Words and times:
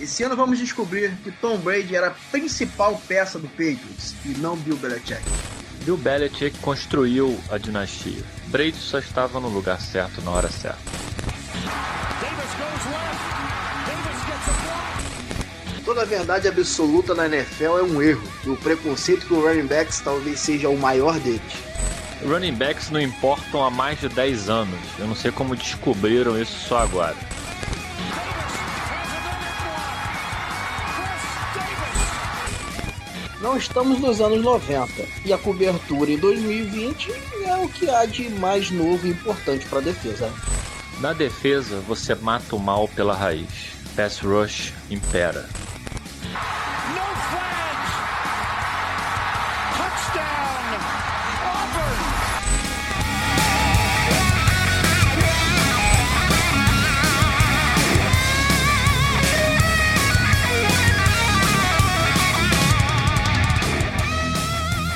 Esse 0.00 0.24
ano 0.24 0.36
vamos 0.36 0.58
descobrir 0.58 1.16
que 1.22 1.30
Tom 1.30 1.58
Brady 1.58 1.96
era 1.96 2.08
a 2.08 2.14
principal 2.30 3.00
peça 3.06 3.38
do 3.38 3.48
Patriots 3.48 4.14
e 4.24 4.30
não 4.38 4.56
Bill 4.56 4.76
Belichick. 4.76 5.22
Bill 5.84 5.96
Belichick 5.96 6.58
construiu 6.58 7.38
a 7.50 7.58
dinastia. 7.58 8.22
Brady 8.48 8.76
só 8.76 8.98
estava 8.98 9.40
no 9.40 9.48
lugar 9.48 9.80
certo 9.80 10.20
na 10.22 10.30
hora 10.32 10.48
certa. 10.48 10.78
Toda 15.84 16.02
a 16.02 16.04
verdade 16.04 16.48
absoluta 16.48 17.14
na 17.14 17.26
NFL 17.26 17.78
é 17.78 17.82
um 17.82 18.02
erro, 18.02 18.28
e 18.44 18.50
o 18.50 18.56
preconceito 18.56 19.26
com 19.26 19.34
o 19.36 19.40
running 19.46 19.66
backs 19.66 20.00
talvez 20.00 20.40
seja 20.40 20.68
o 20.68 20.78
maior 20.78 21.18
deles. 21.20 21.40
Running 22.24 22.54
backs 22.54 22.90
não 22.90 23.00
importam 23.00 23.64
há 23.64 23.70
mais 23.70 24.00
de 24.00 24.08
10 24.08 24.48
anos. 24.48 24.80
Eu 24.98 25.06
não 25.06 25.14
sei 25.14 25.32
como 25.32 25.56
descobriram 25.56 26.40
isso 26.40 26.68
só 26.68 26.78
agora. 26.78 27.16
Não 33.42 33.56
estamos 33.56 33.98
nos 33.98 34.20
anos 34.20 34.40
90 34.40 35.02
e 35.24 35.32
a 35.32 35.36
cobertura 35.36 36.12
em 36.12 36.16
2020 36.16 37.10
é 37.44 37.56
o 37.56 37.68
que 37.68 37.90
há 37.90 38.06
de 38.06 38.30
mais 38.30 38.70
novo 38.70 39.04
e 39.04 39.10
importante 39.10 39.66
para 39.66 39.80
a 39.80 39.82
defesa. 39.82 40.32
Na 41.00 41.12
defesa, 41.12 41.80
você 41.80 42.14
mata 42.14 42.54
o 42.54 42.60
mal 42.60 42.86
pela 42.86 43.16
raiz. 43.16 43.72
Pass 43.96 44.20
rush 44.20 44.72
impera. 44.88 45.48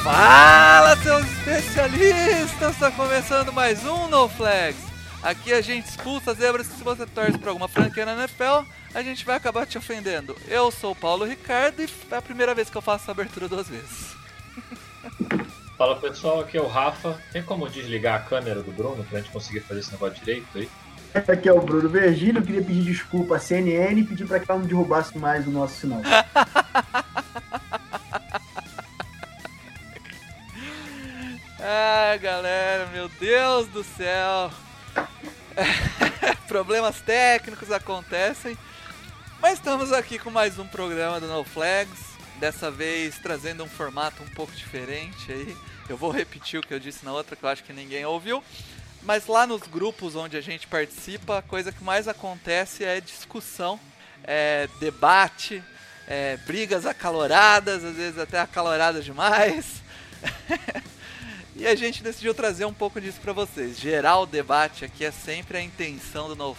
Fala, 0.06 0.96
seus 0.98 1.26
especialistas! 1.32 2.74
Está 2.74 2.92
começando 2.92 3.52
mais 3.52 3.84
um 3.84 4.06
No 4.06 4.28
Flags. 4.28 4.80
Aqui 5.20 5.52
a 5.52 5.60
gente 5.60 5.88
expulsa 5.88 6.32
zebras 6.32 6.68
que 6.68 6.76
se 6.76 6.84
você 6.84 7.04
torce 7.06 7.36
para 7.36 7.50
alguma 7.50 7.66
franquia 7.66 8.06
na 8.06 8.14
NFL, 8.14 8.68
a 8.94 9.02
gente 9.02 9.26
vai 9.26 9.34
acabar 9.34 9.66
te 9.66 9.76
ofendendo. 9.76 10.36
Eu 10.46 10.70
sou 10.70 10.92
o 10.92 10.94
Paulo 10.94 11.24
Ricardo 11.24 11.82
e 11.82 11.88
é 12.08 12.16
a 12.16 12.22
primeira 12.22 12.54
vez 12.54 12.70
que 12.70 12.76
eu 12.76 12.82
faço 12.82 13.02
essa 13.02 13.10
abertura 13.10 13.48
duas 13.48 13.68
vezes. 13.68 14.14
Fala 15.76 15.96
pessoal, 15.96 16.38
aqui 16.38 16.56
é 16.56 16.62
o 16.62 16.68
Rafa. 16.68 17.20
Tem 17.32 17.42
como 17.42 17.68
desligar 17.68 18.14
a 18.14 18.22
câmera 18.22 18.62
do 18.62 18.70
Bruno 18.70 19.02
pra 19.02 19.18
gente 19.18 19.32
conseguir 19.32 19.58
fazer 19.58 19.80
esse 19.80 19.90
negócio 19.90 20.24
direito 20.24 20.46
aí? 20.54 20.68
Aqui 21.16 21.48
é 21.48 21.52
o 21.52 21.60
Bruno 21.60 21.88
Virgílio, 21.88 22.42
queria 22.42 22.62
pedir 22.62 22.84
desculpa 22.84 23.38
à 23.38 23.40
CNN 23.40 24.00
e 24.00 24.04
pedir 24.04 24.24
para 24.24 24.38
que 24.38 24.48
ela 24.48 24.60
não 24.60 24.68
derrubasse 24.68 25.18
mais 25.18 25.48
o 25.48 25.50
nosso 25.50 25.80
sinal. 25.80 26.00
galera, 32.36 32.84
meu 32.92 33.08
Deus 33.08 33.66
do 33.68 33.82
céu. 33.82 34.52
Problemas 36.46 37.00
técnicos 37.00 37.72
acontecem. 37.72 38.58
Mas 39.40 39.54
estamos 39.54 39.90
aqui 39.90 40.18
com 40.18 40.30
mais 40.30 40.58
um 40.58 40.66
programa 40.66 41.18
do 41.18 41.26
No 41.28 41.44
Flags. 41.44 41.98
Dessa 42.38 42.70
vez 42.70 43.18
trazendo 43.20 43.64
um 43.64 43.68
formato 43.68 44.22
um 44.22 44.28
pouco 44.34 44.52
diferente 44.52 45.32
aí. 45.32 45.56
Eu 45.88 45.96
vou 45.96 46.10
repetir 46.10 46.60
o 46.60 46.62
que 46.62 46.74
eu 46.74 46.78
disse 46.78 47.06
na 47.06 47.12
outra, 47.12 47.34
que 47.34 47.42
eu 47.42 47.48
acho 47.48 47.64
que 47.64 47.72
ninguém 47.72 48.04
ouviu. 48.04 48.44
Mas 49.02 49.26
lá 49.26 49.46
nos 49.46 49.62
grupos 49.62 50.14
onde 50.14 50.36
a 50.36 50.42
gente 50.42 50.66
participa, 50.66 51.38
a 51.38 51.42
coisa 51.42 51.72
que 51.72 51.82
mais 51.82 52.06
acontece 52.06 52.84
é 52.84 53.00
discussão, 53.00 53.80
é 54.22 54.68
debate, 54.78 55.62
é 56.06 56.36
brigas 56.44 56.84
acaloradas, 56.84 57.82
às 57.82 57.96
vezes 57.96 58.18
até 58.18 58.38
acaloradas 58.38 59.06
demais. 59.06 59.82
E 61.58 61.66
a 61.66 61.74
gente 61.74 62.02
decidiu 62.02 62.34
trazer 62.34 62.66
um 62.66 62.74
pouco 62.74 63.00
disso 63.00 63.18
para 63.18 63.32
vocês. 63.32 63.80
Gerar 63.80 64.18
o 64.18 64.26
debate 64.26 64.84
aqui 64.84 65.06
é 65.06 65.10
sempre 65.10 65.56
a 65.56 65.62
intenção 65.62 66.28
do 66.28 66.36
No 66.36 66.54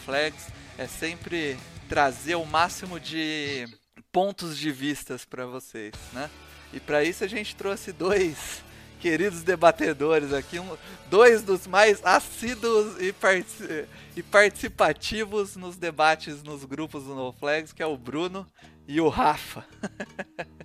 é 0.76 0.88
sempre 0.88 1.56
trazer 1.88 2.34
o 2.34 2.46
máximo 2.46 3.00
de 3.00 3.68
pontos 4.12 4.58
de 4.58 4.72
vistas 4.72 5.24
para 5.24 5.46
vocês, 5.46 5.94
né? 6.12 6.30
E 6.74 6.80
para 6.80 7.04
isso 7.04 7.24
a 7.24 7.28
gente 7.28 7.56
trouxe 7.56 7.92
dois 7.92 8.64
queridos 9.00 9.44
debatedores 9.44 10.34
aqui, 10.34 10.60
um, 10.60 10.76
dois 11.12 11.44
dos 11.44 11.68
mais 11.68 12.04
assíduos 12.04 13.00
e, 13.00 13.14
partic 13.14 13.88
e 14.16 14.24
participativos 14.24 15.56
nos 15.56 15.78
debates 15.78 16.42
nos 16.42 16.66
grupos 16.66 17.04
do 17.04 17.14
No 17.14 17.36
que 17.76 17.84
é 17.84 17.86
o 17.86 17.96
Bruno 17.96 18.48
e 18.88 19.00
o 19.00 19.10
Rafa. 19.10 19.64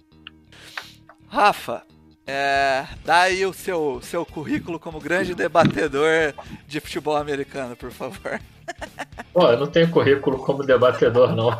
Rafa, 1.28 1.86
é, 2.26 2.86
dá 3.04 3.22
aí 3.22 3.44
o 3.44 3.52
seu, 3.52 4.00
seu 4.02 4.24
currículo 4.24 4.78
como 4.78 5.00
grande 5.00 5.34
debatedor 5.34 6.34
de 6.66 6.80
futebol 6.80 7.16
americano, 7.16 7.74
por 7.74 7.90
favor. 7.90 8.40
Pô, 9.32 9.48
eu 9.48 9.58
não 9.58 9.66
tenho 9.66 9.90
currículo 9.90 10.38
como 10.38 10.62
debatedor, 10.62 11.34
não. 11.34 11.50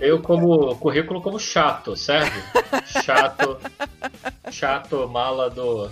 eu 0.00 0.20
como 0.20 0.74
currículo 0.76 1.22
como 1.22 1.38
chato, 1.38 1.96
serve? 1.96 2.42
Chato, 3.04 3.58
chato, 4.50 5.08
mala 5.08 5.48
do, 5.48 5.88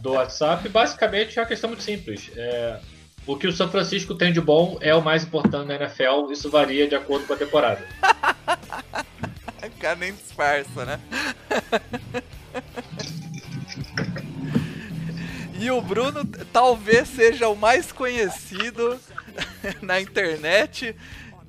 do 0.00 0.12
WhatsApp. 0.12 0.68
Basicamente 0.68 1.38
é 1.38 1.42
uma 1.42 1.48
questão 1.48 1.70
muito 1.70 1.84
simples. 1.84 2.30
É, 2.36 2.80
o 3.24 3.36
que 3.36 3.46
o 3.46 3.52
São 3.52 3.68
Francisco 3.68 4.16
tem 4.16 4.32
de 4.32 4.40
bom 4.40 4.78
é 4.80 4.94
o 4.94 5.02
mais 5.02 5.22
importante 5.22 5.68
na 5.68 5.76
NFL. 5.76 6.32
Isso 6.32 6.50
varia 6.50 6.88
de 6.88 6.96
acordo 6.96 7.26
com 7.26 7.34
a 7.34 7.36
temporada. 7.36 7.86
O 9.78 9.80
cara 9.80 9.94
nem 9.94 10.12
disfarça, 10.12 10.84
né? 10.84 11.00
e 15.54 15.70
o 15.70 15.80
Bruno 15.80 16.24
talvez 16.52 17.06
seja 17.06 17.48
o 17.48 17.54
mais 17.54 17.92
conhecido 17.92 18.98
na 19.80 20.00
internet 20.00 20.96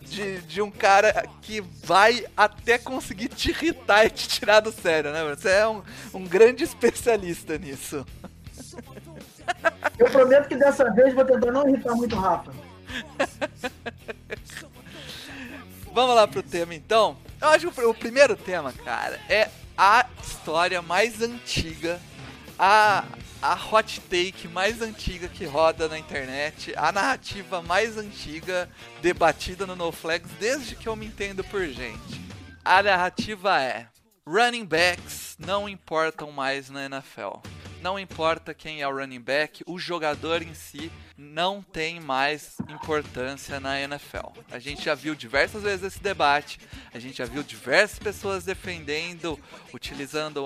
de, 0.02 0.42
de 0.42 0.62
um 0.62 0.70
cara 0.70 1.28
que 1.42 1.60
vai 1.84 2.24
até 2.38 2.78
conseguir 2.78 3.30
te 3.30 3.50
irritar 3.50 4.06
e 4.06 4.12
te 4.12 4.28
tirar 4.28 4.60
do 4.60 4.72
sério, 4.72 5.12
né? 5.12 5.24
Você 5.36 5.50
é 5.50 5.68
um, 5.68 5.82
um 6.14 6.24
grande 6.24 6.64
especialista 6.64 7.58
nisso. 7.58 8.06
Eu 9.98 10.06
prometo 10.12 10.48
que 10.48 10.56
dessa 10.56 10.88
vez 10.94 11.16
vou 11.16 11.26
tentar 11.26 11.52
não 11.52 11.68
irritar 11.68 11.96
muito 11.96 12.16
o 12.16 12.20
Rafa. 12.20 12.54
Vamos 15.94 16.16
lá 16.16 16.28
pro 16.28 16.44
tema 16.44 16.76
então. 16.76 17.18
Eu 17.42 17.48
acho 17.50 17.72
que 17.72 17.82
o 17.82 17.94
primeiro 17.94 18.36
tema, 18.36 18.72
cara, 18.72 19.20
é 19.28 19.50
a 19.78 20.06
história 20.22 20.82
mais 20.82 21.22
antiga, 21.22 22.00
a, 22.58 23.06
a 23.42 23.54
hot 23.54 24.02
take 24.02 24.48
mais 24.50 24.82
antiga 24.82 25.28
que 25.28 25.46
roda 25.46 25.88
na 25.88 25.98
internet, 25.98 26.74
a 26.76 26.92
narrativa 26.92 27.62
mais 27.62 27.98
antiga 27.98 28.70
debatida 29.02 29.66
no 29.66 29.76
No 29.76 29.92
Flags 29.92 30.30
desde 30.40 30.76
que 30.76 30.88
eu 30.88 30.96
me 30.96 31.06
entendo 31.06 31.44
por 31.46 31.66
gente. 31.66 32.22
A 32.64 32.84
narrativa 32.84 33.62
é: 33.62 33.88
running 34.28 34.66
backs 34.66 35.38
não 35.40 35.68
importam 35.68 36.32
mais 36.32 36.70
na 36.70 36.86
NFL. 36.86 37.40
Não 37.82 37.98
importa 37.98 38.54
quem 38.54 38.82
é 38.82 38.88
o 38.88 38.94
running 38.94 39.22
back, 39.22 39.64
o 39.66 39.80
jogador 39.80 40.42
em 40.42 40.54
si 40.54 40.92
não 41.18 41.62
tem 41.62 41.98
mais 41.98 42.58
importância 42.68 43.58
na 43.58 43.80
NFL. 43.80 44.28
A 44.52 44.60
gente 44.60 44.84
já 44.84 44.94
viu 44.94 45.16
diversas 45.16 45.64
vezes 45.64 45.84
esse 45.84 46.04
debate, 46.04 46.60
a 46.94 47.00
gente 47.00 47.20
já 47.20 47.26
viu 47.26 47.42
diversas 47.42 47.98
pessoas 47.98 48.44
defendendo, 48.44 49.40
utilizando 49.74 50.44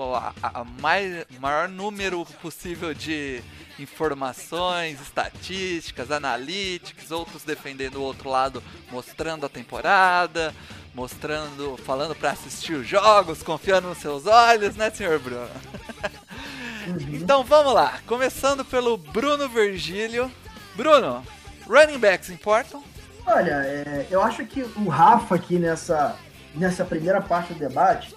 mais, 0.80 1.26
maior 1.40 1.68
número 1.68 2.24
possível 2.40 2.94
de 2.94 3.42
informações, 3.80 5.00
estatísticas, 5.00 6.12
analytics, 6.12 7.10
outros 7.10 7.42
defendendo 7.42 7.96
o 7.96 8.02
outro 8.02 8.30
lado, 8.30 8.62
mostrando 8.92 9.44
a 9.44 9.48
temporada, 9.48 10.54
mostrando, 10.94 11.76
falando 11.78 12.14
para 12.14 12.30
assistir 12.30 12.74
os 12.74 12.86
jogos, 12.86 13.42
confiando 13.42 13.88
nos 13.88 13.98
seus 13.98 14.24
olhos, 14.24 14.76
né, 14.76 14.88
senhor 14.90 15.18
Bruno? 15.18 15.50
Uhum. 16.86 17.14
Então 17.14 17.44
vamos 17.44 17.72
lá, 17.72 17.98
começando 18.06 18.64
pelo 18.64 18.96
Bruno 18.96 19.48
Virgílio. 19.48 20.30
Bruno, 20.74 21.22
running 21.66 21.98
backs 21.98 22.30
importam? 22.30 22.82
Olha, 23.26 23.62
é, 23.64 24.06
eu 24.10 24.22
acho 24.22 24.44
que 24.44 24.62
o 24.62 24.88
Rafa 24.88 25.34
aqui 25.34 25.58
nessa, 25.58 26.16
nessa 26.54 26.84
primeira 26.84 27.22
parte 27.22 27.54
do 27.54 27.58
debate, 27.58 28.14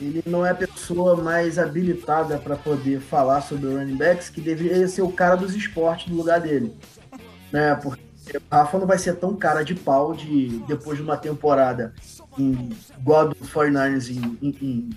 ele 0.00 0.22
não 0.26 0.44
é 0.44 0.50
a 0.50 0.54
pessoa 0.54 1.16
mais 1.16 1.58
habilitada 1.58 2.36
para 2.38 2.56
poder 2.56 3.00
falar 3.00 3.40
sobre 3.40 3.72
running 3.72 3.96
backs, 3.96 4.28
que 4.28 4.40
deveria 4.40 4.86
ser 4.88 5.02
o 5.02 5.12
cara 5.12 5.36
dos 5.36 5.54
esportes 5.54 6.08
no 6.08 6.16
lugar 6.16 6.40
dele. 6.40 6.76
Né? 7.50 7.74
Porque 7.76 8.02
o 8.36 8.42
Rafa 8.50 8.78
não 8.78 8.86
vai 8.86 8.98
ser 8.98 9.16
tão 9.16 9.34
cara 9.36 9.64
de 9.64 9.74
pau 9.74 10.14
de 10.14 10.58
depois 10.66 10.98
de 10.98 11.04
uma 11.04 11.16
temporada 11.16 11.94
em, 12.38 12.70
igual 12.98 13.20
a 13.20 13.24
do 13.26 13.36
49ers 13.36 14.10
em, 14.10 14.38
em, 14.42 14.56
em 14.60 14.90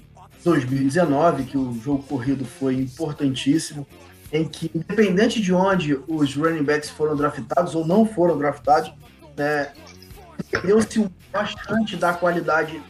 2019, 0.44 1.44
que 1.44 1.58
o 1.58 1.74
jogo 1.82 2.04
corrido 2.04 2.46
foi 2.46 2.76
importantíssimo 2.76 3.86
em 4.32 4.46
que, 4.46 4.70
independente 4.74 5.42
de 5.42 5.54
onde 5.54 6.00
os 6.08 6.36
running 6.36 6.64
backs 6.64 6.90
foram 6.90 7.16
draftados 7.16 7.76
ou 7.76 7.86
não 7.86 8.06
foram 8.06 8.38
draftados, 8.38 8.92
né, 9.36 9.72
perdeu-se 10.52 11.10
bastante 11.32 11.96
da 11.96 12.14
qualidade 12.14 12.82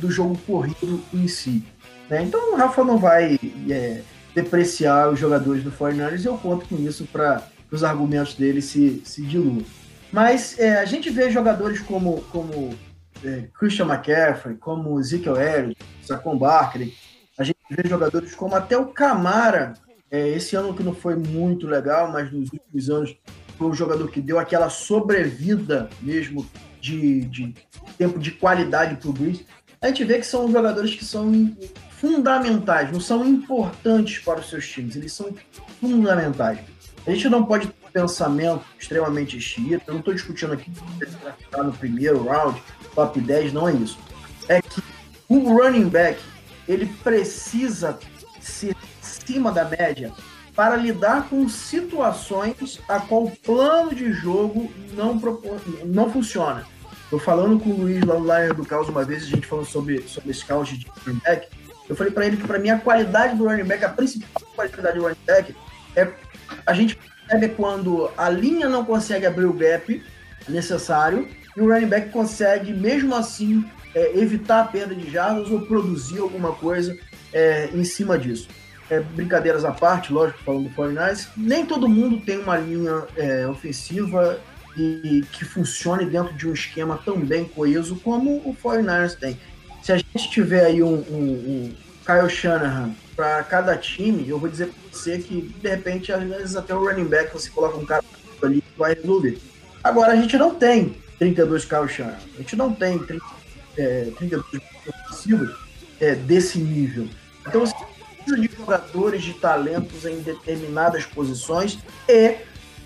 do 0.00 0.10
jogo 0.10 0.38
corrido 0.46 1.02
em 1.12 1.28
si. 1.28 1.62
Né? 2.08 2.22
Então 2.22 2.52
o 2.52 2.56
Rafa 2.56 2.84
não 2.84 2.98
vai 2.98 3.38
é, 3.68 4.00
depreciar 4.34 5.10
os 5.10 5.18
jogadores 5.18 5.62
do 5.62 5.70
49ers 5.70 6.22
e 6.22 6.26
eu 6.26 6.38
conto 6.38 6.66
com 6.66 6.76
isso 6.76 7.04
para 7.06 7.42
os 7.70 7.84
argumentos 7.84 8.34
dele 8.34 8.62
se, 8.62 9.02
se 9.04 9.22
diluam. 9.22 9.64
Mas 10.12 10.58
é, 10.58 10.78
a 10.78 10.84
gente 10.84 11.10
vê 11.10 11.30
jogadores 11.30 11.80
como, 11.80 12.20
como 12.30 12.74
é, 13.24 13.48
Christian 13.58 13.86
McCaffrey, 13.86 14.56
como 14.56 14.98
Ezekiel 15.00 15.36
Elliott, 15.36 15.78
Saquon 16.02 16.38
Barkley, 16.38 16.94
a 17.36 17.42
gente 17.42 17.58
vê 17.70 17.88
jogadores 17.88 18.34
como 18.34 18.54
até 18.54 18.76
o 18.76 18.86
Camara, 18.86 19.74
é, 20.10 20.28
esse 20.28 20.54
ano 20.54 20.74
que 20.74 20.82
não 20.82 20.94
foi 20.94 21.16
muito 21.16 21.66
legal, 21.66 22.12
mas 22.12 22.30
nos 22.30 22.50
últimos 22.52 22.90
anos 22.90 23.16
foi 23.58 23.68
um 23.68 23.74
jogador 23.74 24.08
que 24.10 24.20
deu 24.20 24.38
aquela 24.38 24.68
sobrevida 24.68 25.88
mesmo 26.00 26.46
de, 26.80 27.22
de 27.22 27.54
tempo 27.98 28.18
de 28.18 28.30
qualidade 28.30 28.96
para 28.96 29.08
o 29.08 29.12
Breeze. 29.12 29.46
A 29.80 29.88
gente 29.88 30.04
vê 30.04 30.18
que 30.18 30.26
são 30.26 30.50
jogadores 30.50 30.94
que 30.94 31.04
são 31.04 31.56
fundamentais, 31.90 32.92
não 32.92 33.00
são 33.00 33.26
importantes 33.26 34.18
para 34.22 34.40
os 34.40 34.48
seus 34.48 34.68
times, 34.68 34.94
eles 34.96 35.12
são 35.12 35.34
fundamentais. 35.80 36.60
A 37.06 37.10
gente 37.10 37.28
não 37.28 37.44
pode 37.44 37.68
ter 37.68 37.74
um 37.86 37.90
pensamento 37.90 38.64
extremamente 38.78 39.40
xiita, 39.40 39.84
eu 39.86 39.94
não 39.94 40.00
estou 40.00 40.14
discutindo 40.14 40.52
aqui 40.52 40.70
no 41.56 41.72
primeiro 41.72 42.24
round, 42.24 42.62
top 42.94 43.20
10, 43.20 43.52
não 43.52 43.68
é 43.68 43.72
isso. 43.72 43.98
É 44.48 44.60
que 44.60 44.82
o 45.28 45.56
running 45.56 45.88
back 45.88 46.20
ele 46.68 46.86
precisa 47.02 47.98
ser 48.40 48.76
acima 49.02 49.50
da 49.52 49.64
média 49.64 50.12
para 50.54 50.76
lidar 50.76 51.28
com 51.28 51.48
situações 51.48 52.80
a 52.88 53.00
qual 53.00 53.24
o 53.24 53.30
plano 53.30 53.94
de 53.94 54.12
jogo 54.12 54.70
não, 54.92 55.18
propõe, 55.18 55.58
não 55.84 56.10
funciona. 56.10 56.64
Estou 57.04 57.18
falando 57.18 57.58
com 57.58 57.70
o 57.70 57.80
Luiz 57.80 58.04
lá 58.04 58.18
no 58.18 58.24
Line 58.24 58.54
do 58.54 58.64
Caos 58.64 58.88
uma 58.88 59.04
vez, 59.04 59.24
a 59.24 59.26
gente 59.26 59.46
falou 59.46 59.64
sobre, 59.64 60.02
sobre 60.02 60.32
scout 60.32 60.76
de 60.76 60.86
running 61.04 61.20
back. 61.24 61.48
Eu 61.88 61.96
falei 61.96 62.12
para 62.12 62.26
ele 62.26 62.36
que, 62.36 62.46
para 62.46 62.58
mim, 62.58 62.70
a 62.70 62.78
qualidade 62.78 63.36
do 63.36 63.44
running 63.44 63.64
back, 63.64 63.84
a 63.84 63.88
principal 63.88 64.42
qualidade 64.54 64.98
do 64.98 65.04
running 65.04 65.16
back, 65.26 65.54
é 65.96 66.10
a 66.64 66.72
gente 66.72 66.96
percebe 66.96 67.54
quando 67.54 68.10
a 68.16 68.28
linha 68.28 68.68
não 68.68 68.84
consegue 68.84 69.26
abrir 69.26 69.44
o 69.44 69.52
gap 69.52 70.02
necessário 70.48 71.28
e 71.56 71.60
o 71.60 71.68
running 71.68 71.86
back 71.86 72.10
consegue, 72.10 72.72
mesmo 72.72 73.14
assim, 73.14 73.64
é, 73.94 74.18
evitar 74.18 74.60
a 74.60 74.64
perda 74.64 74.94
de 74.94 75.10
jardas 75.10 75.50
ou 75.50 75.60
produzir 75.60 76.18
alguma 76.18 76.52
coisa 76.52 76.96
é, 77.32 77.70
em 77.72 77.84
cima 77.84 78.18
disso. 78.18 78.48
É, 78.90 79.00
brincadeiras 79.00 79.64
à 79.64 79.72
parte, 79.72 80.12
lógico, 80.12 80.40
falando 80.44 80.68
do 80.68 80.74
49 80.74 81.26
nem 81.36 81.64
todo 81.64 81.88
mundo 81.88 82.20
tem 82.20 82.38
uma 82.38 82.58
linha 82.58 83.04
é, 83.16 83.46
ofensiva 83.46 84.38
e, 84.76 85.24
que 85.32 85.44
funcione 85.44 86.04
dentro 86.04 86.34
de 86.34 86.46
um 86.46 86.52
esquema 86.52 87.00
tão 87.02 87.18
bem 87.18 87.44
coeso 87.44 87.96
como 87.96 88.36
o 88.38 88.54
49ers 88.62 89.14
tem. 89.14 89.38
Se 89.82 89.92
a 89.92 89.96
gente 89.96 90.30
tiver 90.30 90.66
aí 90.66 90.82
um, 90.82 90.96
um, 90.96 91.14
um 91.14 91.74
Kyle 92.04 92.28
Shanahan 92.28 92.90
para 93.16 93.42
cada 93.44 93.76
time, 93.76 94.28
eu 94.28 94.38
vou 94.38 94.48
dizer 94.48 94.66
para 94.66 94.76
você 94.92 95.18
que, 95.18 95.40
de 95.40 95.68
repente, 95.68 96.12
às 96.12 96.22
vezes 96.22 96.56
até 96.56 96.74
o 96.74 96.84
running 96.84 97.04
back 97.04 97.32
você 97.32 97.48
coloca 97.48 97.78
um 97.78 97.86
cara 97.86 98.04
ali 98.42 98.60
que 98.60 98.78
vai 98.78 98.94
resolver. 98.94 99.38
Agora, 99.82 100.12
a 100.12 100.16
gente 100.16 100.36
não 100.36 100.54
tem 100.54 100.96
32 101.24 101.64
Kyle 101.64 101.88
Shanahan, 101.88 102.18
a 102.34 102.36
gente 102.38 102.56
não 102.56 102.74
tem 102.74 102.98
30, 102.98 103.24
é, 103.78 104.10
32 104.18 104.62
ofensivos 104.86 105.56
é, 106.00 106.14
desse 106.14 106.58
nível. 106.58 107.08
Então, 107.46 107.62
você 107.62 107.74
precisa 108.16 108.40
de 108.40 108.56
jogadores 108.56 109.22
de 109.22 109.32
talentos 109.34 110.04
em 110.04 110.20
determinadas 110.20 111.06
posições 111.06 111.78
e 112.08 112.36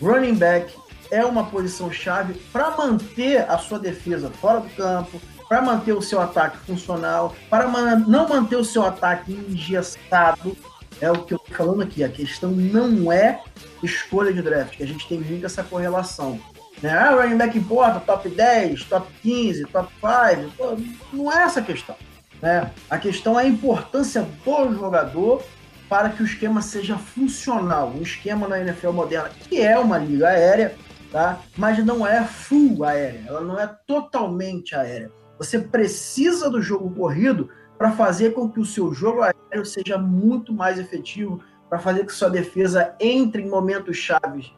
running 0.01 0.35
back 0.35 0.73
é 1.11 1.25
uma 1.25 1.47
posição 1.47 1.91
chave 1.91 2.35
para 2.53 2.77
manter 2.77 3.39
a 3.51 3.59
sua 3.59 3.79
defesa 3.79 4.31
fora 4.31 4.61
do 4.61 4.69
campo, 4.71 5.21
para 5.49 5.63
manter 5.63 5.95
o 5.95 6.03
seu 6.03 6.21
ataque 6.21 6.59
funcional, 6.59 7.35
para 7.49 7.67
não 7.67 8.29
manter 8.29 8.57
o 8.57 8.65
seu 8.65 8.85
ataque 8.85 9.33
engessado. 9.33 10.57
É 11.01 11.11
o 11.11 11.25
que 11.25 11.33
eu 11.33 11.39
estou 11.39 11.57
falando 11.57 11.83
aqui. 11.83 12.05
A 12.05 12.09
questão 12.09 12.51
não 12.51 13.11
é 13.11 13.43
escolha 13.83 14.33
de 14.33 14.43
draft, 14.43 14.77
que 14.77 14.83
a 14.83 14.87
gente 14.87 15.09
tem 15.09 15.19
muito 15.19 15.47
essa 15.47 15.63
correlação. 15.63 16.39
Né? 16.83 16.91
Ah, 16.91 17.11
running 17.11 17.37
back 17.37 17.57
importa, 17.59 18.01
top 18.01 18.29
10, 18.29 18.85
top 18.85 19.09
15, 19.23 19.65
top 19.67 19.93
5. 19.95 20.83
não 21.13 21.33
é 21.33 21.43
essa 21.43 21.61
a 21.61 21.63
questão. 21.63 21.97
Né? 22.41 22.71
A 22.89 22.99
questão 22.99 23.39
é 23.39 23.45
a 23.45 23.47
importância 23.47 24.23
do 24.23 24.75
jogador 24.75 25.43
para 25.89 26.11
que 26.11 26.23
o 26.23 26.27
esquema 26.27 26.63
seja 26.63 26.97
funcional. 26.97 27.89
Um 27.89 28.03
esquema 28.03 28.47
na 28.47 28.61
NFL 28.61 28.93
moderna, 28.93 29.31
que 29.31 29.61
é 29.61 29.79
uma 29.79 29.99
liga 29.99 30.29
aérea, 30.29 30.77
tá? 31.11 31.41
mas 31.57 31.85
não 31.85 32.07
é 32.07 32.25
full 32.25 32.85
aérea, 32.85 33.25
ela 33.27 33.41
não 33.41 33.59
é 33.59 33.67
totalmente 33.87 34.75
aérea. 34.75 35.11
Você 35.39 35.59
precisa 35.59 36.51
do 36.51 36.61
jogo 36.61 36.91
corrido 36.91 37.49
para 37.77 37.93
fazer 37.93 38.35
com 38.35 38.51
que 38.51 38.61
o 38.61 38.67
seu 38.67 38.93
jogo 38.93 39.23
aéreo 39.23 39.65
seja 39.65 39.97
muito 39.97 40.53
mais 40.53 40.79
efetivo, 40.79 41.41
para 41.69 41.79
fazer 41.79 42.05
que 42.07 42.13
sua 42.13 42.31
defesa 42.31 42.95
entre 42.99 43.43
em 43.43 43.49
momentos 43.49 43.97
chaves 43.97 44.53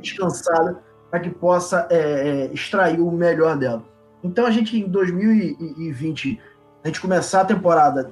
descansada, 0.00 0.82
para 1.16 1.20
que 1.20 1.30
possa 1.30 1.86
é, 1.88 1.96
é, 1.96 2.50
extrair 2.52 3.00
o 3.00 3.10
melhor 3.10 3.56
dela. 3.56 3.82
Então 4.22 4.44
a 4.44 4.50
gente 4.50 4.78
em 4.78 4.86
2020 4.86 6.38
a 6.84 6.88
gente 6.88 7.00
começar 7.00 7.40
a 7.40 7.44
temporada 7.44 8.10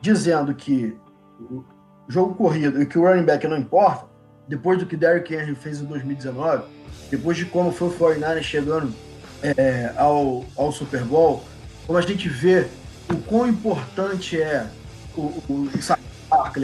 dizendo 0.00 0.54
que 0.54 0.96
o 1.40 1.64
jogo 2.06 2.34
corrido 2.36 2.80
e 2.80 2.86
que 2.86 2.96
o 2.96 3.02
running 3.02 3.24
back 3.24 3.46
não 3.48 3.58
importa, 3.58 4.06
depois 4.46 4.78
do 4.78 4.86
que 4.86 4.96
Derrick 4.96 5.34
Henry 5.34 5.56
fez 5.56 5.80
em 5.80 5.84
2019, 5.86 6.62
depois 7.10 7.36
de 7.36 7.44
como 7.44 7.72
foi 7.72 7.88
o 7.88 7.92
49 7.92 8.42
chegando 8.44 8.94
é, 9.42 9.92
ao, 9.96 10.44
ao 10.56 10.70
Super 10.70 11.02
Bowl, 11.02 11.42
como 11.88 11.98
a 11.98 12.02
gente 12.02 12.28
vê 12.28 12.68
o 13.10 13.16
quão 13.16 13.48
importante 13.48 14.40
é 14.40 14.68
o, 15.16 15.22
o, 15.48 15.68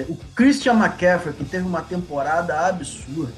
o 0.09 0.17
Christian 0.37 0.75
McCaffrey, 0.75 1.35
que 1.35 1.45
teve 1.45 1.67
uma 1.67 1.83
temporada 1.83 2.69
absurda. 2.69 3.33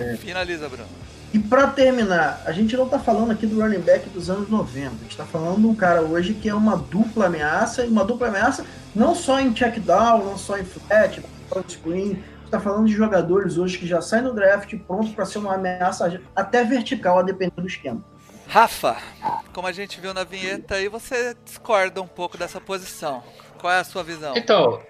É, 0.00 0.16
Finaliza, 0.16 0.68
Bruno. 0.68 0.88
E 1.32 1.38
para 1.38 1.68
terminar, 1.68 2.42
a 2.44 2.50
gente 2.50 2.76
não 2.76 2.86
está 2.86 2.98
falando 2.98 3.30
aqui 3.30 3.46
do 3.46 3.60
running 3.60 3.78
back 3.80 4.08
dos 4.10 4.28
anos 4.28 4.48
90. 4.48 4.86
A 4.86 4.90
gente 4.90 5.10
está 5.10 5.24
falando 5.24 5.60
de 5.60 5.66
um 5.66 5.74
cara 5.74 6.02
hoje 6.02 6.34
que 6.34 6.48
é 6.48 6.54
uma 6.54 6.76
dupla 6.76 7.26
ameaça, 7.26 7.84
e 7.84 7.88
uma 7.88 8.04
dupla 8.04 8.28
ameaça 8.28 8.64
não 8.94 9.14
só 9.14 9.38
em 9.38 9.52
check 9.52 9.78
down, 9.78 10.24
não 10.24 10.36
só 10.36 10.58
em 10.58 10.64
flat, 10.64 11.22
não 11.54 11.62
screen, 11.68 12.20
está 12.44 12.58
falando 12.58 12.86
de 12.86 12.92
jogadores 12.92 13.58
hoje 13.58 13.78
que 13.78 13.86
já 13.86 14.02
saem 14.02 14.24
no 14.24 14.34
draft 14.34 14.74
prontos 14.80 15.12
para 15.12 15.24
ser 15.24 15.38
uma 15.38 15.54
ameaça 15.54 16.20
até 16.34 16.64
vertical, 16.64 17.20
a 17.20 17.22
depender 17.22 17.52
do 17.56 17.66
esquema. 17.66 18.02
Rafa, 18.48 18.96
como 19.52 19.68
a 19.68 19.72
gente 19.72 20.00
viu 20.00 20.12
na 20.12 20.24
vinheta 20.24 20.74
aí, 20.74 20.88
você 20.88 21.36
discorda 21.44 22.02
um 22.02 22.08
pouco 22.08 22.36
dessa 22.36 22.60
posição. 22.60 23.22
Qual 23.60 23.72
é 23.72 23.78
a 23.78 23.84
sua 23.84 24.02
visão? 24.02 24.34
Então, 24.36 24.80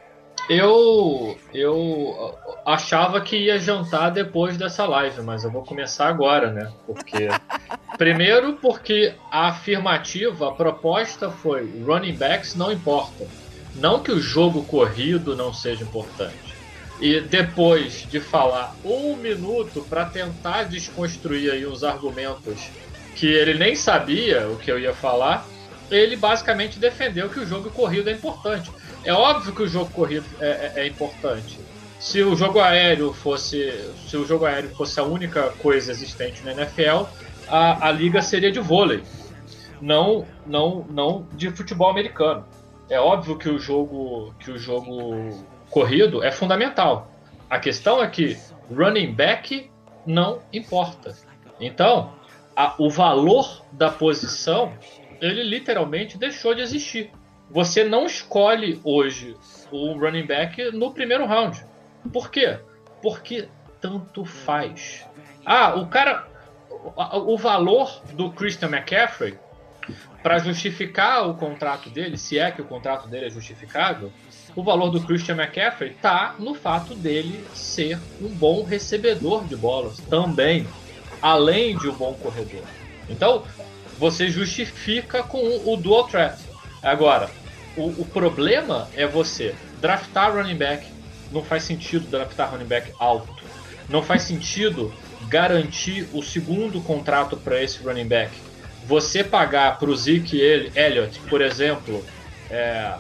eu 0.51 1.39
eu 1.55 2.35
achava 2.67 3.21
que 3.21 3.37
ia 3.37 3.57
jantar 3.61 4.11
depois 4.11 4.57
dessa 4.57 4.85
live, 4.85 5.23
mas 5.23 5.45
eu 5.45 5.51
vou 5.51 5.63
começar 5.63 6.09
agora, 6.09 6.51
né? 6.51 6.73
Porque 6.85 7.29
primeiro 7.97 8.55
porque 8.55 9.15
a 9.31 9.47
afirmativa, 9.47 10.49
a 10.49 10.53
proposta 10.53 11.31
foi 11.31 11.71
running 11.87 12.17
backs 12.17 12.57
não 12.57 12.73
importa. 12.73 13.29
Não 13.77 14.03
que 14.03 14.11
o 14.11 14.21
jogo 14.21 14.65
corrido 14.65 15.37
não 15.37 15.55
seja 15.55 15.85
importante. 15.85 16.57
E 17.01 17.21
depois 17.21 18.05
de 18.11 18.19
falar 18.19 18.75
um 18.85 19.15
minuto 19.15 19.87
para 19.89 20.05
tentar 20.07 20.65
desconstruir 20.65 21.53
aí 21.53 21.65
uns 21.65 21.85
argumentos 21.85 22.69
que 23.15 23.27
ele 23.27 23.55
nem 23.55 23.77
sabia 23.77 24.49
o 24.49 24.57
que 24.57 24.71
eu 24.71 24.81
ia 24.81 24.93
falar, 24.93 25.47
ele 25.91 26.17
basicamente 26.17 26.79
defendeu 26.81 27.29
que 27.29 27.39
o 27.39 27.47
jogo 27.47 27.71
corrido 27.71 28.11
é 28.11 28.13
importante. 28.13 28.71
É 29.05 29.13
óbvio 29.13 29.55
que 29.55 29.63
o 29.63 29.69
jogo 29.69 29.91
corrido 29.91 30.27
é, 30.41 30.49
é, 30.49 30.73
é 30.83 30.87
importante. 30.87 31.59
Se 31.99 32.23
o 32.23 32.35
jogo 32.35 32.61
aéreo 32.61 33.13
fosse, 33.13 33.73
se 34.09 34.17
o 34.17 34.27
jogo 34.27 34.47
aéreo 34.47 34.71
fosse 34.75 34.99
a 34.99 35.05
única 35.05 35.51
coisa 35.59 35.91
existente 35.91 36.43
na 36.43 36.53
NFL, 36.53 37.05
a, 37.49 37.89
a 37.89 37.93
liga 37.93 38.23
seria 38.23 38.51
de 38.51 38.61
vôlei, 38.61 39.03
não, 39.81 40.27
não, 40.47 40.87
não 40.89 41.27
de 41.35 41.51
futebol 41.51 41.91
americano. 41.91 42.45
É 42.89 42.99
óbvio 42.99 43.37
que 43.37 43.49
o 43.49 43.59
jogo, 43.59 44.35
que 44.41 44.51
o 44.51 44.59
jogo 44.59 45.45
corrido 45.71 46.23
é 46.23 46.31
fundamental. 46.31 47.11
A 47.49 47.59
questão 47.59 48.03
é 48.03 48.07
que 48.07 48.39
running 48.75 49.13
back 49.13 49.71
não 50.07 50.41
importa. 50.53 51.15
Então, 51.61 52.13
a, 52.57 52.75
o 52.79 52.91
valor 52.91 53.65
da 53.73 53.91
posição, 53.91 54.73
ele 55.21 55.43
literalmente 55.43 56.19
deixou 56.19 56.55
de 56.55 56.63
existir. 56.63 57.11
Você 57.51 57.83
não 57.83 58.07
escolhe 58.07 58.81
hoje 58.85 59.37
o 59.73 59.93
running 59.99 60.27
back 60.27 60.71
no 60.73 60.93
primeiro 60.93 61.27
round. 61.27 61.65
Por 62.13 62.31
quê? 62.31 62.59
Porque 63.03 63.49
tanto 63.81 64.25
faz. 64.25 65.05
Ah, 65.45 65.75
o 65.75 65.87
cara. 65.89 66.29
O, 67.27 67.37
valor 67.37 68.01
do 68.15 68.31
Christian 68.31 68.69
McCaffrey 68.69 69.37
para 70.23 70.39
justificar 70.39 71.29
o 71.29 71.35
contrato 71.35 71.91
dele, 71.91 72.17
se 72.17 72.39
é 72.39 72.51
que 72.51 72.63
o 72.63 72.65
contrato 72.65 73.07
dele 73.07 73.27
é 73.27 73.31
justificável, 73.31 74.11
o 74.57 74.63
valor 74.63 74.89
do 74.91 75.01
Christian 75.03 75.35
McCaffrey 75.35 75.91
está 75.91 76.37
no 76.39 76.55
fato 76.55 76.95
dele 76.95 77.45
ser 77.53 77.99
um 78.21 78.29
bom 78.29 78.63
recebedor 78.65 79.45
de 79.45 79.57
bolas 79.57 79.99
também. 79.99 80.67
além 81.21 81.77
de 81.77 81.87
um 81.87 81.93
bom 81.93 82.15
corredor. 82.15 82.63
Então, 83.07 83.45
você 83.99 84.31
justifica 84.31 85.23
com 85.23 85.71
o 85.71 85.77
dual 85.77 86.05
threat. 86.05 86.39
Agora, 86.83 87.29
o, 87.77 88.03
o 88.03 88.05
problema 88.05 88.89
é 88.95 89.07
você 89.07 89.55
draftar 89.81 90.35
running 90.35 90.57
back, 90.57 90.87
não 91.33 91.43
faz 91.43 91.63
sentido 91.63 92.07
draftar 92.09 92.51
running 92.51 92.67
back 92.67 92.93
alto. 92.99 93.43
Não 93.89 94.03
faz 94.03 94.23
sentido 94.23 94.93
garantir 95.29 96.09
o 96.13 96.23
segundo 96.23 96.81
contrato 96.81 97.37
para 97.37 97.63
esse 97.63 97.83
running 97.83 98.07
back. 98.07 98.33
Você 98.87 99.23
pagar 99.23 99.79
para 99.79 99.91
o 99.91 99.97
Zeke 99.97 100.41
Elliott, 100.41 101.21
por 101.29 101.41
exemplo, 101.41 102.05
é, 102.51 102.95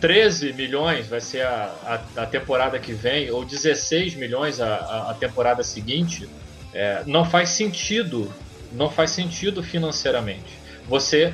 13 0.00 0.52
milhões 0.52 1.08
vai 1.08 1.20
ser 1.20 1.42
a, 1.42 2.00
a, 2.16 2.22
a, 2.22 2.26
temporada 2.26 2.78
que 2.78 2.92
vem, 2.92 3.30
ou 3.30 3.44
16 3.44 4.14
milhões 4.14 4.60
a, 4.60 5.10
a 5.10 5.14
temporada 5.14 5.62
seguinte, 5.62 6.28
é, 6.72 7.02
não 7.06 7.24
faz 7.24 7.50
sentido. 7.50 8.32
Não 8.72 8.90
faz 8.90 9.10
sentido 9.10 9.62
financeiramente. 9.62 10.58
Você 10.88 11.32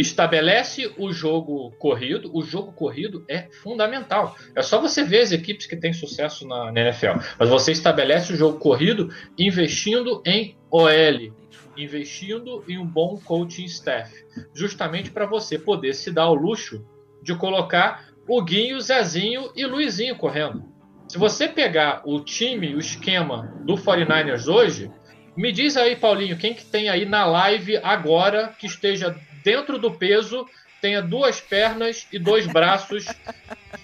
estabelece 0.00 0.92
o 0.96 1.12
jogo 1.12 1.72
corrido. 1.72 2.30
O 2.32 2.42
jogo 2.42 2.72
corrido 2.72 3.24
é 3.28 3.48
fundamental. 3.62 4.36
É 4.54 4.62
só 4.62 4.80
você 4.80 5.02
ver 5.02 5.20
as 5.20 5.32
equipes 5.32 5.66
que 5.66 5.76
têm 5.76 5.92
sucesso 5.92 6.46
na, 6.46 6.70
na 6.70 6.80
NFL. 6.80 7.18
Mas 7.38 7.48
você 7.48 7.72
estabelece 7.72 8.32
o 8.32 8.36
jogo 8.36 8.58
corrido 8.58 9.12
investindo 9.36 10.22
em 10.24 10.56
OL, 10.70 11.34
investindo 11.76 12.64
em 12.68 12.78
um 12.78 12.86
bom 12.86 13.18
coaching 13.24 13.64
staff, 13.64 14.12
justamente 14.54 15.10
para 15.10 15.26
você 15.26 15.58
poder 15.58 15.94
se 15.94 16.12
dar 16.12 16.28
o 16.28 16.34
luxo 16.34 16.86
de 17.22 17.34
colocar 17.34 18.08
o 18.28 18.42
Guinho, 18.42 18.80
Zezinho 18.80 19.50
e 19.56 19.66
Luizinho 19.66 20.16
correndo. 20.16 20.64
Se 21.08 21.18
você 21.18 21.48
pegar 21.48 22.02
o 22.04 22.20
time, 22.20 22.74
o 22.74 22.78
esquema 22.78 23.52
do 23.64 23.74
49ers 23.74 24.46
hoje, 24.46 24.90
me 25.34 25.50
diz 25.52 25.76
aí, 25.76 25.96
Paulinho, 25.96 26.36
quem 26.36 26.52
que 26.52 26.64
tem 26.64 26.88
aí 26.88 27.06
na 27.06 27.24
live 27.24 27.78
agora 27.78 28.54
que 28.58 28.66
esteja 28.66 29.16
dentro 29.42 29.78
do 29.78 29.90
peso, 29.90 30.46
tenha 30.80 31.02
duas 31.02 31.40
pernas 31.40 32.06
e 32.12 32.18
dois 32.18 32.46
braços, 32.46 33.06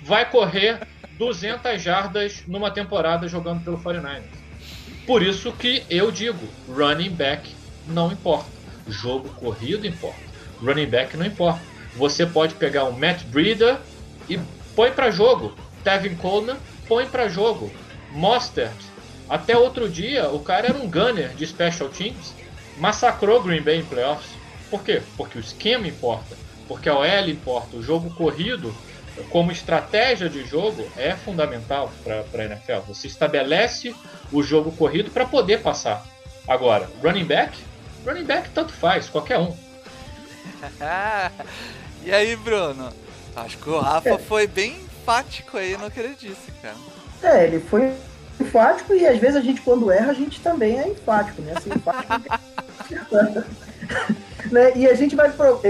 vai 0.02 0.28
correr 0.28 0.80
200 1.12 1.80
jardas 1.80 2.44
numa 2.46 2.70
temporada 2.70 3.28
jogando 3.28 3.62
pelo 3.64 3.78
49ers. 3.78 4.22
Por 5.06 5.22
isso 5.22 5.52
que 5.52 5.84
eu 5.90 6.10
digo, 6.10 6.48
running 6.68 7.10
back 7.10 7.54
não 7.86 8.10
importa. 8.10 8.46
Jogo 8.88 9.28
corrido 9.30 9.86
importa. 9.86 10.20
Running 10.62 10.86
back 10.86 11.16
não 11.16 11.26
importa. 11.26 11.60
Você 11.96 12.26
pode 12.26 12.54
pegar 12.54 12.84
um 12.84 12.92
Matt 12.92 13.22
Breeder 13.24 13.78
e 14.28 14.38
põe 14.74 14.90
para 14.90 15.10
jogo. 15.10 15.54
Tevin 15.82 16.14
Coleman 16.16 16.56
põe 16.88 17.06
para 17.06 17.28
jogo. 17.28 17.70
Mostert. 18.10 18.74
Até 19.28 19.56
outro 19.56 19.88
dia, 19.88 20.28
o 20.28 20.40
cara 20.40 20.68
era 20.68 20.78
um 20.78 20.88
gunner 20.88 21.30
de 21.30 21.46
special 21.46 21.88
teams. 21.88 22.34
Massacrou 22.78 23.42
Green 23.42 23.62
Bay 23.62 23.78
em 23.78 23.84
playoffs. 23.84 24.30
Por 24.74 24.82
quê? 24.82 25.00
Porque 25.16 25.38
o 25.38 25.40
esquema 25.40 25.86
importa, 25.86 26.36
porque 26.66 26.88
a 26.88 26.98
OL 26.98 27.28
importa, 27.28 27.76
o 27.76 27.82
jogo 27.82 28.12
corrido 28.12 28.74
como 29.30 29.52
estratégia 29.52 30.28
de 30.28 30.44
jogo 30.44 30.84
é 30.96 31.14
fundamental 31.14 31.92
para 32.02 32.42
a 32.42 32.44
NFL. 32.46 32.80
Você 32.88 33.06
estabelece 33.06 33.94
o 34.32 34.42
jogo 34.42 34.72
corrido 34.72 35.12
para 35.12 35.24
poder 35.26 35.60
passar. 35.60 36.04
Agora, 36.48 36.90
running 37.00 37.24
back, 37.24 37.56
running 38.04 38.24
back 38.24 38.50
tanto 38.50 38.72
faz, 38.72 39.08
qualquer 39.08 39.38
um. 39.38 39.56
e 42.02 42.12
aí, 42.12 42.34
Bruno? 42.34 42.92
Acho 43.36 43.56
que 43.58 43.70
o 43.70 43.78
Rafa 43.78 44.08
é. 44.08 44.18
foi 44.18 44.48
bem 44.48 44.80
enfático 44.80 45.56
aí 45.56 45.76
no 45.76 45.88
que 45.88 46.00
ele 46.00 46.16
disse, 46.16 46.50
cara. 46.60 46.74
É, 47.22 47.44
ele 47.44 47.60
foi 47.60 47.94
enfático 48.40 48.92
e 48.92 49.06
às 49.06 49.20
vezes 49.20 49.36
a 49.36 49.40
gente, 49.40 49.60
quando 49.60 49.92
erra, 49.92 50.10
a 50.10 50.14
gente 50.14 50.40
também 50.40 50.80
é 50.80 50.88
enfático, 50.88 51.42
né? 51.42 51.52
Assim, 51.56 51.70
enfático 51.70 52.24
né? 54.54 54.76
E 54.76 54.86
a 54.86 54.94
gente 54.94 55.16
vai. 55.16 55.30
Pro... 55.32 55.60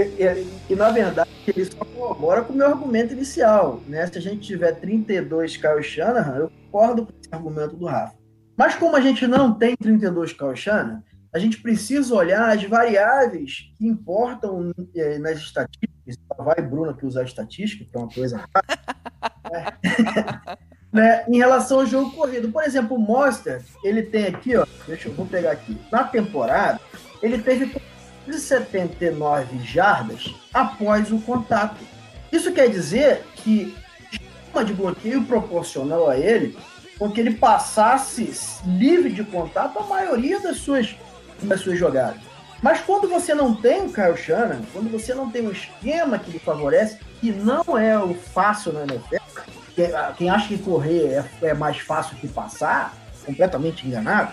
E, 0.69 0.75
na 0.75 0.91
verdade, 0.91 1.29
ele 1.47 1.65
só 1.65 1.83
corrobora 1.83 2.43
com 2.43 2.53
o 2.53 2.55
meu 2.55 2.67
argumento 2.67 3.13
inicial. 3.13 3.81
Né? 3.87 4.05
Se 4.05 4.19
a 4.19 4.21
gente 4.21 4.45
tiver 4.45 4.73
32 4.73 5.57
Kyle 5.57 5.83
Shanahan, 5.83 6.37
eu 6.37 6.51
concordo 6.71 7.05
com 7.05 7.11
esse 7.19 7.29
argumento 7.31 7.75
do 7.75 7.85
Rafa. 7.85 8.15
Mas 8.55 8.75
como 8.75 8.95
a 8.95 9.01
gente 9.01 9.25
não 9.27 9.53
tem 9.53 9.75
32 9.75 10.31
Kyle 10.31 10.55
Shanahan, 10.55 11.03
a 11.33 11.39
gente 11.39 11.61
precisa 11.61 12.15
olhar 12.15 12.55
as 12.55 12.63
variáveis 12.63 13.73
que 13.77 13.85
importam 13.85 14.71
é, 14.95 15.17
nas 15.17 15.39
estatísticas. 15.39 16.15
Vai 16.37 16.61
Bruno 16.61 16.95
que 16.95 17.05
usar 17.05 17.23
estatística, 17.23 17.83
que 17.83 17.97
é 17.97 17.99
uma 17.99 18.07
coisa. 18.07 18.45
né? 19.51 20.57
né? 20.93 21.25
Em 21.27 21.37
relação 21.37 21.79
ao 21.79 21.85
jogo 21.85 22.11
corrido. 22.11 22.49
Por 22.49 22.63
exemplo, 22.63 22.95
o 22.95 22.99
Monster, 22.99 23.61
ele 23.83 24.03
tem 24.03 24.27
aqui, 24.27 24.55
ó. 24.55 24.65
Deixa 24.87 25.09
eu 25.09 25.13
vou 25.13 25.25
pegar 25.25 25.51
aqui. 25.51 25.75
Na 25.91 26.03
temporada, 26.05 26.79
ele 27.21 27.39
teve 27.39 27.65
79 28.33 29.59
jardas 29.63 30.33
após 30.53 31.11
o 31.11 31.19
contato. 31.19 31.77
Isso 32.31 32.51
quer 32.51 32.69
dizer 32.69 33.23
que 33.35 33.75
uma 34.53 34.63
de 34.63 34.73
bloqueio 34.73 35.23
proporcional 35.25 36.09
a 36.09 36.17
ele, 36.17 36.57
com 36.97 37.11
que 37.11 37.19
ele 37.19 37.35
passasse 37.35 38.31
livre 38.65 39.11
de 39.11 39.23
contato 39.23 39.77
a 39.77 39.83
maioria 39.83 40.39
das 40.39 40.57
suas, 40.57 40.95
das 41.41 41.61
suas 41.61 41.77
jogadas. 41.77 42.21
Mas 42.61 42.79
quando 42.79 43.07
você 43.07 43.35
não 43.35 43.53
tem 43.53 43.85
o 43.85 43.93
Kyle 43.93 44.17
Shannon, 44.17 44.61
quando 44.71 44.89
você 44.89 45.13
não 45.13 45.29
tem 45.29 45.45
um 45.45 45.51
esquema 45.51 46.17
que 46.17 46.31
lhe 46.31 46.39
favorece, 46.39 46.97
que 47.19 47.31
não 47.31 47.77
é 47.77 47.99
o 47.99 48.13
fácil 48.13 48.73
na 48.73 48.83
NFL, 48.83 49.17
quem 50.17 50.29
acha 50.29 50.47
que 50.47 50.57
correr 50.57 51.25
é, 51.41 51.47
é 51.49 51.53
mais 51.53 51.77
fácil 51.79 52.15
que 52.15 52.27
passar, 52.27 52.95
completamente 53.25 53.85
enganado, 53.85 54.31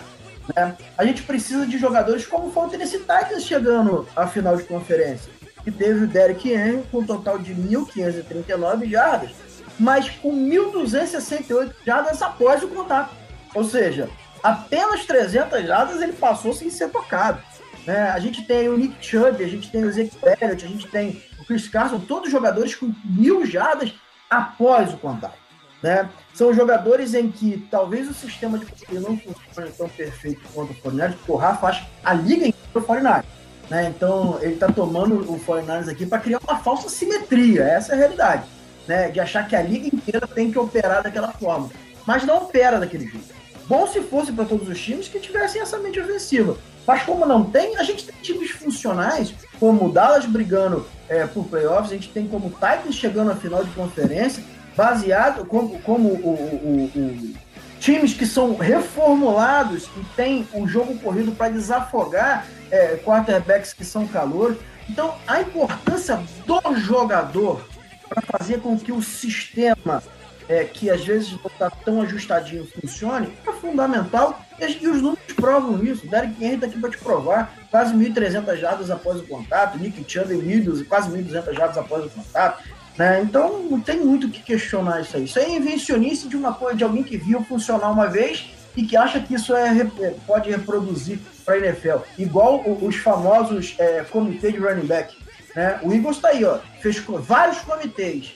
né? 0.55 0.75
A 0.97 1.05
gente 1.05 1.23
precisa 1.23 1.65
de 1.65 1.77
jogadores 1.77 2.25
como 2.25 2.51
foi 2.51 2.65
o 2.65 2.69
Tennessee 2.69 2.99
Titans 2.99 3.43
chegando 3.43 4.07
à 4.15 4.27
final 4.27 4.57
de 4.57 4.63
conferência, 4.63 5.31
que 5.63 5.71
teve 5.71 6.03
o 6.03 6.07
Derek 6.07 6.51
Henry 6.51 6.83
com 6.91 6.99
um 6.99 7.05
total 7.05 7.39
de 7.39 7.53
1.539 7.53 8.89
jardas, 8.89 9.31
mas 9.79 10.09
com 10.09 10.31
1.268 10.31 11.71
jardas 11.85 12.21
após 12.21 12.63
o 12.63 12.67
contato. 12.67 13.15
Ou 13.55 13.63
seja, 13.63 14.09
apenas 14.41 15.05
300 15.05 15.65
jardas 15.65 16.01
ele 16.01 16.13
passou 16.13 16.53
sem 16.53 16.69
ser 16.69 16.89
tocado. 16.89 17.41
Né? 17.85 18.09
A 18.09 18.19
gente 18.19 18.43
tem 18.43 18.69
o 18.69 18.77
Nick 18.77 18.95
Chubb, 19.05 19.43
a 19.43 19.47
gente 19.47 19.69
tem 19.69 19.83
o 19.83 19.91
Zeke 19.91 20.17
Elliott, 20.23 20.65
a 20.65 20.67
gente 20.67 20.87
tem 20.87 21.21
o 21.39 21.45
Chris 21.45 21.67
Carson, 21.67 21.99
todos 21.99 22.31
jogadores 22.31 22.75
com 22.75 22.93
mil 23.03 23.45
jardas 23.45 23.93
após 24.29 24.93
o 24.93 24.97
contato. 24.97 25.42
Né? 25.83 26.09
São 26.33 26.53
jogadores 26.53 27.13
em 27.13 27.29
que 27.29 27.67
talvez 27.69 28.09
o 28.09 28.13
sistema 28.13 28.57
de 28.57 28.65
corrida 28.65 29.01
não 29.01 29.17
funcione 29.17 29.69
tão 29.77 29.89
perfeito 29.89 30.41
quanto 30.53 30.71
o 30.71 30.75
Fortnite, 30.75 31.17
porque 31.17 31.31
o 31.33 31.35
Rafa 31.35 31.67
acha 31.67 31.87
a 32.01 32.13
liga 32.13 32.47
inteira 32.47 32.57
o 32.73 32.81
Fortnite. 32.81 33.27
Né? 33.69 33.93
Então 33.95 34.39
ele 34.41 34.53
está 34.53 34.67
tomando 34.67 35.29
o 35.29 35.37
Fortnite 35.37 35.89
aqui 35.89 36.05
para 36.05 36.19
criar 36.19 36.39
uma 36.39 36.57
falsa 36.59 36.87
simetria, 36.87 37.63
essa 37.63 37.91
é 37.91 37.95
a 37.95 37.97
realidade. 37.97 38.43
Né? 38.87 39.09
De 39.09 39.19
achar 39.19 39.45
que 39.45 39.57
a 39.57 39.61
liga 39.61 39.93
inteira 39.93 40.25
tem 40.25 40.49
que 40.49 40.57
operar 40.57 41.03
daquela 41.03 41.33
forma. 41.33 41.69
Mas 42.07 42.23
não 42.23 42.37
opera 42.37 42.79
daquele 42.79 43.05
jeito. 43.05 43.33
Bom 43.67 43.85
se 43.85 44.01
fosse 44.01 44.31
para 44.31 44.45
todos 44.45 44.67
os 44.69 44.79
times 44.79 45.09
que 45.09 45.19
tivessem 45.19 45.61
essa 45.61 45.77
mente 45.79 45.99
ofensiva. 45.99 46.57
Mas 46.87 47.03
como 47.03 47.25
não 47.25 47.45
tem, 47.45 47.77
a 47.77 47.83
gente 47.83 48.05
tem 48.05 48.15
times 48.21 48.51
funcionais, 48.51 49.33
como 49.59 49.85
o 49.85 49.91
Dallas 49.91 50.25
brigando 50.25 50.85
é, 51.07 51.25
por 51.25 51.45
playoffs, 51.45 51.91
a 51.91 51.95
gente 51.95 52.09
tem 52.09 52.27
como 52.27 52.47
o 52.47 52.51
Titans 52.51 52.95
chegando 52.95 53.31
à 53.31 53.35
final 53.35 53.63
de 53.63 53.71
conferência, 53.71 54.43
baseado 54.75 55.45
como, 55.45 55.79
como 55.81 56.09
o, 56.09 56.29
o, 56.29 56.99
o, 56.99 57.33
times 57.79 58.13
que 58.13 58.25
são 58.25 58.55
reformulados 58.55 59.89
e 59.97 60.05
tem 60.15 60.47
o 60.53 60.65
jogo 60.65 60.97
corrido 60.99 61.33
para 61.33 61.51
desafogar 61.51 62.47
é, 62.71 62.95
quarterbacks 62.97 63.73
que 63.73 63.83
são 63.83 64.07
calor. 64.07 64.57
Então, 64.89 65.15
a 65.27 65.41
importância 65.41 66.21
do 66.45 66.75
jogador 66.77 67.65
para 68.07 68.21
fazer 68.21 68.61
com 68.61 68.77
que 68.77 68.91
o 68.91 69.01
sistema, 69.01 70.01
é, 70.47 70.63
que 70.63 70.89
às 70.89 71.03
vezes 71.03 71.31
não 71.31 71.45
está 71.45 71.69
tão 71.69 72.01
ajustadinho, 72.01 72.67
funcione, 72.67 73.33
é 73.45 73.51
fundamental 73.51 74.39
e, 74.59 74.87
os 74.87 75.01
números 75.01 75.33
provam 75.35 75.83
isso. 75.83 76.07
Derek 76.07 76.43
Henry 76.43 76.55
está 76.55 76.67
aqui 76.67 76.79
para 76.79 76.89
te 76.89 76.97
provar. 76.97 77.53
Quase 77.69 77.93
1.300 77.93 78.57
jardas 78.57 78.91
após 78.91 79.19
o 79.19 79.23
contato, 79.23 79.77
Nick 79.77 80.05
Chubb 80.07 80.85
quase 80.87 81.09
1.200 81.09 81.53
jardas 81.53 81.77
após 81.77 82.05
o 82.05 82.09
contato. 82.09 82.63
Né? 82.97 83.21
Então 83.21 83.63
não 83.63 83.79
tem 83.79 83.99
muito 83.99 84.27
o 84.27 84.29
que 84.29 84.41
questionar 84.41 85.01
isso 85.01 85.17
aí. 85.17 85.23
Isso 85.23 85.39
é 85.39 85.49
invencionice 85.49 86.27
de 86.27 86.35
uma 86.35 86.53
coisa 86.53 86.77
de 86.77 86.83
alguém 86.83 87.03
que 87.03 87.17
viu 87.17 87.43
funcionar 87.43 87.89
uma 87.89 88.07
vez 88.07 88.49
e 88.75 88.83
que 88.83 88.95
acha 88.95 89.19
que 89.19 89.33
isso 89.33 89.55
é, 89.55 89.79
é 89.79 90.15
pode 90.25 90.49
reproduzir 90.49 91.19
para 91.45 91.55
a 91.55 91.57
NFL. 91.57 91.97
Igual 92.17 92.63
os 92.81 92.95
famosos 92.97 93.75
é, 93.77 94.03
comitês 94.03 94.53
de 94.53 94.59
running 94.59 94.85
back. 94.85 95.15
Né? 95.55 95.79
O 95.83 95.93
Eagles 95.93 96.17
está 96.17 96.29
aí, 96.29 96.43
ó, 96.43 96.59
fez 96.81 96.97
vários 96.97 97.59
comitês. 97.59 98.33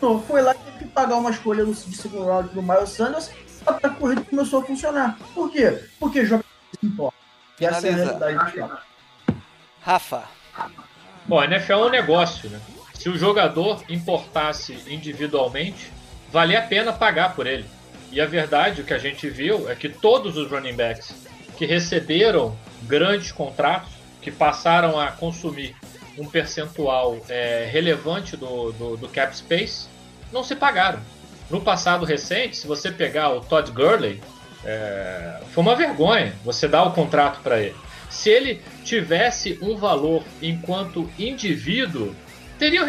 Não 0.00 0.20
foi 0.20 0.42
lá 0.42 0.54
que 0.54 0.62
teve 0.64 0.78
que 0.78 0.84
pagar 0.86 1.16
uma 1.16 1.30
escolha 1.30 1.64
de 1.64 1.96
segundo 1.96 2.26
round 2.26 2.50
do 2.50 2.62
Miles 2.62 2.90
Sanders 2.90 3.30
a 3.66 3.90
corrida 3.90 4.22
começou 4.22 4.62
a 4.62 4.64
funcionar. 4.64 5.18
Por 5.34 5.50
quê? 5.50 5.82
Porque 5.98 6.24
jogadores 6.24 6.48
importam. 6.82 7.18
E 7.60 7.66
essa 7.66 7.88
é 7.88 7.92
a 7.92 7.94
realidade 7.94 8.52
do 8.52 8.78
Rafa. 9.80 10.24
Bom, 11.26 11.40
a 11.40 11.44
NFL 11.46 11.72
é 11.72 11.76
um 11.76 11.90
negócio, 11.90 12.50
né? 12.50 12.60
Se 13.06 13.10
o 13.10 13.16
jogador 13.16 13.84
importasse 13.88 14.76
individualmente, 14.88 15.92
valia 16.32 16.58
a 16.58 16.62
pena 16.62 16.92
pagar 16.92 17.36
por 17.36 17.46
ele. 17.46 17.64
E 18.10 18.20
a 18.20 18.26
verdade, 18.26 18.80
o 18.80 18.84
que 18.84 18.92
a 18.92 18.98
gente 18.98 19.30
viu, 19.30 19.70
é 19.70 19.76
que 19.76 19.88
todos 19.88 20.36
os 20.36 20.50
running 20.50 20.74
backs 20.74 21.14
que 21.56 21.64
receberam 21.64 22.58
grandes 22.82 23.30
contratos, 23.30 23.90
que 24.20 24.32
passaram 24.32 24.98
a 24.98 25.12
consumir 25.12 25.76
um 26.18 26.26
percentual 26.26 27.16
é, 27.28 27.68
relevante 27.70 28.36
do, 28.36 28.72
do, 28.72 28.96
do, 28.96 29.08
cap 29.08 29.36
space, 29.36 29.86
não 30.32 30.42
se 30.42 30.56
pagaram. 30.56 30.98
No 31.48 31.60
passado 31.60 32.04
recente, 32.04 32.56
se 32.56 32.66
você 32.66 32.90
pegar 32.90 33.30
o 33.30 33.40
Todd 33.40 33.70
Gurley, 33.70 34.20
é, 34.64 35.42
foi 35.52 35.62
uma 35.62 35.76
vergonha 35.76 36.34
você 36.44 36.66
dar 36.66 36.82
o 36.82 36.90
contrato 36.90 37.40
para 37.40 37.60
ele. 37.60 37.76
Se 38.10 38.30
ele 38.30 38.60
tivesse 38.84 39.60
um 39.62 39.76
valor 39.76 40.24
enquanto 40.42 41.08
indivíduo, 41.16 42.12
teria, 42.58 42.84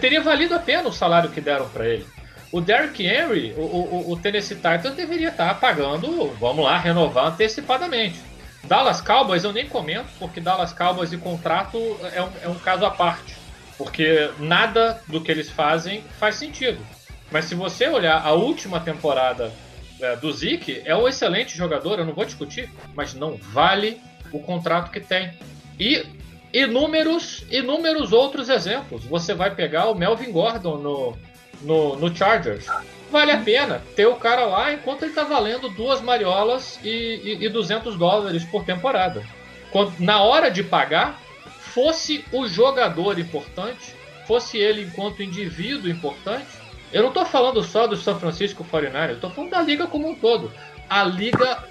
teria 0.00 0.20
valido 0.20 0.54
a 0.54 0.58
pena 0.58 0.88
o 0.88 0.92
salário 0.92 1.30
que 1.30 1.40
deram 1.40 1.68
para 1.68 1.86
ele. 1.86 2.06
O 2.50 2.60
Derrick 2.60 3.04
Henry, 3.04 3.54
o, 3.56 3.62
o, 3.62 4.12
o 4.12 4.16
Tennessee 4.16 4.56
Titans 4.56 4.94
deveria 4.94 5.28
estar 5.28 5.58
pagando, 5.58 6.28
vamos 6.38 6.64
lá, 6.64 6.76
renovar 6.76 7.28
antecipadamente. 7.28 8.20
Dallas 8.64 9.00
Cowboys 9.00 9.42
eu 9.42 9.52
nem 9.52 9.66
comento, 9.66 10.08
porque 10.18 10.40
Dallas 10.40 10.72
Cowboys 10.72 11.12
e 11.12 11.16
contrato 11.16 11.78
é 12.12 12.22
um, 12.22 12.30
é 12.42 12.48
um 12.48 12.54
caso 12.54 12.84
à 12.84 12.90
parte. 12.90 13.34
Porque 13.78 14.30
nada 14.38 15.02
do 15.08 15.20
que 15.20 15.30
eles 15.30 15.50
fazem 15.50 16.04
faz 16.18 16.36
sentido. 16.36 16.78
Mas 17.30 17.46
se 17.46 17.54
você 17.54 17.88
olhar 17.88 18.20
a 18.22 18.32
última 18.32 18.78
temporada 18.78 19.50
é, 20.00 20.14
do 20.16 20.30
Zeke, 20.30 20.82
é 20.84 20.94
um 20.94 21.08
excelente 21.08 21.56
jogador, 21.56 21.98
eu 21.98 22.04
não 22.04 22.12
vou 22.12 22.24
discutir, 22.24 22.70
mas 22.94 23.14
não 23.14 23.36
vale 23.36 23.98
o 24.30 24.38
contrato 24.38 24.90
que 24.90 25.00
tem. 25.00 25.32
E 25.80 26.04
inúmeros, 26.52 27.44
inúmeros 27.50 28.12
outros 28.12 28.48
exemplos. 28.48 29.04
Você 29.04 29.34
vai 29.34 29.54
pegar 29.54 29.86
o 29.86 29.94
Melvin 29.94 30.30
Gordon 30.30 30.76
no, 30.76 31.16
no, 31.62 31.96
no 31.96 32.14
Chargers. 32.14 32.66
Vale 33.10 33.32
a 33.32 33.38
pena 33.38 33.82
ter 33.94 34.06
o 34.06 34.16
cara 34.16 34.46
lá 34.46 34.72
enquanto 34.72 35.02
ele 35.02 35.10
está 35.10 35.24
valendo 35.24 35.68
duas 35.68 36.00
mariolas 36.00 36.78
e, 36.82 36.88
e, 37.40 37.44
e 37.44 37.48
200 37.48 37.96
dólares 37.96 38.44
por 38.44 38.64
temporada. 38.64 39.22
Quando, 39.70 39.98
na 39.98 40.22
hora 40.22 40.50
de 40.50 40.62
pagar, 40.62 41.20
fosse 41.58 42.24
o 42.32 42.46
jogador 42.46 43.18
importante, 43.18 43.94
fosse 44.26 44.58
ele 44.58 44.82
enquanto 44.82 45.22
indivíduo 45.22 45.90
importante. 45.90 46.46
Eu 46.92 47.02
não 47.02 47.08
estou 47.08 47.24
falando 47.24 47.62
só 47.62 47.86
do 47.86 47.96
São 47.96 48.18
Francisco 48.20 48.64
49ers, 48.64 49.08
eu 49.08 49.14
estou 49.14 49.30
falando 49.30 49.50
da 49.50 49.62
liga 49.62 49.86
como 49.86 50.08
um 50.08 50.14
todo. 50.14 50.52
A 50.88 51.04
liga 51.04 51.64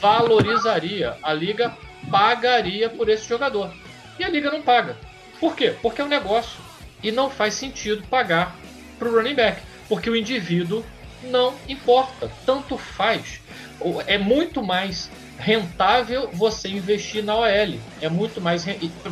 valorizaria, 0.00 1.16
a 1.22 1.32
liga 1.32 1.76
pagaria 2.10 2.90
por 2.90 3.08
esse 3.08 3.26
jogador. 3.26 3.72
E 4.18 4.24
a 4.24 4.28
liga 4.28 4.50
não 4.50 4.62
paga. 4.62 4.96
Por 5.38 5.54
quê? 5.54 5.74
Porque 5.82 6.00
é 6.00 6.04
um 6.04 6.08
negócio. 6.08 6.58
E 7.02 7.12
não 7.12 7.30
faz 7.30 7.54
sentido 7.54 8.06
pagar 8.08 8.56
para 8.98 9.08
o 9.08 9.14
running 9.14 9.34
back, 9.34 9.60
porque 9.88 10.08
o 10.08 10.16
indivíduo 10.16 10.84
não 11.22 11.54
importa, 11.68 12.30
tanto 12.44 12.78
faz. 12.78 13.40
É 14.06 14.16
muito 14.16 14.62
mais 14.62 15.10
rentável 15.38 16.30
você 16.32 16.68
investir 16.68 17.22
na 17.22 17.36
OL. 17.36 17.78
É 18.00 18.08
muito 18.08 18.40
mais 18.40 18.64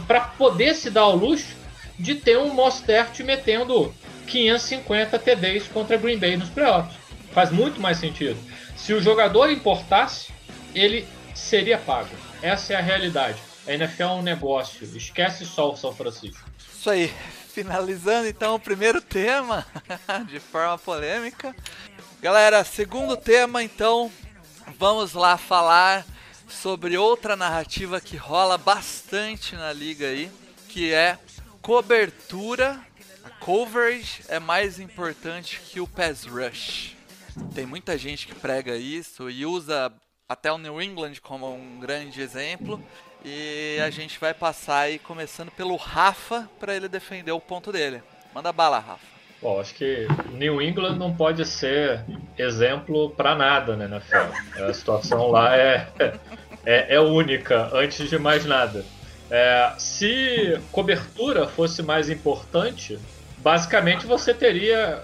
para 0.07 0.21
poder 0.21 0.75
se 0.75 0.91
dar 0.91 1.03
ao 1.03 1.17
luxo 1.17 1.55
de 1.99 2.15
ter 2.15 2.39
um 2.39 2.53
Mostert 2.53 3.21
metendo 3.21 3.95
550 4.27 5.19
TDs 5.19 5.69
contra 5.69 5.97
Green 5.97 6.19
Bay 6.19 6.37
nos 6.37 6.49
playoffs. 6.49 6.97
Faz 7.33 7.51
muito 7.51 7.81
mais 7.81 7.99
sentido. 7.99 8.39
Se 8.77 8.93
o 8.93 9.03
jogador 9.03 9.51
importasse, 9.51 10.33
ele 10.75 11.07
seria 11.35 11.79
pago. 11.79 12.11
Essa 12.43 12.75
é 12.75 12.77
a 12.77 12.81
realidade. 12.81 13.39
A 13.67 13.73
NFL 13.73 14.03
é 14.03 14.07
um 14.07 14.23
negócio. 14.23 14.85
Esquece 14.97 15.47
só 15.47 15.73
o 15.73 15.77
São 15.77 15.95
Francisco. 15.95 16.49
Isso 16.59 16.91
aí. 16.91 17.13
Finalizando 17.55 18.27
então 18.27 18.57
o 18.57 18.59
primeiro 18.59 19.01
tema 19.01 19.65
de 20.27 20.41
forma 20.41 20.77
polêmica. 20.77 21.55
Galera, 22.21 22.65
segundo 22.65 23.17
tema 23.17 23.63
então, 23.63 24.11
vamos 24.77 25.13
lá 25.13 25.37
falar 25.37 26.05
sobre 26.49 26.97
outra 26.97 27.37
narrativa 27.37 28.01
que 28.01 28.17
rola 28.17 28.59
bastante 28.59 29.55
na 29.55 29.73
liga 29.73 30.09
aí, 30.09 30.31
que 30.69 30.93
é 30.93 31.17
cobertura. 31.63 32.81
A 33.23 33.31
coverage 33.31 34.23
é 34.29 34.41
mais 34.41 34.81
importante 34.81 35.61
que 35.61 35.81
o 35.81 35.87
pass 35.87 36.25
rush. 36.25 36.97
Tem 37.55 37.65
muita 37.65 37.97
gente 37.97 38.27
que 38.27 38.35
prega 38.35 38.77
isso 38.77 39.31
e 39.31 39.47
usa 39.47 39.93
até 40.29 40.53
o 40.53 40.59
New 40.59 40.83
England 40.83 41.15
como 41.23 41.55
um 41.55 41.79
grande 41.79 42.21
exemplo. 42.21 42.83
E 43.25 43.81
a 43.81 43.89
gente 43.89 44.21
vai 44.21 44.35
passar 44.35 44.81
aí 44.81 44.99
começando 44.99 45.51
pelo 45.51 45.77
Rafa 45.77 46.47
para 46.61 46.77
ele 46.77 46.89
defender 46.89 47.33
o 47.33 47.41
ponto 47.41 47.73
dele. 47.73 48.03
Manda 48.35 48.53
bala, 48.53 48.79
Rafa. 48.79 49.15
Bom, 49.41 49.59
acho 49.59 49.75
que 49.75 50.07
New 50.33 50.61
England 50.61 50.97
não 50.97 51.15
pode 51.15 51.45
ser 51.47 52.05
exemplo 52.37 53.11
para 53.11 53.35
nada, 53.35 53.77
né, 53.77 53.87
na 53.87 54.01
final. 54.01 54.31
A 54.69 54.73
situação 54.75 55.31
lá 55.31 55.57
é, 55.57 55.89
é, 56.67 56.95
é, 56.97 57.01
única, 57.01 57.71
antes 57.73 58.09
de 58.09 58.19
mais 58.19 58.45
nada. 58.45 58.85
É, 59.31 59.73
se 59.79 60.61
cobertura 60.71 61.47
fosse 61.47 61.83
mais 61.83 62.11
importante, 62.11 62.99
basicamente 63.39 64.07
você 64.07 64.35
teria, 64.35 65.03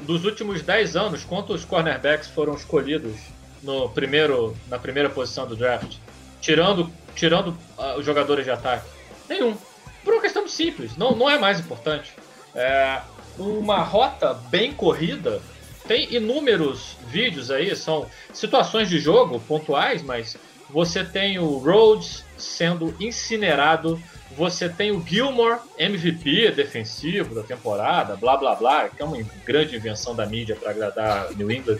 dos 0.00 0.24
últimos 0.24 0.60
10 0.60 0.96
anos, 0.96 1.24
quantos 1.24 1.64
cornerbacks 1.64 2.28
foram 2.28 2.54
escolhidos 2.54 3.16
no 3.62 3.88
primeiro, 3.88 4.54
na 4.68 4.78
primeira 4.78 5.08
posição 5.08 5.46
do 5.46 5.56
draft? 5.56 5.96
Tirando 6.40 6.90
tirando 7.14 7.48
uh, 7.78 7.98
os 7.98 8.04
jogadores 8.04 8.44
de 8.44 8.50
ataque? 8.50 8.86
Nenhum. 9.28 9.56
Por 10.02 10.12
uma 10.12 10.22
questão 10.22 10.46
simples, 10.46 10.96
não, 10.96 11.16
não 11.16 11.30
é 11.30 11.38
mais 11.38 11.58
importante. 11.58 12.12
É, 12.54 13.00
uma 13.38 13.82
rota 13.82 14.34
bem 14.34 14.72
corrida 14.72 15.40
tem 15.86 16.14
inúmeros 16.14 16.96
vídeos 17.08 17.50
aí, 17.50 17.74
são 17.76 18.06
situações 18.32 18.88
de 18.88 18.98
jogo 18.98 19.38
pontuais, 19.40 20.02
mas 20.02 20.36
você 20.70 21.04
tem 21.04 21.38
o 21.38 21.58
Rhodes 21.58 22.24
sendo 22.38 22.94
incinerado, 22.98 24.00
você 24.36 24.68
tem 24.68 24.90
o 24.90 25.04
Gilmore, 25.06 25.60
MVP 25.78 26.50
defensivo 26.52 27.34
da 27.34 27.42
temporada, 27.42 28.16
blá 28.16 28.36
blá 28.36 28.54
blá, 28.54 28.88
que 28.88 29.02
é 29.02 29.04
uma 29.04 29.22
grande 29.44 29.76
invenção 29.76 30.14
da 30.14 30.26
mídia 30.26 30.56
para 30.56 30.70
agradar 30.70 31.30
New 31.34 31.50
England. 31.50 31.78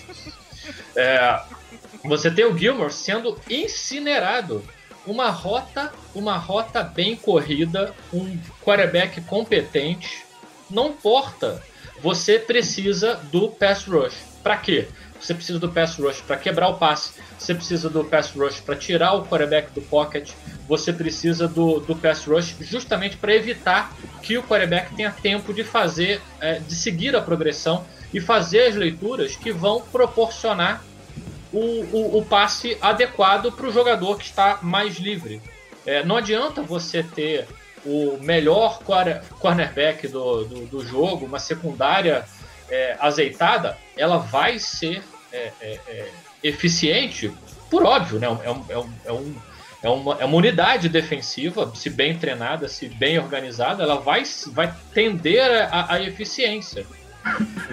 É, 0.94 1.40
você 2.04 2.30
tem 2.30 2.44
o 2.44 2.56
Gilmore 2.56 2.92
sendo 2.92 3.38
incinerado 3.48 4.62
uma 5.06 5.30
rota, 5.30 5.92
uma 6.14 6.36
rota 6.36 6.82
bem 6.82 7.16
corrida, 7.16 7.94
um 8.12 8.38
quarterback 8.62 9.20
competente, 9.22 10.24
não 10.70 10.88
importa. 10.88 11.62
Você 12.02 12.38
precisa 12.38 13.14
do 13.30 13.48
pass 13.48 13.84
rush. 13.84 14.14
Para 14.42 14.56
quê? 14.56 14.88
Você 15.20 15.32
precisa 15.32 15.58
do 15.58 15.70
pass 15.70 15.96
rush 15.96 16.20
para 16.20 16.36
quebrar 16.36 16.68
o 16.68 16.74
passe. 16.74 17.12
Você 17.38 17.54
precisa 17.54 17.88
do 17.88 18.04
pass 18.04 18.30
rush 18.30 18.60
para 18.60 18.76
tirar 18.76 19.14
o 19.14 19.24
quarterback 19.24 19.72
do 19.72 19.80
pocket. 19.80 20.32
Você 20.68 20.92
precisa 20.92 21.48
do, 21.48 21.80
do 21.80 21.96
pass 21.96 22.24
rush 22.26 22.54
justamente 22.60 23.16
para 23.16 23.34
evitar 23.34 23.94
que 24.22 24.36
o 24.36 24.42
quarterback 24.42 24.94
tenha 24.94 25.10
tempo 25.10 25.54
de 25.54 25.64
fazer, 25.64 26.20
é, 26.40 26.58
de 26.58 26.74
seguir 26.74 27.16
a 27.16 27.22
progressão 27.22 27.86
e 28.12 28.20
fazer 28.20 28.66
as 28.68 28.74
leituras 28.74 29.34
que 29.34 29.50
vão 29.50 29.80
proporcionar 29.80 30.84
o, 31.54 31.86
o, 31.92 32.18
o 32.18 32.24
passe 32.24 32.76
adequado 32.82 33.52
para 33.52 33.66
o 33.66 33.72
jogador 33.72 34.18
que 34.18 34.24
está 34.24 34.58
mais 34.60 34.96
livre. 34.96 35.40
É, 35.86 36.02
não 36.02 36.16
adianta 36.16 36.62
você 36.62 37.02
ter 37.02 37.46
o 37.86 38.18
melhor 38.20 38.80
cornerback 39.38 40.08
do, 40.08 40.44
do, 40.44 40.66
do 40.66 40.86
jogo, 40.86 41.26
uma 41.26 41.38
secundária 41.38 42.24
é, 42.68 42.96
azeitada, 42.98 43.78
ela 43.96 44.16
vai 44.16 44.58
ser 44.58 45.02
é, 45.32 45.52
é, 45.60 45.80
é 45.86 46.10
eficiente, 46.42 47.32
por 47.70 47.84
óbvio, 47.84 48.18
né? 48.18 48.26
É, 48.26 48.50
é, 48.50 48.84
é, 49.04 49.12
um, 49.12 49.36
é, 49.82 49.88
uma, 49.88 50.16
é 50.20 50.24
uma 50.24 50.36
unidade 50.36 50.88
defensiva, 50.88 51.70
se 51.74 51.90
bem 51.90 52.18
treinada, 52.18 52.68
se 52.68 52.88
bem 52.88 53.18
organizada, 53.18 53.82
ela 53.82 54.00
vai, 54.00 54.24
vai 54.48 54.74
tender 54.92 55.68
à 55.70 56.00
eficiência. 56.00 56.86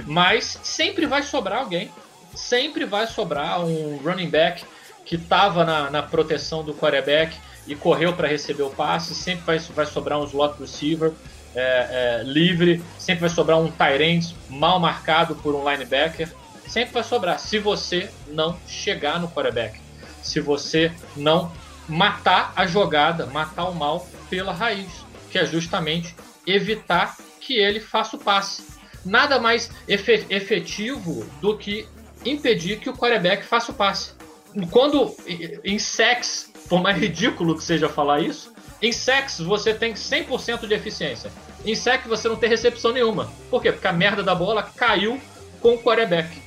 Mas 0.05 0.59
sempre 0.61 1.05
vai 1.05 1.23
sobrar 1.23 1.59
alguém 1.59 1.89
sempre 2.35 2.85
vai 2.85 3.07
sobrar 3.07 3.63
um 3.63 3.97
running 3.97 4.29
back 4.29 4.63
que 5.05 5.15
estava 5.15 5.63
na, 5.63 5.89
na, 5.89 6.03
proteção 6.03 6.63
do 6.63 6.73
quarterback 6.73 7.35
e 7.67 7.75
correu 7.75 8.13
para 8.13 8.27
receber 8.27 8.63
o 8.63 8.69
passe, 8.69 9.13
sempre 9.13 9.43
vai, 9.45 9.59
vai 9.59 9.85
sobrar 9.85 10.19
um 10.19 10.25
slot 10.25 10.59
receiver 10.59 11.11
é, 11.53 12.21
é, 12.21 12.23
livre, 12.23 12.81
sempre 12.97 13.21
vai 13.21 13.29
sobrar 13.29 13.59
um 13.59 13.69
tight 13.71 14.35
mal 14.49 14.79
marcado 14.79 15.35
por 15.35 15.53
um 15.53 15.69
linebacker, 15.69 16.29
sempre 16.67 16.93
vai 16.93 17.03
sobrar 17.03 17.39
se 17.39 17.59
você 17.59 18.09
não 18.27 18.57
chegar 18.67 19.19
no 19.19 19.29
quarterback, 19.29 19.79
se 20.21 20.39
você 20.39 20.91
não 21.15 21.51
matar 21.87 22.53
a 22.55 22.65
jogada, 22.65 23.25
matar 23.25 23.65
o 23.65 23.75
mal 23.75 24.07
pela 24.29 24.53
raiz, 24.53 25.05
que 25.29 25.37
é 25.37 25.45
justamente 25.45 26.15
evitar 26.47 27.17
que 27.39 27.57
ele 27.57 27.79
faça 27.79 28.15
o 28.15 28.19
passe. 28.19 28.63
Nada 29.03 29.39
mais 29.39 29.69
efetivo 29.87 31.25
do 31.41 31.57
que 31.57 31.87
impedir 32.25 32.79
que 32.79 32.89
o 32.89 32.93
quarterback 32.93 33.43
faça 33.43 33.71
o 33.71 33.75
passe. 33.75 34.11
Quando 34.69 35.15
em 35.63 35.79
sex, 35.79 36.51
por 36.67 36.81
mais 36.81 36.97
ridículo 36.97 37.55
que 37.55 37.63
seja 37.63 37.87
falar 37.87 38.21
isso, 38.21 38.53
em 38.81 38.91
sex 38.91 39.39
você 39.39 39.73
tem 39.73 39.93
100% 39.93 40.67
de 40.67 40.73
eficiência. 40.73 41.31
Em 41.63 41.75
sec 41.75 42.07
você 42.07 42.27
não 42.27 42.35
tem 42.35 42.49
recepção 42.49 42.91
nenhuma. 42.91 43.31
Por 43.49 43.61
quê? 43.61 43.71
Porque 43.71 43.87
a 43.87 43.93
merda 43.93 44.23
da 44.23 44.33
bola 44.33 44.63
caiu 44.63 45.19
com 45.61 45.75
o 45.75 45.79
quarterback. 45.79 46.41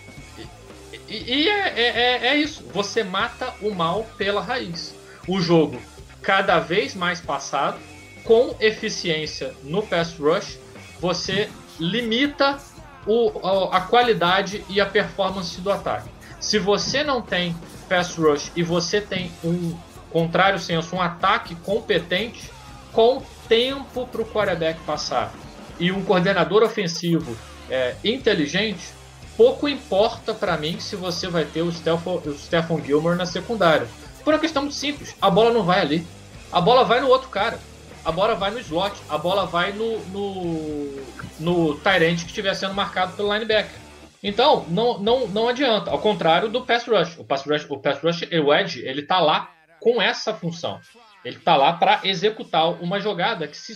E, 1.09 1.15
e 1.15 1.49
é, 1.49 1.69
é, 1.77 1.83
é, 1.87 2.27
é 2.29 2.37
isso. 2.37 2.65
Você 2.73 3.05
mata 3.05 3.55
o 3.63 3.73
mal 3.73 4.07
pela 4.19 4.41
raiz. 4.41 4.95
O 5.29 5.41
jogo 5.41 5.81
cada 6.21 6.59
vez 6.59 6.95
mais 6.95 7.21
passado, 7.21 7.79
com 8.25 8.57
eficiência 8.59 9.55
no 9.63 9.83
pass 9.83 10.15
rush, 10.15 10.59
você 10.99 11.49
limita 11.79 12.59
o, 13.07 13.41
a, 13.47 13.79
a 13.79 13.81
qualidade 13.83 14.65
e 14.69 14.81
a 14.81 14.87
performance 14.87 15.61
do 15.61 15.71
ataque. 15.71 16.09
Se 16.41 16.59
você 16.59 17.03
não 17.03 17.23
tem 17.23 17.57
pass 17.89 18.15
rush 18.17 18.53
e 18.55 18.63
você 18.63 19.01
tem 19.01 19.31
um 19.43 19.77
contrário 20.11 20.59
senso, 20.59 20.95
um 20.97 21.01
ataque 21.01 21.55
competente, 21.57 22.51
com 22.93 23.23
tempo 23.49 24.07
para 24.07 24.23
o 24.23 24.25
quarterback 24.25 24.81
passar 24.81 25.33
e 25.79 25.91
um 25.91 26.05
coordenador 26.05 26.63
ofensivo 26.63 27.37
é, 27.69 27.97
inteligente, 28.05 28.93
pouco 29.37 29.69
importa 29.69 30.33
para 30.33 30.57
mim 30.57 30.79
se 30.79 30.95
você 30.97 31.29
vai 31.29 31.45
ter 31.45 31.63
o 31.63 31.73
Stephon, 31.73 32.21
o 32.25 32.39
Stephon 32.39 32.81
Gilmore 32.83 33.17
na 33.17 33.27
secundária. 33.27 33.89
Por 34.23 34.33
uma 34.33 34.41
questão 34.41 34.63
muito 34.63 34.77
simples, 34.77 35.15
a 35.21 35.29
bola 35.29 35.53
não 35.53 35.65
vai 35.65 35.81
ali. 35.81 36.07
A 36.53 36.61
bola 36.61 36.85
vai 36.85 37.01
no 37.01 37.09
outro 37.09 37.29
cara. 37.29 37.59
A 38.05 38.13
bola 38.13 38.35
vai 38.35 38.51
no 38.51 38.59
slot. 38.61 39.01
A 39.09 39.19
bola 39.19 39.47
vai 39.47 39.73
no, 39.73 39.99
no, 40.07 41.03
no 41.41 41.75
Tyrant 41.77 42.21
que 42.21 42.27
estiver 42.27 42.55
sendo 42.55 42.75
marcado 42.75 43.17
pelo 43.17 43.33
linebacker. 43.33 43.79
Então, 44.23 44.65
não, 44.69 44.99
não, 44.99 45.29
não 45.29 45.49
adianta. 45.49 45.91
Ao 45.91 45.99
contrário 45.99 46.49
do 46.49 46.65
pass 46.65 46.87
rush. 46.87 47.19
O 47.19 47.25
pass 47.25 47.45
rush, 47.45 47.67
o 47.69 47.79
pass 47.79 48.01
rush, 48.01 48.23
o 48.23 48.55
edge, 48.55 48.81
ele 48.81 49.03
tá 49.03 49.21
lá 49.21 49.51
com 49.81 50.01
essa 50.01 50.33
função. 50.33 50.81
Ele 51.25 51.39
tá 51.39 51.57
lá 51.57 51.73
para 51.73 52.01
executar 52.05 52.71
uma 52.83 53.01
jogada 53.01 53.47
que, 53.49 53.57
se, 53.57 53.75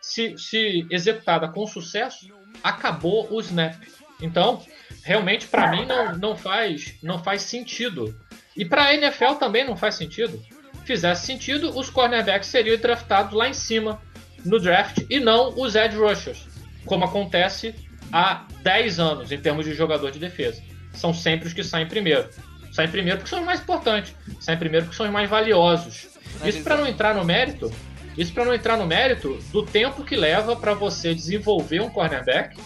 se, 0.00 0.38
se 0.38 0.86
executada 0.90 1.48
com 1.48 1.66
sucesso, 1.66 2.32
acabou 2.62 3.28
o 3.30 3.40
snap. 3.40 3.74
Então, 4.20 4.62
realmente 5.04 5.46
para 5.46 5.70
mim 5.70 5.86
não, 5.86 6.16
não 6.16 6.36
faz 6.36 6.96
não 7.02 7.22
faz 7.22 7.42
sentido. 7.42 8.18
E 8.56 8.64
para 8.64 8.86
a 8.86 8.94
NFL 8.94 9.34
também 9.34 9.64
não 9.64 9.76
faz 9.76 9.94
sentido. 9.94 10.42
Fizesse 10.88 11.26
sentido, 11.26 11.78
os 11.78 11.90
cornerbacks 11.90 12.48
seriam 12.48 12.74
draftados 12.78 13.34
lá 13.34 13.46
em 13.46 13.52
cima 13.52 14.00
no 14.42 14.58
draft 14.58 15.04
e 15.10 15.20
não 15.20 15.52
os 15.54 15.74
edge 15.74 15.98
rushers, 15.98 16.46
como 16.86 17.04
acontece 17.04 17.74
há 18.10 18.46
10 18.62 18.98
anos 18.98 19.30
em 19.30 19.38
termos 19.38 19.66
de 19.66 19.74
jogador 19.74 20.10
de 20.10 20.18
defesa. 20.18 20.62
São 20.94 21.12
sempre 21.12 21.46
os 21.46 21.52
que 21.52 21.62
saem 21.62 21.86
primeiro. 21.86 22.26
Saem 22.72 22.88
primeiro 22.88 23.18
porque 23.18 23.28
são 23.28 23.40
os 23.40 23.44
mais 23.44 23.60
importantes, 23.60 24.14
saem 24.40 24.58
primeiro 24.58 24.86
porque 24.86 24.96
são 24.96 25.04
os 25.04 25.12
mais 25.12 25.28
valiosos. 25.28 26.08
Isso 26.42 26.62
para 26.62 26.78
não 26.78 26.86
entrar 26.86 27.14
no 27.14 27.22
mérito, 27.22 27.70
isso 28.16 28.32
para 28.32 28.46
não 28.46 28.54
entrar 28.54 28.78
no 28.78 28.86
mérito 28.86 29.38
do 29.52 29.62
tempo 29.66 30.02
que 30.02 30.16
leva 30.16 30.56
para 30.56 30.72
você 30.72 31.14
desenvolver 31.14 31.82
um 31.82 31.90
cornerback 31.90 32.56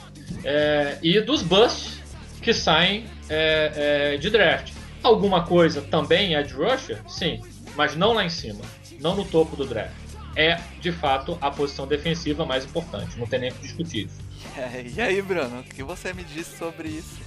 é, 0.45 0.97
e 1.03 1.21
dos 1.21 1.43
busts 1.43 2.01
que 2.41 2.55
saem 2.55 3.05
é, 3.29 4.13
é, 4.13 4.17
de 4.17 4.31
draft. 4.31 4.73
Alguma 5.03 5.45
coisa 5.45 5.83
também 5.83 6.37
é 6.37 6.43
de 6.45 6.55
rusher? 6.55 7.01
Sim, 7.09 7.41
mas 7.77 7.97
não 7.97 8.13
lá 8.13 8.25
em 8.25 8.31
cima, 8.31 8.61
não 9.01 9.17
no 9.17 9.25
topo 9.25 9.57
do 9.57 9.67
draft. 9.67 9.93
É, 10.35 10.59
de 10.81 10.91
fato, 10.91 11.37
a 11.41 11.51
posição 11.51 11.87
defensiva 11.87 12.47
mais 12.47 12.65
importante, 12.65 13.19
não 13.19 13.27
tem 13.27 13.41
nem 13.41 13.51
o 13.51 13.55
que 13.55 13.63
discutir 13.63 14.07
isso. 14.07 14.23
É, 14.57 14.85
e 14.85 15.01
aí, 15.01 15.23
Bruno, 15.23 15.61
o 15.61 15.63
que 15.63 15.85
você 15.85 16.13
me 16.13 16.25
disse 16.25 16.59
sobre 16.59 16.89
isso? 16.89 17.21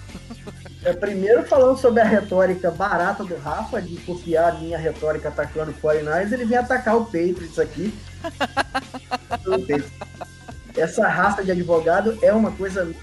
É, 0.83 0.91
primeiro, 0.93 1.43
falando 1.45 1.77
sobre 1.77 2.01
a 2.01 2.05
retórica 2.05 2.69
barata 2.69 3.23
do 3.23 3.37
Rafa, 3.37 3.81
de 3.81 3.95
copiar 4.01 4.51
a 4.51 4.55
minha 4.59 4.77
retórica 4.77 5.29
atacando 5.29 5.71
o 5.71 5.73
49 5.75 6.35
ele 6.35 6.45
vem 6.45 6.57
atacar 6.57 6.97
o 6.97 7.05
Patriots 7.05 7.57
aqui. 7.57 7.91
Essa 10.77 11.07
raça 11.07 11.43
de 11.43 11.51
advogado 11.51 12.17
é 12.21 12.31
uma 12.33 12.51
coisa. 12.51 12.93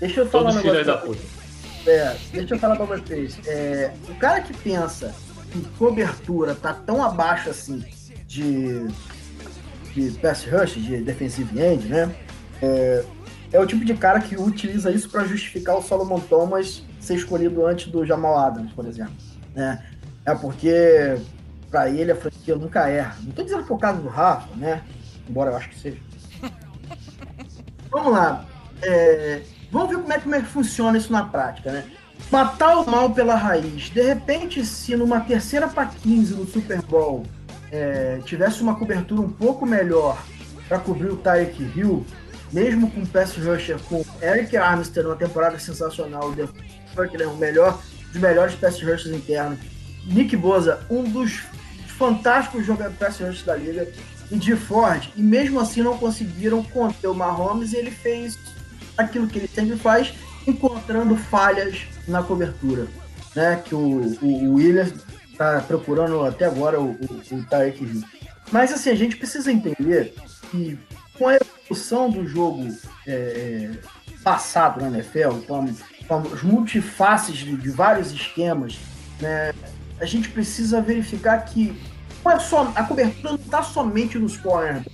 Deixa 0.00 0.20
eu 0.20 0.30
falar 0.30 0.52
Todos 0.52 0.64
um 0.64 0.66
negócio. 0.66 0.86
da 0.86 0.96
puta. 0.98 1.22
É, 1.86 2.16
deixa 2.32 2.54
eu 2.54 2.58
falar 2.58 2.76
pra 2.76 2.86
vocês. 2.86 3.38
É, 3.46 3.92
o 4.08 4.14
cara 4.14 4.40
que 4.40 4.56
pensa 4.56 5.14
que 5.50 5.60
cobertura 5.78 6.54
tá 6.54 6.72
tão 6.72 7.02
abaixo 7.02 7.50
assim 7.50 7.84
de, 8.26 8.86
de 9.94 10.10
pass 10.18 10.44
rush, 10.44 10.74
de 10.74 10.98
defensive 10.98 11.60
end, 11.60 11.88
né? 11.88 12.14
É, 12.62 13.04
é 13.52 13.60
o 13.60 13.66
tipo 13.66 13.84
de 13.84 13.94
cara 13.94 14.20
que 14.20 14.36
utiliza 14.36 14.90
isso 14.90 15.08
para 15.08 15.24
justificar 15.24 15.76
o 15.76 15.82
Solomon 15.82 16.20
Thomas 16.20 16.82
ser 17.00 17.14
escolhido 17.14 17.64
antes 17.64 17.90
do 17.90 18.04
Jamal 18.04 18.38
Adams, 18.38 18.72
por 18.72 18.86
exemplo. 18.86 19.14
Né? 19.54 19.82
É 20.24 20.34
porque 20.34 21.18
para 21.70 21.88
ele 21.88 22.12
a 22.12 22.16
franquia 22.16 22.56
nunca 22.56 22.88
erra. 22.88 23.16
Não 23.22 23.32
tô 23.32 23.42
dizendo 23.42 23.64
o 23.68 23.78
caso 23.78 24.00
do 24.00 24.08
Rafa, 24.08 24.54
né? 24.56 24.82
Embora 25.28 25.50
eu 25.50 25.56
acho 25.56 25.70
que 25.70 25.78
seja. 25.78 25.98
Vamos 27.90 28.12
lá. 28.12 28.44
É, 28.82 29.42
vamos 29.72 29.88
ver 29.88 29.96
como 29.96 30.12
é, 30.12 30.20
como 30.20 30.34
é 30.36 30.40
que 30.40 30.46
funciona 30.46 30.96
isso 30.96 31.10
na 31.10 31.24
prática, 31.24 31.72
né? 31.72 31.84
Matar 32.30 32.78
o 32.78 32.90
mal 32.90 33.10
pela 33.10 33.34
raiz. 33.34 33.88
De 33.88 34.02
repente, 34.02 34.64
se 34.64 34.94
numa 34.94 35.20
terceira 35.20 35.66
para 35.66 35.86
15 35.86 36.34
no 36.34 36.46
Super 36.46 36.82
Bowl 36.82 37.24
é, 37.72 38.20
tivesse 38.24 38.62
uma 38.62 38.74
cobertura 38.74 39.22
um 39.22 39.30
pouco 39.30 39.64
melhor 39.64 40.22
para 40.68 40.78
cobrir 40.78 41.08
o 41.08 41.16
Tyreek 41.16 41.62
Hill, 41.74 42.04
mesmo 42.52 42.90
com 42.90 43.00
o 43.00 43.06
pass 43.06 43.34
rusher, 43.36 43.78
com 43.88 44.04
Eric 44.22 44.56
Armstead 44.56 45.04
numa 45.06 45.16
temporada 45.16 45.58
sensacional, 45.58 46.32
ele 46.32 47.22
é 47.22 47.26
o 47.26 47.36
melhor 47.36 47.80
dos 48.12 48.20
melhores 48.20 48.54
pass 48.54 48.80
rushers 48.82 49.06
internos, 49.06 49.58
Nick 50.06 50.36
Boza, 50.36 50.80
um 50.90 51.04
dos 51.04 51.42
fantásticos 51.98 52.64
jogadores 52.64 52.98
pass 52.98 53.18
rushers 53.18 53.42
da 53.42 53.56
liga, 53.56 53.88
e 54.30 54.36
de 54.36 54.54
Ford, 54.54 55.08
e 55.16 55.22
mesmo 55.22 55.58
assim 55.58 55.82
não 55.82 55.96
conseguiram 55.96 56.62
conter 56.62 57.08
o 57.08 57.14
Mahomes, 57.14 57.72
e 57.72 57.76
ele 57.76 57.90
fez 57.90 58.38
aquilo 58.96 59.26
que 59.26 59.38
ele 59.38 59.48
sempre 59.48 59.76
faz, 59.76 60.12
encontrando 60.46 61.16
falhas 61.16 61.86
na 62.08 62.22
cobertura, 62.22 62.88
né? 63.34 63.62
Que 63.64 63.74
o, 63.74 64.00
o 64.22 64.54
Williams 64.54 64.92
está 65.30 65.60
procurando 65.60 66.24
até 66.24 66.46
agora 66.46 66.80
o, 66.80 66.92
o, 66.92 67.36
o 67.36 67.44
Tarek 67.44 67.84
Hill. 67.84 68.02
Mas 68.50 68.72
assim, 68.72 68.90
a 68.90 68.94
gente 68.94 69.16
precisa 69.16 69.52
entender 69.52 70.14
que 70.50 70.78
com 71.16 71.28
a 71.28 71.36
evolução 71.36 72.10
do 72.10 72.26
jogo 72.26 72.68
é, 73.06 73.12
é 73.12 73.70
passado 74.22 74.80
na 74.80 74.88
NFL, 74.88 75.40
com, 75.46 75.74
com 76.06 76.34
as 76.34 76.42
multifaces 76.42 77.36
de, 77.36 77.56
de 77.56 77.70
vários 77.70 78.10
esquemas, 78.10 78.78
né, 79.20 79.52
a 80.00 80.04
gente 80.04 80.28
precisa 80.30 80.80
verificar 80.80 81.38
que 81.44 81.76
não 82.24 82.32
é 82.32 82.38
só, 82.38 82.72
a 82.74 82.82
cobertura 82.82 83.32
não 83.32 83.36
está 83.36 83.62
somente 83.62 84.18
nos 84.18 84.36
corners, 84.36 84.84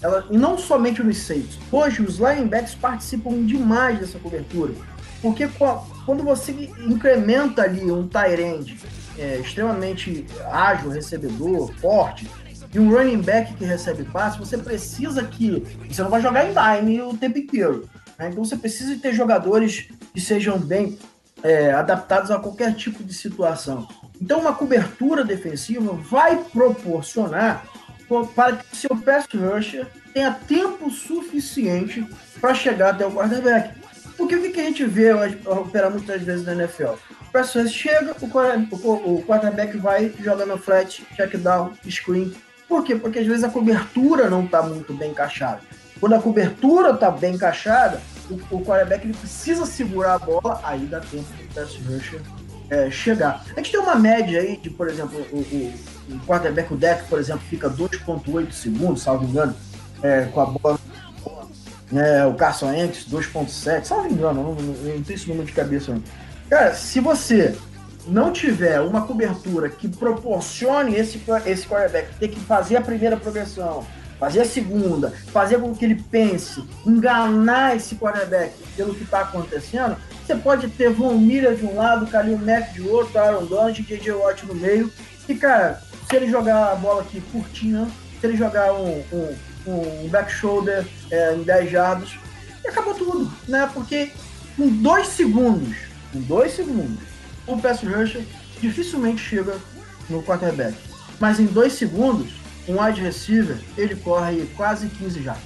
ela, 0.00 0.26
e 0.30 0.36
não 0.36 0.58
somente 0.58 1.02
nos 1.02 1.18
safes. 1.18 1.58
Hoje, 1.72 2.02
os 2.02 2.18
linebacks 2.18 2.74
participam 2.74 3.44
demais 3.44 3.98
dessa 3.98 4.18
cobertura. 4.18 4.74
Porque 5.24 5.48
quando 6.04 6.22
você 6.22 6.52
incrementa 6.86 7.62
ali 7.62 7.90
um 7.90 8.06
tight 8.06 8.76
é, 9.18 9.38
extremamente 9.38 10.26
ágil, 10.52 10.90
recebedor, 10.90 11.72
forte, 11.80 12.28
e 12.74 12.78
um 12.78 12.90
running 12.90 13.22
back 13.22 13.54
que 13.54 13.64
recebe 13.64 14.04
passe, 14.04 14.38
você 14.38 14.58
precisa 14.58 15.24
que. 15.24 15.64
Você 15.88 16.02
não 16.02 16.10
vai 16.10 16.20
jogar 16.20 16.44
em 16.44 16.52
dime 16.52 17.00
o 17.00 17.16
tempo 17.16 17.38
inteiro. 17.38 17.88
Né? 18.18 18.28
Então 18.28 18.44
você 18.44 18.54
precisa 18.54 18.94
ter 18.98 19.14
jogadores 19.14 19.88
que 20.12 20.20
sejam 20.20 20.58
bem 20.58 20.98
é, 21.42 21.72
adaptados 21.72 22.30
a 22.30 22.38
qualquer 22.38 22.74
tipo 22.74 23.02
de 23.02 23.14
situação. 23.14 23.88
Então, 24.20 24.40
uma 24.40 24.52
cobertura 24.52 25.24
defensiva 25.24 25.94
vai 25.94 26.36
proporcionar 26.52 27.64
para 28.34 28.56
que 28.56 28.76
seu 28.76 28.94
pass 28.94 29.26
rusher 29.34 29.86
tenha 30.12 30.32
tempo 30.32 30.90
suficiente 30.90 32.06
para 32.42 32.54
chegar 32.54 32.90
até 32.90 33.06
o 33.06 33.10
quarterback. 33.10 33.83
Porque 34.16 34.36
o 34.36 34.42
que, 34.42 34.50
que 34.50 34.60
a 34.60 34.64
gente 34.64 34.84
vê 34.84 35.12
operar 35.46 35.90
muitas 35.90 36.22
vezes 36.22 36.46
na 36.46 36.52
NFL? 36.52 36.94
O 37.20 37.32
pass 37.32 37.52
chega, 37.70 38.14
o, 38.20 39.22
quarterback 39.26 39.76
vai, 39.76 40.12
joga 40.20 40.46
no 40.46 40.56
flat, 40.56 41.04
check 41.16 41.36
down, 41.36 41.72
screen. 41.88 42.32
Por 42.68 42.84
quê? 42.84 42.94
Porque 42.94 43.18
às 43.18 43.26
vezes 43.26 43.44
a 43.44 43.50
cobertura 43.50 44.30
não 44.30 44.44
está 44.44 44.62
muito 44.62 44.94
bem 44.94 45.10
encaixada. 45.10 45.60
Quando 46.00 46.14
a 46.14 46.22
cobertura 46.22 46.90
está 46.90 47.10
bem 47.10 47.34
encaixada, 47.34 48.00
o, 48.30 48.56
o 48.56 48.64
quarterback 48.64 49.04
ele 49.04 49.14
precisa 49.14 49.66
segurar 49.66 50.14
a 50.14 50.18
bola, 50.18 50.60
aí 50.62 50.86
dá 50.86 51.00
tempo 51.00 51.24
do 51.24 51.54
pass 51.54 51.76
rusher 51.86 52.20
é, 52.70 52.90
chegar. 52.90 53.44
A 53.52 53.60
gente 53.60 53.72
tem 53.72 53.80
uma 53.80 53.94
média 53.94 54.40
aí 54.40 54.56
de, 54.56 54.70
por 54.70 54.88
exemplo, 54.88 55.18
o, 55.32 55.38
o, 55.38 55.74
o 56.14 56.20
quarterback, 56.26 56.72
o 56.72 56.76
deck, 56.76 57.08
por 57.08 57.18
exemplo, 57.18 57.42
fica 57.48 57.68
2.8 57.68 58.52
segundos, 58.52 59.02
salvo 59.02 59.24
engano, 59.24 59.54
é, 60.02 60.22
com 60.26 60.40
a 60.40 60.46
bola. 60.46 60.78
Né, 61.92 62.26
o 62.26 62.34
Carson 62.34 62.68
Wentz, 62.70 63.06
2.7, 63.10 63.84
salvo 63.84 64.08
engano, 64.08 64.42
não, 64.42 64.54
não, 64.54 64.74
não 64.74 65.02
tenho 65.02 65.16
esse 65.16 65.28
número 65.28 65.46
de 65.46 65.52
cabeça 65.52 65.92
não. 65.92 66.02
Cara, 66.48 66.74
se 66.74 66.98
você 66.98 67.54
não 68.06 68.32
tiver 68.32 68.80
uma 68.80 69.06
cobertura 69.06 69.68
que 69.68 69.88
proporcione 69.88 70.96
esse, 70.96 71.22
esse 71.46 71.66
quarterback 71.66 72.14
ter 72.18 72.28
que 72.28 72.40
fazer 72.40 72.76
a 72.76 72.80
primeira 72.80 73.16
progressão, 73.16 73.86
fazer 74.18 74.40
a 74.40 74.44
segunda, 74.44 75.12
fazer 75.32 75.58
com 75.58 75.74
que 75.74 75.84
ele 75.84 76.02
pense, 76.10 76.62
enganar 76.86 77.76
esse 77.76 77.94
quarterback 77.96 78.54
pelo 78.76 78.94
que 78.94 79.04
está 79.04 79.20
acontecendo, 79.20 79.96
você 80.24 80.34
pode 80.34 80.68
ter 80.68 80.90
Von 80.90 81.18
Miller 81.18 81.54
de 81.54 81.66
um 81.66 81.76
lado, 81.76 82.06
Kalil 82.06 82.38
Mack 82.38 82.72
de 82.72 82.82
outro, 82.82 83.18
Aaron 83.18 83.44
Donald, 83.44 83.82
J.J. 83.82 84.12
Watt 84.12 84.46
no 84.46 84.54
meio. 84.54 84.90
E, 85.28 85.34
cara, 85.34 85.82
se 86.08 86.16
ele 86.16 86.30
jogar 86.30 86.72
a 86.72 86.74
bola 86.74 87.02
aqui 87.02 87.20
curtinha, 87.32 87.86
se 88.20 88.26
ele 88.26 88.36
jogar 88.36 88.72
um, 88.72 89.02
um, 89.12 89.34
um 89.66 90.08
back 90.08 90.30
shoulder 90.30 90.86
é, 91.10 91.34
em 91.34 91.42
10 91.42 91.70
jardas, 91.70 92.18
acabou 92.66 92.94
tudo, 92.94 93.30
né? 93.48 93.68
Porque 93.72 94.10
em 94.58 94.68
dois 94.68 95.08
segundos, 95.08 95.76
em 96.14 96.20
dois 96.20 96.52
segundos, 96.52 97.02
o 97.46 97.58
pass 97.58 97.82
rusher 97.82 98.24
dificilmente 98.60 99.20
chega 99.20 99.56
no 100.08 100.22
quarterback. 100.22 100.76
Mas 101.20 101.38
em 101.38 101.46
dois 101.46 101.74
segundos, 101.74 102.34
um 102.68 102.82
wide 102.82 103.00
receiver, 103.00 103.58
ele 103.76 103.96
corre 103.96 104.46
quase 104.56 104.88
15 104.88 105.22
já. 105.22 105.36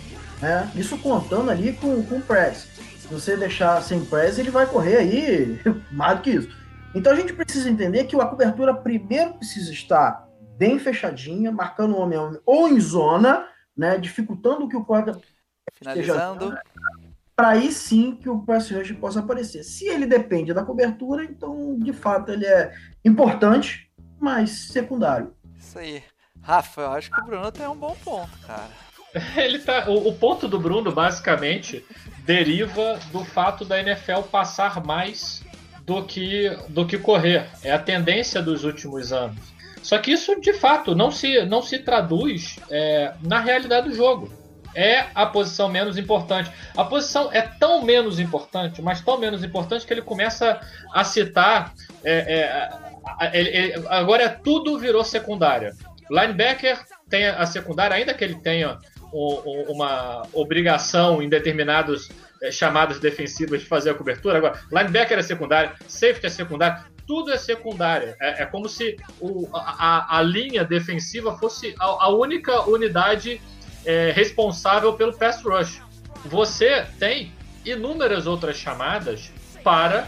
Né? 0.40 0.70
Isso 0.74 0.96
contando 0.98 1.50
ali 1.50 1.72
com, 1.72 2.02
com 2.04 2.20
press. 2.20 2.68
Se 3.00 3.08
você 3.08 3.36
deixar 3.36 3.82
sem 3.82 4.04
press, 4.04 4.38
ele 4.38 4.50
vai 4.50 4.66
correr 4.66 4.96
aí 4.96 5.60
mais 5.90 6.18
do 6.18 6.22
que 6.22 6.30
isso. 6.30 6.48
Então 6.94 7.12
a 7.12 7.16
gente 7.16 7.32
precisa 7.32 7.68
entender 7.68 8.04
que 8.04 8.16
a 8.16 8.26
cobertura 8.26 8.74
primeiro 8.74 9.34
precisa 9.34 9.72
estar 9.72 10.26
bem 10.56 10.78
fechadinha, 10.78 11.52
marcando 11.52 11.94
o 11.94 12.00
homem 12.00 12.18
homem 12.18 12.40
ou 12.44 12.68
em 12.68 12.80
zona, 12.80 13.46
né, 13.78 13.96
dificultando 13.96 14.68
que 14.68 14.76
o 14.76 14.84
quarterback 14.84 15.24
Finalizando. 15.72 16.58
para 17.36 17.50
aí 17.50 17.70
sim 17.70 18.16
que 18.16 18.28
o 18.28 18.40
pass 18.40 18.70
rush 18.70 18.92
possa 18.92 19.20
aparecer. 19.20 19.62
Se 19.62 19.86
ele 19.86 20.06
depende 20.06 20.52
da 20.52 20.64
cobertura, 20.64 21.24
então 21.24 21.78
de 21.78 21.92
fato 21.92 22.32
ele 22.32 22.44
é 22.44 22.74
importante, 23.04 23.88
mas 24.18 24.50
secundário. 24.50 25.32
Isso 25.56 25.78
aí. 25.78 26.02
Rafa, 26.42 26.80
eu 26.80 26.90
acho 26.92 27.10
que 27.10 27.20
o 27.20 27.24
Bruno 27.24 27.52
tem 27.52 27.66
um 27.68 27.76
bom 27.76 27.96
ponto, 28.04 28.38
cara. 28.46 28.68
Ele 29.36 29.58
tá, 29.58 29.88
o, 29.88 30.08
o 30.08 30.14
ponto 30.14 30.46
do 30.46 30.58
Bruno, 30.58 30.92
basicamente, 30.92 31.84
deriva 32.24 32.98
do 33.10 33.24
fato 33.24 33.64
da 33.64 33.80
NFL 33.80 34.22
passar 34.30 34.84
mais 34.84 35.42
do 35.82 36.04
que, 36.04 36.50
do 36.68 36.86
que 36.86 36.98
correr. 36.98 37.48
É 37.62 37.72
a 37.72 37.78
tendência 37.78 38.42
dos 38.42 38.64
últimos 38.64 39.12
anos. 39.12 39.38
Só 39.82 39.98
que 39.98 40.12
isso, 40.12 40.40
de 40.40 40.52
fato, 40.52 40.94
não 40.94 41.10
se, 41.10 41.44
não 41.46 41.62
se 41.62 41.78
traduz 41.78 42.56
é, 42.70 43.12
na 43.22 43.40
realidade 43.40 43.88
do 43.88 43.94
jogo. 43.94 44.30
É 44.74 45.06
a 45.14 45.24
posição 45.26 45.68
menos 45.68 45.96
importante. 45.96 46.50
A 46.76 46.84
posição 46.84 47.30
é 47.32 47.40
tão 47.42 47.82
menos 47.82 48.20
importante, 48.20 48.82
mas 48.82 49.00
tão 49.00 49.18
menos 49.18 49.42
importante 49.42 49.86
que 49.86 49.92
ele 49.92 50.02
começa 50.02 50.60
a 50.92 51.02
citar. 51.04 51.72
É, 52.04 52.70
é, 53.22 53.38
ele- 53.40 53.86
agora 53.88 54.24
é 54.24 54.28
tudo 54.28 54.78
virou 54.78 55.02
secundária. 55.02 55.72
Linebacker 56.10 56.78
tem 57.08 57.26
a 57.26 57.44
secundária, 57.46 57.96
ainda 57.96 58.14
que 58.14 58.22
ele 58.22 58.36
tenha 58.36 58.78
uma 59.12 60.22
obrigação 60.32 61.22
em 61.22 61.28
determinados 61.28 62.08
eh, 62.42 62.50
chamadas 62.52 63.00
defensivas 63.00 63.60
de 63.60 63.66
fazer 63.66 63.90
a 63.90 63.94
cobertura. 63.94 64.38
Agora, 64.38 64.60
linebacker 64.70 65.18
é 65.18 65.22
secundária, 65.22 65.72
safety 65.86 66.26
é 66.26 66.30
secundária, 66.30 66.84
tudo 67.08 67.32
é 67.32 67.38
secundária. 67.38 68.14
É, 68.20 68.42
é 68.42 68.46
como 68.46 68.68
se 68.68 68.96
o- 69.18 69.48
a, 69.54 70.18
a- 70.18 70.22
linha 70.22 70.62
defensiva 70.62 71.36
fosse 71.38 71.74
a, 71.80 72.04
a 72.04 72.08
única 72.10 72.68
unidade 72.68 73.40
eh, 73.86 74.12
responsável 74.14 74.92
pelo 74.92 75.16
pass 75.16 75.42
rush. 75.42 75.80
Você 76.26 76.84
tem 76.98 77.32
inúmeras 77.64 78.26
outras 78.26 78.56
chamadas 78.58 79.32
para 79.64 80.06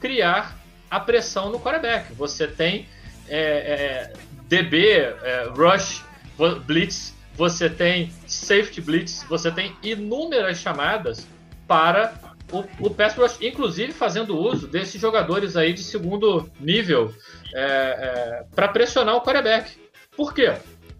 criar 0.00 0.56
a 0.90 0.98
pressão 0.98 1.50
no 1.50 1.60
quarterback. 1.60 2.12
Você 2.14 2.48
tem 2.48 2.88
é, 3.28 3.38
é, 3.38 4.12
DB, 4.48 4.90
é, 4.98 5.48
rush, 5.56 6.02
blitz, 6.66 7.14
você 7.36 7.70
tem 7.70 8.12
safety 8.26 8.80
blitz, 8.80 9.22
você 9.28 9.52
tem 9.52 9.76
inúmeras 9.84 10.58
chamadas 10.58 11.26
para 11.68 12.12
o, 12.52 12.64
o 12.86 12.90
pass 12.90 13.14
inclusive 13.40 13.92
fazendo 13.92 14.38
uso 14.38 14.66
desses 14.66 15.00
jogadores 15.00 15.56
aí 15.56 15.72
de 15.72 15.82
segundo 15.82 16.50
nível 16.58 17.14
para 18.54 18.68
pressionar 18.68 19.16
o 19.16 19.20
quarterback. 19.20 19.78
Por 20.16 20.34
quê? 20.34 20.54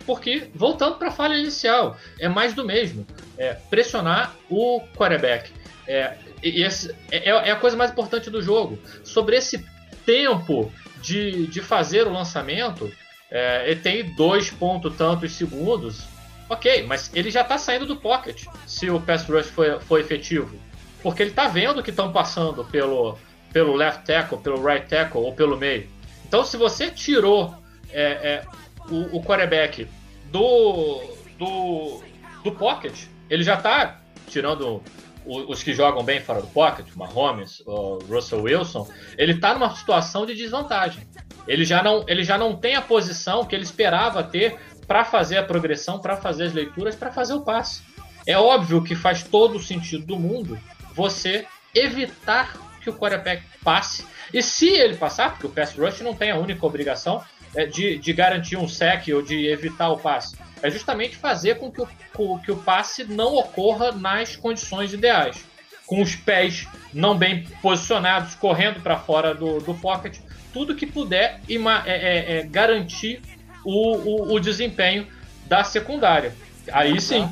Porque, 0.07 0.49
voltando 0.55 0.97
para 0.97 1.09
a 1.09 1.13
falha 1.13 1.37
inicial, 1.37 1.97
é 2.19 2.29
mais 2.29 2.55
do 2.55 2.65
mesmo. 2.65 3.07
É 3.37 3.55
pressionar 3.55 4.35
o 4.49 4.81
quarterback. 4.97 5.53
É, 5.87 6.17
esse, 6.43 6.95
é, 7.11 7.29
é 7.29 7.51
a 7.51 7.57
coisa 7.57 7.77
mais 7.77 7.91
importante 7.91 8.31
do 8.31 8.43
jogo. 8.43 8.79
Sobre 9.05 9.37
esse 9.37 9.65
tempo 10.07 10.73
de, 11.03 11.47
de 11.47 11.61
fazer 11.61 12.07
o 12.07 12.13
lançamento, 12.13 12.91
é, 13.31 13.71
ele 13.71 13.81
tem 13.81 14.15
dois 14.15 14.51
ponto 14.51 14.91
tantos 14.91 15.33
segundos. 15.33 16.05
Ok, 16.49 16.83
mas 16.85 17.11
ele 17.15 17.31
já 17.31 17.43
está 17.43 17.57
saindo 17.59 17.87
do 17.87 17.97
pocket 17.97 18.45
se 18.67 18.91
o 18.91 19.01
pass 19.01 19.25
rush 19.25 19.47
foi, 19.47 19.79
foi 19.81 20.01
efetivo. 20.01 20.59
Porque 21.03 21.23
ele 21.23 21.31
está 21.31 21.49
vendo 21.49 21.83
que 21.83 21.91
estão 21.91 22.13
passando 22.13 22.65
pelo, 22.65 23.19
pelo 23.53 23.75
left 23.75 24.05
tackle, 24.05 24.39
pelo 24.39 24.63
right 24.63 24.87
tackle 24.87 25.21
ou 25.21 25.33
pelo 25.33 25.57
meio. 25.57 25.89
Então, 26.27 26.45
se 26.45 26.57
você 26.57 26.91
tirou 26.91 27.55
é, 27.91 28.03
é, 28.03 28.45
o, 28.89 29.19
o 29.19 29.23
quarterback 29.23 29.89
do, 30.31 31.01
do, 31.39 32.03
do 32.45 32.53
pocket, 32.53 33.07
ele 33.29 33.43
já 33.43 33.55
está 33.55 34.01
tirando 34.29 34.83
os 35.27 35.63
que 35.63 35.73
jogam 35.73 36.03
bem 36.03 36.21
fora 36.21 36.41
do 36.41 36.47
pocket, 36.49 36.87
Mahomes, 36.97 37.63
o 37.67 37.99
Russell 38.09 38.43
Wilson, 38.43 38.89
ele 39.19 39.33
está 39.33 39.53
numa 39.53 39.75
situação 39.75 40.25
de 40.25 40.35
desvantagem. 40.35 41.07
Ele 41.47 41.65
já 41.65 41.83
não, 41.83 42.05
ele 42.09 42.25
já 42.25 42.39
não 42.39 42.57
tem 42.57 42.75
a 42.75 42.83
posição 42.83 43.45
que 43.45 43.55
ele 43.55 43.65
esperava 43.65 44.23
ter 44.23 44.59
para 44.87 45.05
fazer 45.05 45.37
a 45.37 45.43
progressão, 45.43 45.99
para 45.99 46.17
fazer 46.17 46.45
as 46.45 46.53
leituras, 46.53 46.97
para 46.97 47.13
fazer 47.13 47.35
o 47.35 47.43
passe. 47.43 47.83
É 48.27 48.37
óbvio 48.39 48.83
que 48.83 48.95
faz 48.95 49.23
todo 49.23 49.57
o 49.57 49.63
sentido 49.63 50.05
do 50.05 50.19
mundo 50.19 50.59
você 50.94 51.46
evitar 51.74 52.57
que 52.83 52.90
o 52.90 52.94
quarterback 52.94 53.42
passe. 53.62 54.05
E 54.33 54.42
se 54.42 54.68
ele 54.68 54.96
passar, 54.96 55.31
porque 55.33 55.46
o 55.46 55.50
pass 55.50 55.74
rush 55.76 56.00
não 56.00 56.14
tem 56.14 56.31
a 56.31 56.37
única 56.37 56.64
obrigação 56.64 57.22
é, 57.55 57.66
de, 57.66 57.98
de 57.98 58.12
garantir 58.12 58.57
um 58.57 58.68
sec 58.68 59.09
ou 59.14 59.22
de 59.22 59.46
evitar 59.48 59.90
o 59.90 59.98
passe, 59.98 60.37
é 60.62 60.70
justamente 60.70 61.16
fazer 61.16 61.57
com 61.59 61.70
que 61.70 61.81
o, 61.81 62.38
que 62.38 62.53
o 62.53 62.57
passe 62.57 63.05
não 63.05 63.35
ocorra 63.35 63.92
nas 63.92 64.37
condições 64.37 64.92
ideais. 64.92 65.44
Com 65.87 66.00
os 66.00 66.14
pés 66.14 66.68
não 66.92 67.16
bem 67.16 67.44
posicionados, 67.61 68.35
correndo 68.35 68.81
para 68.81 68.96
fora 68.98 69.35
do, 69.35 69.59
do 69.59 69.74
pocket, 69.74 70.18
tudo 70.53 70.76
que 70.76 70.87
puder 70.87 71.40
ima- 71.48 71.83
é, 71.87 71.92
é, 71.92 72.38
é, 72.38 72.42
garantir 72.44 73.20
o, 73.64 73.96
o, 73.96 74.35
o 74.35 74.40
desempenho 74.40 75.07
da 75.46 75.64
secundária. 75.64 76.35
Aí 76.72 77.00
sim. 77.00 77.29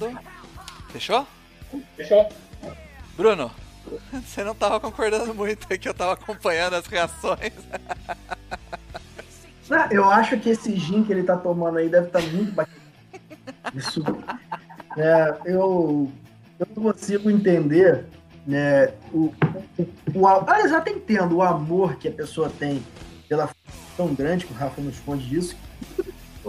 Fechou? 0.90 1.26
Fechou. 1.96 2.28
Bruno, 3.18 3.50
você 4.24 4.44
não 4.44 4.54
tava 4.54 4.78
concordando 4.78 5.34
muito 5.34 5.66
que 5.66 5.88
eu 5.88 5.92
tava 5.92 6.12
acompanhando 6.12 6.74
as 6.74 6.86
reações. 6.86 7.52
Não, 9.68 9.86
eu 9.90 10.08
acho 10.08 10.38
que 10.38 10.48
esse 10.48 10.74
gin 10.76 11.04
que 11.04 11.12
ele 11.12 11.24
tá 11.24 11.36
tomando 11.36 11.76
aí 11.76 11.90
deve 11.90 12.06
estar 12.06 12.22
muito 12.22 12.52
bacana. 12.52 12.78
Isso. 13.74 14.02
É, 14.96 15.36
eu, 15.44 16.10
eu 16.58 16.66
não 16.74 16.84
consigo 16.84 17.30
entender 17.30 18.06
né, 18.46 18.94
o, 19.12 19.30
o, 19.76 19.82
o, 20.14 20.26
eu 20.26 20.74
até 20.74 20.90
entendo 20.90 21.36
o 21.36 21.42
amor 21.42 21.96
que 21.96 22.08
a 22.08 22.10
pessoa 22.10 22.48
tem 22.48 22.82
pela 23.28 23.50
tão 23.94 24.14
grande, 24.14 24.46
que 24.46 24.54
o 24.54 24.56
Rafa 24.56 24.80
não 24.80 24.88
esconde 24.88 25.28
disso. 25.28 25.54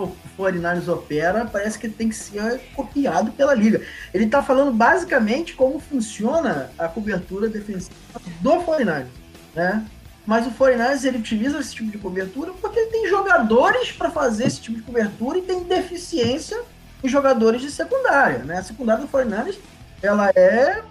O 0.03 0.15
49ers 0.38 0.88
opera, 0.88 1.45
parece 1.45 1.77
que 1.77 1.89
tem 1.89 2.07
que 2.07 2.15
ser 2.15 2.62
copiado 2.73 3.31
pela 3.31 3.53
liga. 3.53 3.81
Ele 4.13 4.27
tá 4.27 4.41
falando 4.41 4.71
basicamente 4.71 5.53
como 5.53 5.79
funciona 5.79 6.71
a 6.77 6.88
cobertura 6.88 7.49
defensiva 7.49 7.93
do 8.39 8.51
49ers, 8.51 9.07
né? 9.53 9.85
Mas 10.25 10.47
o 10.47 10.51
49ers 10.51 11.03
ele 11.03 11.17
utiliza 11.17 11.59
esse 11.59 11.75
tipo 11.75 11.91
de 11.91 11.97
cobertura 11.97 12.53
porque 12.62 12.79
ele 12.79 12.91
tem 12.91 13.09
jogadores 13.09 13.91
para 13.91 14.09
fazer 14.09 14.45
esse 14.45 14.62
tipo 14.62 14.77
de 14.77 14.83
cobertura 14.83 15.39
e 15.39 15.41
tem 15.41 15.63
deficiência 15.63 16.62
em 17.03 17.09
jogadores 17.09 17.62
de 17.62 17.71
secundária, 17.71 18.39
né? 18.39 18.59
A 18.59 18.63
secundária 18.63 19.03
do 19.03 19.12
49ers, 19.12 19.57
ela 20.01 20.29
é 20.35 20.81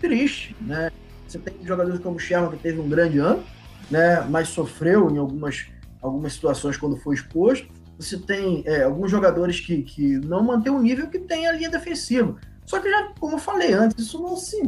triste, 0.00 0.54
né? 0.60 0.90
Você 1.26 1.38
tem 1.38 1.54
jogadores 1.64 2.00
como 2.00 2.16
o 2.16 2.18
Sherman 2.18 2.50
que 2.50 2.58
teve 2.58 2.80
um 2.80 2.88
grande 2.88 3.18
ano, 3.18 3.42
né? 3.90 4.20
Mas 4.28 4.48
sofreu 4.48 5.10
em 5.10 5.16
algumas, 5.16 5.66
algumas 6.02 6.34
situações 6.34 6.76
quando 6.76 6.96
foi 6.98 7.14
exposto. 7.14 7.66
Você 8.02 8.18
tem 8.18 8.62
é, 8.66 8.82
alguns 8.82 9.10
jogadores 9.10 9.60
que, 9.60 9.82
que 9.82 10.18
não 10.18 10.42
mantêm 10.42 10.72
o 10.72 10.80
nível 10.80 11.08
que 11.08 11.18
tem 11.18 11.46
a 11.46 11.52
linha 11.52 11.70
defensiva. 11.70 12.36
Só 12.64 12.80
que, 12.80 12.90
já, 12.90 13.12
como 13.18 13.36
eu 13.36 13.38
falei 13.38 13.72
antes, 13.72 14.06
isso 14.06 14.20
não 14.20 14.36
se 14.36 14.60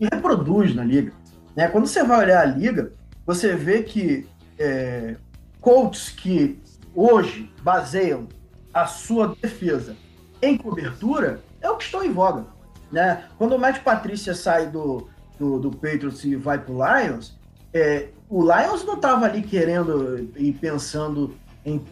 reproduz 0.00 0.74
na 0.74 0.84
liga. 0.84 1.12
Né? 1.56 1.68
Quando 1.68 1.86
você 1.86 2.02
vai 2.02 2.20
olhar 2.20 2.42
a 2.42 2.44
liga, 2.44 2.92
você 3.26 3.54
vê 3.54 3.82
que 3.82 4.26
é, 4.58 5.16
coaches 5.60 6.10
que 6.10 6.58
hoje 6.94 7.50
baseiam 7.62 8.28
a 8.72 8.86
sua 8.86 9.36
defesa 9.40 9.96
em 10.42 10.56
cobertura 10.56 11.40
é 11.60 11.70
o 11.70 11.76
que 11.76 11.84
estão 11.84 12.04
em 12.04 12.12
voga. 12.12 12.46
Né? 12.92 13.24
Quando 13.38 13.54
o 13.54 13.58
Matt 13.58 13.82
Patrícia 13.82 14.34
sai 14.34 14.66
do, 14.66 15.08
do, 15.38 15.58
do 15.58 15.70
Patriots 15.70 16.24
e 16.24 16.36
vai 16.36 16.58
para 16.58 16.72
o 16.72 16.78
Lions, 16.84 17.38
é, 17.72 18.08
o 18.28 18.42
Lions 18.42 18.84
não 18.84 18.94
estava 18.94 19.26
ali 19.26 19.42
querendo 19.42 20.30
e 20.36 20.52
pensando 20.52 21.34
em 21.64 21.82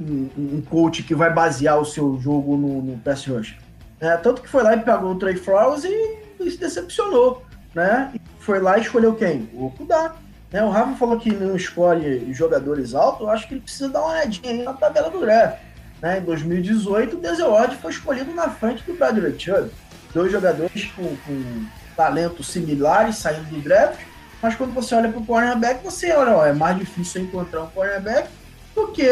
um, 0.00 0.28
um 0.36 0.62
coach 0.62 1.02
que 1.02 1.14
vai 1.14 1.32
basear 1.32 1.78
o 1.78 1.84
seu 1.84 2.18
jogo 2.20 2.56
no, 2.56 2.82
no 2.82 2.98
pass 2.98 3.26
rush. 3.26 3.56
né? 4.00 4.16
tanto 4.16 4.42
que 4.42 4.48
foi 4.48 4.62
lá 4.62 4.74
e 4.74 4.80
pegou 4.80 5.12
o 5.12 5.18
Trey 5.18 5.36
Flowers 5.36 5.84
e, 5.84 6.18
e 6.40 6.50
se 6.50 6.58
decepcionou. 6.58 7.42
Né? 7.74 8.10
E 8.14 8.20
foi 8.38 8.60
lá 8.60 8.78
e 8.78 8.82
escolheu 8.82 9.14
quem? 9.14 9.48
O 9.54 9.66
Okudá. 9.66 10.14
Né? 10.50 10.62
O 10.62 10.70
Rafa 10.70 10.94
falou 10.96 11.18
que 11.18 11.30
não 11.30 11.56
escolhe 11.56 12.32
jogadores 12.32 12.94
altos, 12.94 13.22
eu 13.22 13.30
acho 13.30 13.48
que 13.48 13.54
ele 13.54 13.60
precisa 13.60 13.88
dar 13.88 14.00
uma 14.00 14.12
olhadinha 14.12 14.64
na 14.64 14.72
tabela 14.74 15.10
do 15.10 15.20
draft. 15.20 15.58
Né? 16.00 16.18
Em 16.18 16.22
2018, 16.22 17.16
o 17.16 17.20
Dezeod 17.20 17.76
foi 17.76 17.90
escolhido 17.90 18.32
na 18.34 18.50
frente 18.50 18.82
do 18.84 18.94
Bradley 18.94 19.38
Chubb. 19.38 19.70
Dois 20.12 20.30
jogadores 20.30 20.84
com, 20.92 21.16
com 21.16 21.66
talentos 21.96 22.48
similares 22.48 23.16
saindo 23.16 23.48
do 23.48 23.60
draft 23.60 23.98
Mas 24.42 24.54
quando 24.54 24.74
você 24.74 24.94
olha 24.94 25.08
para 25.08 25.20
o 25.20 25.24
cornerback, 25.24 25.82
você 25.82 26.12
olha, 26.12 26.36
ó, 26.36 26.44
é 26.44 26.52
mais 26.52 26.76
difícil 26.76 27.22
encontrar 27.22 27.62
um 27.62 27.68
cornerback 27.68 28.28
do 28.74 28.88
que 28.88 29.06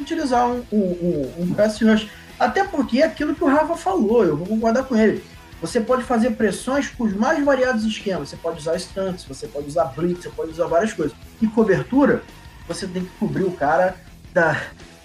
utilizar 0.00 0.48
um, 0.48 0.62
um, 0.72 1.32
um 1.38 1.54
pass 1.54 1.80
rush. 1.80 2.08
Até 2.38 2.64
porque 2.64 3.00
é 3.00 3.06
aquilo 3.06 3.34
que 3.34 3.44
o 3.44 3.48
Rafa 3.48 3.76
falou, 3.76 4.24
eu 4.24 4.36
vou 4.36 4.46
concordar 4.46 4.84
com 4.84 4.96
ele. 4.96 5.22
Você 5.60 5.80
pode 5.80 6.02
fazer 6.02 6.32
pressões 6.32 6.88
com 6.90 7.04
os 7.04 7.14
mais 7.14 7.42
variados 7.42 7.84
esquemas. 7.84 8.28
Você 8.28 8.36
pode 8.36 8.58
usar 8.58 8.76
stunts, 8.78 9.24
você 9.24 9.46
pode 9.46 9.66
usar 9.66 9.86
blitz, 9.86 10.24
você 10.24 10.28
pode 10.28 10.50
usar 10.50 10.66
várias 10.66 10.92
coisas. 10.92 11.16
E 11.40 11.46
cobertura, 11.46 12.22
você 12.68 12.86
tem 12.86 13.04
que 13.04 13.10
cobrir 13.18 13.44
o 13.44 13.52
cara 13.52 13.96
da. 14.32 14.60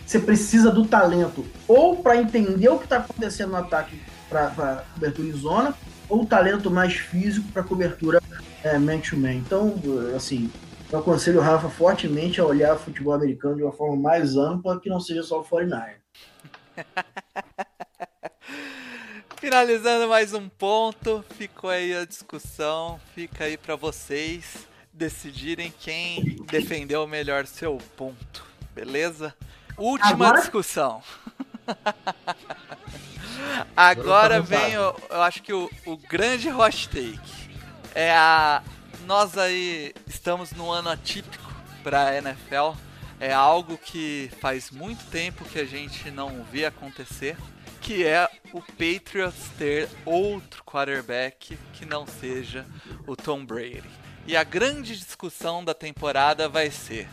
Você 0.05 0.19
precisa 0.19 0.71
do 0.71 0.85
talento 0.85 1.45
ou 1.67 1.97
para 1.97 2.17
entender 2.17 2.67
o 2.67 2.77
que 2.77 2.85
está 2.85 2.97
acontecendo 2.97 3.51
no 3.51 3.57
ataque 3.57 4.01
para 4.27 4.83
cobertura 4.93 5.27
em 5.27 5.33
zona, 5.33 5.73
ou 6.09 6.25
talento 6.25 6.69
mais 6.69 6.93
físico 6.93 7.47
para 7.51 7.63
cobertura 7.63 8.21
é, 8.63 8.77
man-to-man. 8.77 9.33
Então, 9.33 9.75
assim, 10.15 10.51
eu 10.91 10.99
aconselho 10.99 11.39
o 11.39 11.43
Rafa 11.43 11.69
fortemente 11.69 12.41
a 12.41 12.45
olhar 12.45 12.75
o 12.75 12.79
futebol 12.79 13.13
americano 13.13 13.55
de 13.55 13.63
uma 13.63 13.71
forma 13.71 13.95
mais 13.95 14.35
ampla, 14.35 14.79
que 14.79 14.89
não 14.89 14.99
seja 14.99 15.23
só 15.23 15.41
o 15.41 15.43
49. 15.43 15.93
Finalizando 19.39 20.07
mais 20.07 20.33
um 20.33 20.49
ponto, 20.49 21.23
ficou 21.37 21.69
aí 21.69 21.95
a 21.95 22.05
discussão, 22.05 22.99
fica 23.15 23.43
aí 23.45 23.57
para 23.57 23.75
vocês 23.75 24.67
decidirem 24.91 25.73
quem 25.79 26.35
defendeu 26.45 27.07
melhor 27.07 27.45
seu 27.45 27.77
ponto, 27.95 28.43
beleza? 28.75 29.33
Última 29.77 30.27
Agora... 30.27 30.41
discussão. 30.41 31.01
Agora 33.75 34.41
vem, 34.41 34.77
o, 34.77 34.95
eu 35.09 35.21
acho 35.21 35.41
que 35.41 35.53
o, 35.53 35.69
o 35.85 35.95
grande 35.95 36.51
hot 36.51 36.89
take. 36.89 37.49
É 37.95 38.11
a. 38.11 38.61
Nós 39.09 39.39
aí 39.39 39.91
estamos 40.05 40.51
num 40.51 40.71
ano 40.71 40.87
atípico 40.87 41.51
para 41.81 42.09
a 42.09 42.17
NFL. 42.19 42.77
É 43.19 43.33
algo 43.33 43.75
que 43.75 44.29
faz 44.39 44.69
muito 44.69 45.03
tempo 45.05 45.43
que 45.45 45.57
a 45.57 45.65
gente 45.65 46.11
não 46.11 46.43
vê 46.43 46.63
acontecer. 46.63 47.35
Que 47.81 48.05
é 48.05 48.29
o 48.53 48.61
Patriots 48.61 49.49
ter 49.57 49.89
outro 50.05 50.63
quarterback 50.63 51.57
que 51.73 51.87
não 51.87 52.05
seja 52.05 52.67
o 53.07 53.15
Tom 53.15 53.43
Brady. 53.43 53.89
E 54.27 54.37
a 54.37 54.43
grande 54.43 54.95
discussão 54.95 55.65
da 55.65 55.73
temporada 55.73 56.47
vai 56.47 56.69
ser: 56.69 57.09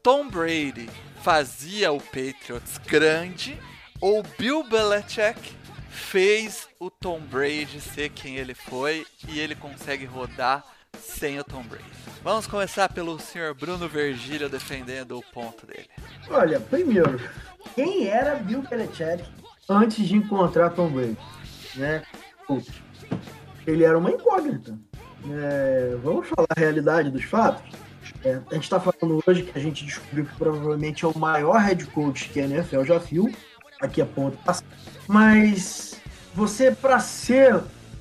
Tom 0.00 0.28
Brady 0.28 0.88
fazia 1.24 1.90
o 1.90 2.00
Patriots 2.00 2.78
grande 2.86 3.60
ou 4.00 4.22
Bill 4.38 4.62
Belichick 4.62 5.56
fez 5.90 6.68
o 6.78 6.88
Tom 6.88 7.18
Brady 7.18 7.80
ser 7.80 8.10
quem 8.10 8.36
ele 8.36 8.54
foi 8.54 9.04
e 9.26 9.40
ele 9.40 9.56
consegue 9.56 10.04
rodar 10.04 10.77
sem 10.98 11.38
o 11.38 11.44
Tom 11.44 11.62
Brady. 11.62 11.84
Vamos 12.22 12.46
começar 12.46 12.88
pelo 12.88 13.18
senhor 13.18 13.54
Bruno 13.54 13.88
Vergílio 13.88 14.48
defendendo 14.48 15.16
o 15.18 15.22
ponto 15.32 15.66
dele. 15.66 15.88
Olha, 16.28 16.60
primeiro, 16.60 17.20
quem 17.74 18.08
era 18.08 18.34
Bill 18.36 18.62
Belichick 18.62 19.24
antes 19.68 20.06
de 20.06 20.16
encontrar 20.16 20.70
Tom 20.70 20.88
Brady? 20.88 21.16
Né? 21.76 22.02
Ele 23.66 23.84
era 23.84 23.98
uma 23.98 24.10
incógnita. 24.10 24.78
É, 25.30 25.96
vamos 26.02 26.28
falar 26.28 26.46
a 26.56 26.60
realidade 26.60 27.10
dos 27.10 27.24
fatos? 27.24 27.62
É, 28.24 28.40
a 28.50 28.54
gente 28.54 28.64
está 28.64 28.80
falando 28.80 29.22
hoje 29.26 29.42
que 29.42 29.58
a 29.58 29.62
gente 29.62 29.84
descobriu 29.84 30.24
que 30.24 30.34
provavelmente 30.36 31.04
é 31.04 31.08
o 31.08 31.16
maior 31.16 31.58
head 31.60 31.84
coach 31.86 32.28
que 32.30 32.40
a 32.40 32.44
NFL 32.44 32.84
já 32.84 32.98
viu. 32.98 33.32
Aqui 33.80 34.02
a 34.02 34.06
ponta. 34.06 34.38
Mas 35.06 36.00
você, 36.34 36.70
para 36.72 36.98
ser, 37.00 37.60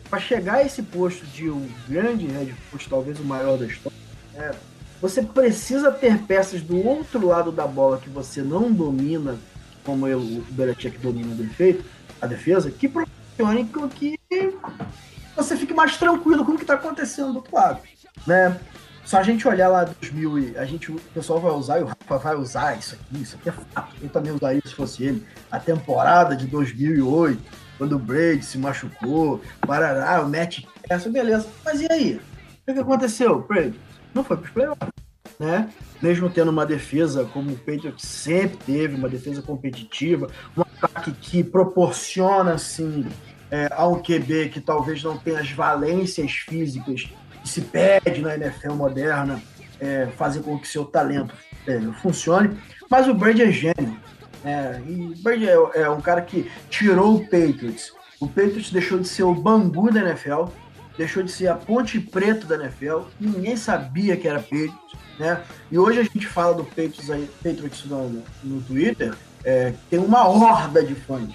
para 0.10 0.20
chegar 0.20 0.56
a 0.56 0.64
esse 0.64 0.82
posto 0.82 1.26
de 1.28 1.50
um 1.50 1.68
grande 1.88 2.26
head 2.28 2.54
coach, 2.72 2.90
talvez 2.90 3.20
o 3.20 3.24
maior 3.24 3.58
da 3.58 3.66
história, 3.66 3.98
é, 4.36 4.52
você 5.02 5.22
precisa 5.22 5.92
ter 5.92 6.18
peças 6.20 6.62
do 6.62 6.86
outro 6.86 7.28
lado 7.28 7.52
da 7.52 7.68
bola 7.68 8.00
que 8.00 8.10
você 8.10 8.42
não 8.42 8.72
domina, 8.72 9.38
como 9.84 10.08
eu, 10.08 10.20
o 10.20 10.44
Belichick 10.50 10.98
domina 10.98 11.36
do 11.36 11.44
defeito, 11.44 11.86
a 12.22 12.28
defesa, 12.28 12.72
que 12.72 12.88
proporcionem 12.88 13.68
que 13.96 14.20
você 15.36 15.56
fique 15.56 15.74
mais 15.74 15.98
tranquilo 15.98 16.44
com 16.44 16.54
o 16.54 16.56
que 16.56 16.64
está 16.64 16.74
acontecendo 16.74 17.32
do 17.32 17.36
outro 17.38 17.56
lado, 17.56 17.82
né? 18.26 18.60
Só 19.06 19.20
a 19.20 19.24
gente 19.24 19.48
olhar 19.48 19.70
lá 19.70 19.86
2000 19.86 20.40
e 20.40 20.58
a 20.58 20.66
gente, 20.66 20.92
o 20.92 21.00
pessoal 21.14 21.40
vai 21.40 21.54
usar 21.54 21.80
e 21.80 21.84
o 21.84 21.86
Rafa 21.86 22.18
vai 22.18 22.36
usar 22.36 22.78
isso 22.78 22.96
aqui, 22.96 23.22
isso 23.22 23.38
aqui 23.38 23.48
é 23.48 23.54
fato. 23.54 23.96
Eu 24.02 24.10
também 24.10 24.34
usaria 24.34 24.62
se 24.66 24.74
fosse 24.74 25.02
ele. 25.02 25.26
A 25.50 25.58
temporada 25.62 26.36
de 26.36 26.46
2008, 26.46 27.42
quando 27.78 27.96
o 27.96 28.00
Brady 28.00 28.44
se 28.44 28.58
machucou, 28.58 29.42
parará, 29.62 30.22
o 30.22 30.30
Matt 30.30 30.64
essa 30.90 31.10
beleza. 31.10 31.48
Mas 31.64 31.82
e 31.82 31.88
aí? 31.92 32.22
O 32.68 32.74
que 32.74 32.80
aconteceu? 32.80 33.40
Brady 33.40 33.80
não 34.14 34.24
foi 34.24 34.38
para 34.38 34.46
os 34.46 34.52
playoffs, 34.52 34.90
né? 35.40 35.70
Mesmo 36.02 36.30
tendo 36.30 36.52
uma 36.52 36.66
defesa 36.66 37.26
como 37.26 37.52
o 37.52 37.58
Patriots 37.58 38.08
sempre 38.08 38.58
teve, 38.66 38.96
uma 38.96 39.10
defesa 39.10 39.42
competitiva, 39.42 40.30
um 40.56 40.62
ataque 40.62 41.12
que 41.12 41.44
proporciona, 41.44 42.54
assim, 42.54 43.06
é, 43.50 43.70
a 43.72 43.88
um 43.88 44.02
QB 44.02 44.50
que 44.50 44.60
talvez 44.60 45.04
não 45.04 45.18
tenha 45.18 45.40
as 45.40 45.52
valências 45.52 46.32
físicas 46.32 47.10
que 47.42 47.50
se 47.50 47.62
pede 47.62 48.22
na 48.22 48.36
NFL 48.36 48.74
moderna, 48.74 49.42
é, 49.80 50.08
fazer 50.18 50.42
com 50.42 50.58
que 50.60 50.68
seu 50.68 50.86
talento 50.86 51.34
é, 51.66 51.80
funcione. 52.02 52.58
Mas 52.90 53.08
o 53.08 53.14
Brady 53.14 53.44
é 53.44 53.52
gênio. 53.52 53.98
É, 54.44 54.82
e 54.88 55.16
Brady 55.22 55.48
é, 55.48 55.82
é, 55.82 55.90
um 55.90 56.02
cara 56.02 56.22
que 56.22 56.50
tirou 56.70 57.16
o 57.16 57.22
Patriots. 57.22 57.92
O 58.20 58.28
Patriots 58.28 58.72
deixou 58.72 59.00
de 59.00 59.08
ser 59.08 59.24
o 59.24 59.34
Bangu 59.34 59.92
da 59.92 60.00
NFL, 60.02 60.46
deixou 60.98 61.24
de 61.24 61.32
ser 61.32 61.48
a 61.48 61.56
Ponte 61.56 62.00
Preta 62.00 62.46
da 62.48 62.64
NFL, 62.64 63.02
ninguém 63.20 63.56
sabia 63.56 64.18
que 64.18 64.28
era 64.28 64.40
Patriots. 64.40 64.98
Né? 65.20 65.42
E 65.72 65.78
hoje 65.78 66.00
a 66.00 66.04
gente 66.04 66.28
fala 66.28 66.54
do 66.54 66.64
Patriots, 66.64 67.10
aí, 67.10 67.30
Patriots 67.44 67.86
no, 67.86 68.24
no 68.44 68.62
Twitter, 68.62 69.14
é, 69.44 69.74
tem 69.90 70.00
uma 70.00 70.28
horda 70.28 70.84
de 70.84 70.96
fãs. 70.96 71.30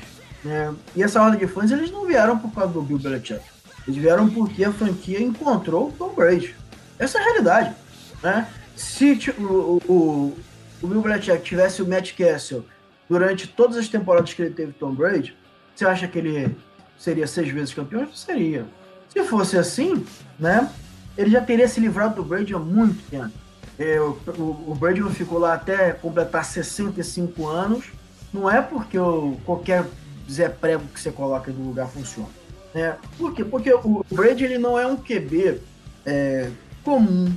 Né? 0.44 0.74
E 0.94 1.02
essa 1.02 1.22
horda 1.22 1.36
de 1.36 1.46
fãs 1.46 1.70
eles 1.70 1.90
não 1.90 2.06
vieram 2.06 2.38
por 2.38 2.52
causa 2.52 2.72
do 2.72 2.82
Bill 2.82 2.98
Belichick. 2.98 3.42
Eles 3.86 4.00
vieram 4.00 4.28
porque 4.28 4.64
a 4.64 4.72
franquia 4.72 5.20
encontrou 5.20 5.88
o 5.88 5.92
Tom 5.92 6.14
Brady. 6.14 6.54
Essa 6.98 7.18
é 7.18 7.20
a 7.20 7.24
realidade. 7.24 7.74
Né? 8.22 8.46
Se 8.76 9.18
o, 9.38 9.80
o, 9.88 10.38
o 10.80 10.86
Bill 10.86 11.02
Belichick 11.02 11.42
tivesse 11.42 11.82
o 11.82 11.88
Matt 11.88 12.12
Castle 12.16 12.64
durante 13.12 13.46
todas 13.46 13.76
as 13.76 13.88
temporadas 13.88 14.32
que 14.32 14.40
ele 14.40 14.54
teve 14.54 14.72
Tom 14.72 14.94
Brady, 14.94 15.36
você 15.74 15.84
acha 15.84 16.08
que 16.08 16.18
ele 16.18 16.56
seria 16.96 17.26
seis 17.26 17.50
vezes 17.50 17.74
campeão? 17.74 18.04
Não 18.04 18.14
seria. 18.14 18.64
Se 19.10 19.22
fosse 19.24 19.58
assim, 19.58 20.02
né, 20.38 20.70
ele 21.16 21.28
já 21.28 21.42
teria 21.42 21.68
se 21.68 21.78
livrado 21.78 22.14
do 22.14 22.24
Brady 22.24 22.54
há 22.54 22.58
muito 22.58 23.02
tempo. 23.10 23.30
É, 23.78 24.00
o, 24.00 24.18
o, 24.66 24.74
Brady 24.74 25.02
não 25.02 25.10
ficou 25.10 25.38
lá 25.38 25.52
até 25.52 25.92
completar 25.92 26.42
65 26.42 27.46
anos. 27.46 27.84
Não 28.32 28.50
é 28.50 28.62
porque 28.62 28.98
o, 28.98 29.36
qualquer 29.44 29.84
Zé 30.30 30.48
Prego 30.48 30.84
que 30.86 30.98
você 30.98 31.12
coloca 31.12 31.52
no 31.52 31.66
lugar 31.66 31.88
funciona. 31.88 32.30
Né? 32.72 32.96
Por 33.18 33.34
quê? 33.34 33.44
Porque 33.44 33.70
o 33.74 34.06
Brady 34.10 34.44
ele 34.44 34.56
não 34.56 34.78
é 34.78 34.86
um 34.86 34.96
QB 34.96 35.60
é, 36.06 36.50
comum. 36.82 37.30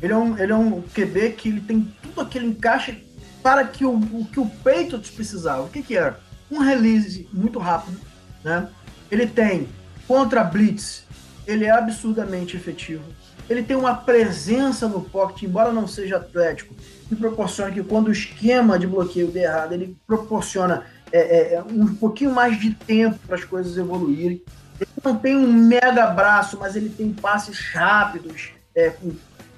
Ele 0.00 0.12
é, 0.12 0.16
um, 0.16 0.38
ele 0.38 0.52
é 0.52 0.56
um 0.56 0.80
QB 0.80 1.32
que 1.32 1.50
ele 1.50 1.60
tem 1.60 1.94
tudo 2.02 2.22
aquele 2.22 2.46
encaixe 2.46 3.04
para 3.42 3.64
que 3.64 3.84
o, 3.84 3.94
o 3.94 4.26
que 4.30 4.40
o 4.40 4.46
Patriots 4.46 5.10
precisava. 5.10 5.62
O 5.62 5.68
que, 5.68 5.82
que 5.82 5.96
era? 5.96 6.20
Um 6.50 6.58
release 6.58 7.28
muito 7.32 7.58
rápido. 7.58 7.98
Né? 8.44 8.68
Ele 9.10 9.26
tem 9.26 9.68
contra 10.06 10.42
Blitz, 10.42 11.04
ele 11.46 11.64
é 11.64 11.70
absurdamente 11.70 12.56
efetivo. 12.56 13.04
Ele 13.48 13.62
tem 13.62 13.76
uma 13.76 13.94
presença 13.94 14.86
no 14.86 15.00
pocket, 15.00 15.42
embora 15.42 15.72
não 15.72 15.86
seja 15.86 16.16
atlético, 16.16 16.74
que 17.08 17.16
proporciona 17.16 17.70
que 17.70 17.82
quando 17.82 18.08
o 18.08 18.12
esquema 18.12 18.78
de 18.78 18.86
bloqueio 18.86 19.28
der 19.28 19.44
errado, 19.44 19.72
ele 19.72 19.96
proporciona 20.06 20.84
é, 21.10 21.18
é, 21.18 21.54
é 21.54 21.62
um 21.62 21.94
pouquinho 21.94 22.34
mais 22.34 22.60
de 22.60 22.74
tempo 22.74 23.18
para 23.26 23.36
as 23.36 23.44
coisas 23.44 23.76
evoluírem. 23.78 24.42
Ele 24.78 24.90
não 25.02 25.16
tem 25.16 25.34
um 25.34 25.50
mega 25.50 26.06
braço, 26.08 26.58
mas 26.58 26.76
ele 26.76 26.90
tem 26.90 27.12
passes 27.12 27.58
rápidos, 27.72 28.50
é, 28.74 28.90
com 28.90 29.12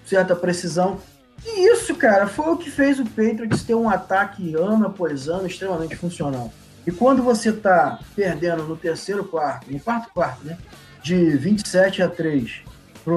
certa 0.07 0.37
precisão. 0.37 1.01
E 1.45 1.73
isso, 1.73 1.95
cara, 1.95 2.27
foi 2.27 2.53
o 2.53 2.57
que 2.57 2.71
fez 2.71 2.99
o 2.99 3.05
Patriots 3.05 3.63
ter 3.63 3.75
um 3.75 3.89
ataque 3.89 4.55
ano 4.55 4.87
após 4.87 5.29
ano 5.29 5.47
extremamente 5.47 5.97
funcional. 5.97 6.53
E 6.87 6.91
quando 6.91 7.23
você 7.23 7.51
está 7.51 7.99
perdendo 8.15 8.65
no 8.65 8.77
terceiro 8.77 9.25
quarto, 9.25 9.71
no 9.71 9.81
quarto 9.81 10.13
quarto, 10.13 10.45
né, 10.45 10.59
de 11.03 11.37
27 11.37 12.03
a 12.03 12.09
3 12.09 12.63
para 13.05 13.15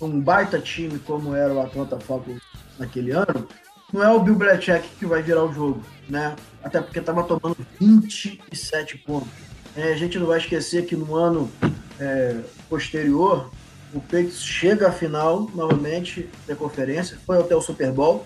um 0.00 0.20
baita 0.20 0.58
time 0.58 0.98
como 1.00 1.34
era 1.34 1.52
o 1.52 1.60
Atlanta 1.60 1.98
Falcons 2.00 2.40
naquele 2.78 3.12
ano, 3.12 3.46
não 3.92 4.02
é 4.02 4.08
o 4.08 4.20
Bill 4.20 4.36
Belichick 4.36 4.88
que 4.98 5.04
vai 5.04 5.22
virar 5.22 5.44
o 5.44 5.52
jogo, 5.52 5.82
né? 6.08 6.36
Até 6.62 6.80
porque 6.80 7.00
estava 7.00 7.24
tomando 7.24 7.56
27 7.78 8.98
pontos. 8.98 9.28
É, 9.76 9.92
a 9.92 9.96
gente 9.96 10.18
não 10.18 10.26
vai 10.26 10.38
esquecer 10.38 10.86
que 10.86 10.96
no 10.96 11.14
ano 11.14 11.50
é, 11.98 12.36
posterior, 12.68 13.50
o 13.92 14.00
Patriots 14.00 14.42
chega 14.42 14.88
à 14.88 14.92
final 14.92 15.50
novamente 15.54 16.28
da 16.46 16.54
conferência, 16.54 17.18
foi 17.26 17.38
até 17.38 17.54
o 17.54 17.60
Super 17.60 17.90
Bowl 17.90 18.24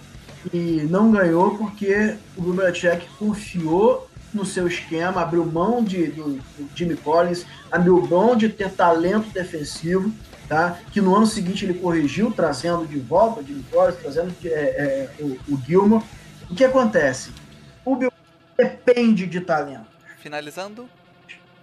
e 0.52 0.86
não 0.90 1.10
ganhou 1.10 1.56
porque 1.56 2.16
o 2.36 2.42
Belichick 2.42 3.06
confiou 3.18 4.08
no 4.32 4.44
seu 4.44 4.66
esquema, 4.66 5.22
abriu 5.22 5.44
mão 5.46 5.82
de, 5.82 6.08
do, 6.08 6.34
do 6.34 6.68
Jimmy 6.74 6.96
Collins, 6.96 7.46
abriu 7.70 8.04
mão 8.06 8.36
de 8.36 8.48
ter 8.48 8.70
talento 8.70 9.30
defensivo 9.30 10.12
tá? 10.48 10.78
que 10.92 11.00
no 11.00 11.14
ano 11.14 11.26
seguinte 11.26 11.64
ele 11.64 11.74
corrigiu, 11.74 12.30
trazendo 12.30 12.86
de 12.86 12.98
volta 12.98 13.42
de 13.42 13.54
Forrest, 13.64 14.00
trazendo 14.00 14.30
de, 14.40 14.48
é, 14.48 15.08
é, 15.18 15.22
o, 15.22 15.38
o 15.54 15.60
Gilmore. 15.64 16.04
O 16.50 16.54
que 16.54 16.64
acontece? 16.64 17.32
O 17.84 17.96
Bill 17.96 18.12
depende 18.56 19.26
de 19.26 19.40
talento. 19.40 19.86
Finalizando. 20.18 20.88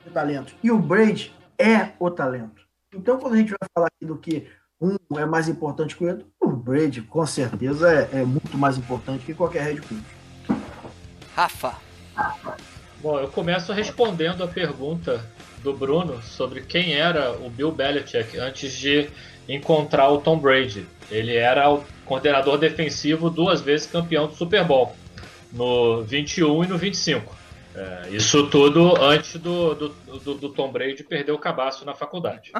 De 0.03 0.11
talento. 0.11 0.53
E 0.63 0.71
o 0.71 0.79
Brady 0.79 1.33
é 1.57 1.89
o 1.99 2.09
talento. 2.09 2.61
Então, 2.93 3.17
quando 3.17 3.35
a 3.35 3.37
gente 3.37 3.49
vai 3.51 3.69
falar 3.73 3.87
aqui 3.87 4.05
do 4.05 4.17
que 4.17 4.47
um 4.81 4.97
é 5.17 5.25
mais 5.25 5.47
importante 5.47 5.95
que 5.95 6.03
o 6.03 6.09
outro, 6.09 6.25
o 6.41 6.49
Brady, 6.49 7.01
com 7.01 7.25
certeza, 7.25 7.89
é, 7.89 8.19
é 8.19 8.25
muito 8.25 8.57
mais 8.57 8.77
importante 8.77 9.25
que 9.25 9.33
qualquer 9.33 9.63
head 9.63 9.81
coach. 9.81 10.03
Rafa. 11.33 11.75
Bom, 13.01 13.19
eu 13.19 13.29
começo 13.29 13.71
respondendo 13.71 14.43
a 14.43 14.47
pergunta 14.47 15.25
do 15.63 15.73
Bruno 15.73 16.21
sobre 16.21 16.61
quem 16.61 16.93
era 16.93 17.31
o 17.31 17.49
Bill 17.49 17.71
Belichick 17.71 18.37
antes 18.37 18.73
de 18.73 19.09
encontrar 19.47 20.09
o 20.09 20.19
Tom 20.19 20.37
Brady. 20.37 20.85
Ele 21.09 21.35
era 21.35 21.71
o 21.71 21.83
coordenador 22.05 22.57
defensivo 22.57 23.29
duas 23.29 23.61
vezes 23.61 23.87
campeão 23.87 24.27
do 24.27 24.35
Super 24.35 24.65
Bowl, 24.65 24.93
no 25.53 26.03
21 26.03 26.65
e 26.65 26.67
no 26.67 26.77
25. 26.77 27.40
É, 27.73 28.09
isso 28.09 28.47
tudo 28.47 29.01
antes 29.01 29.37
do, 29.37 29.73
do, 29.73 29.89
do, 30.19 30.35
do, 30.35 30.49
Tom 30.49 30.71
Brady 30.71 31.03
perder 31.03 31.31
o 31.31 31.39
cabaço 31.39 31.85
na 31.85 31.93
faculdade. 31.93 32.51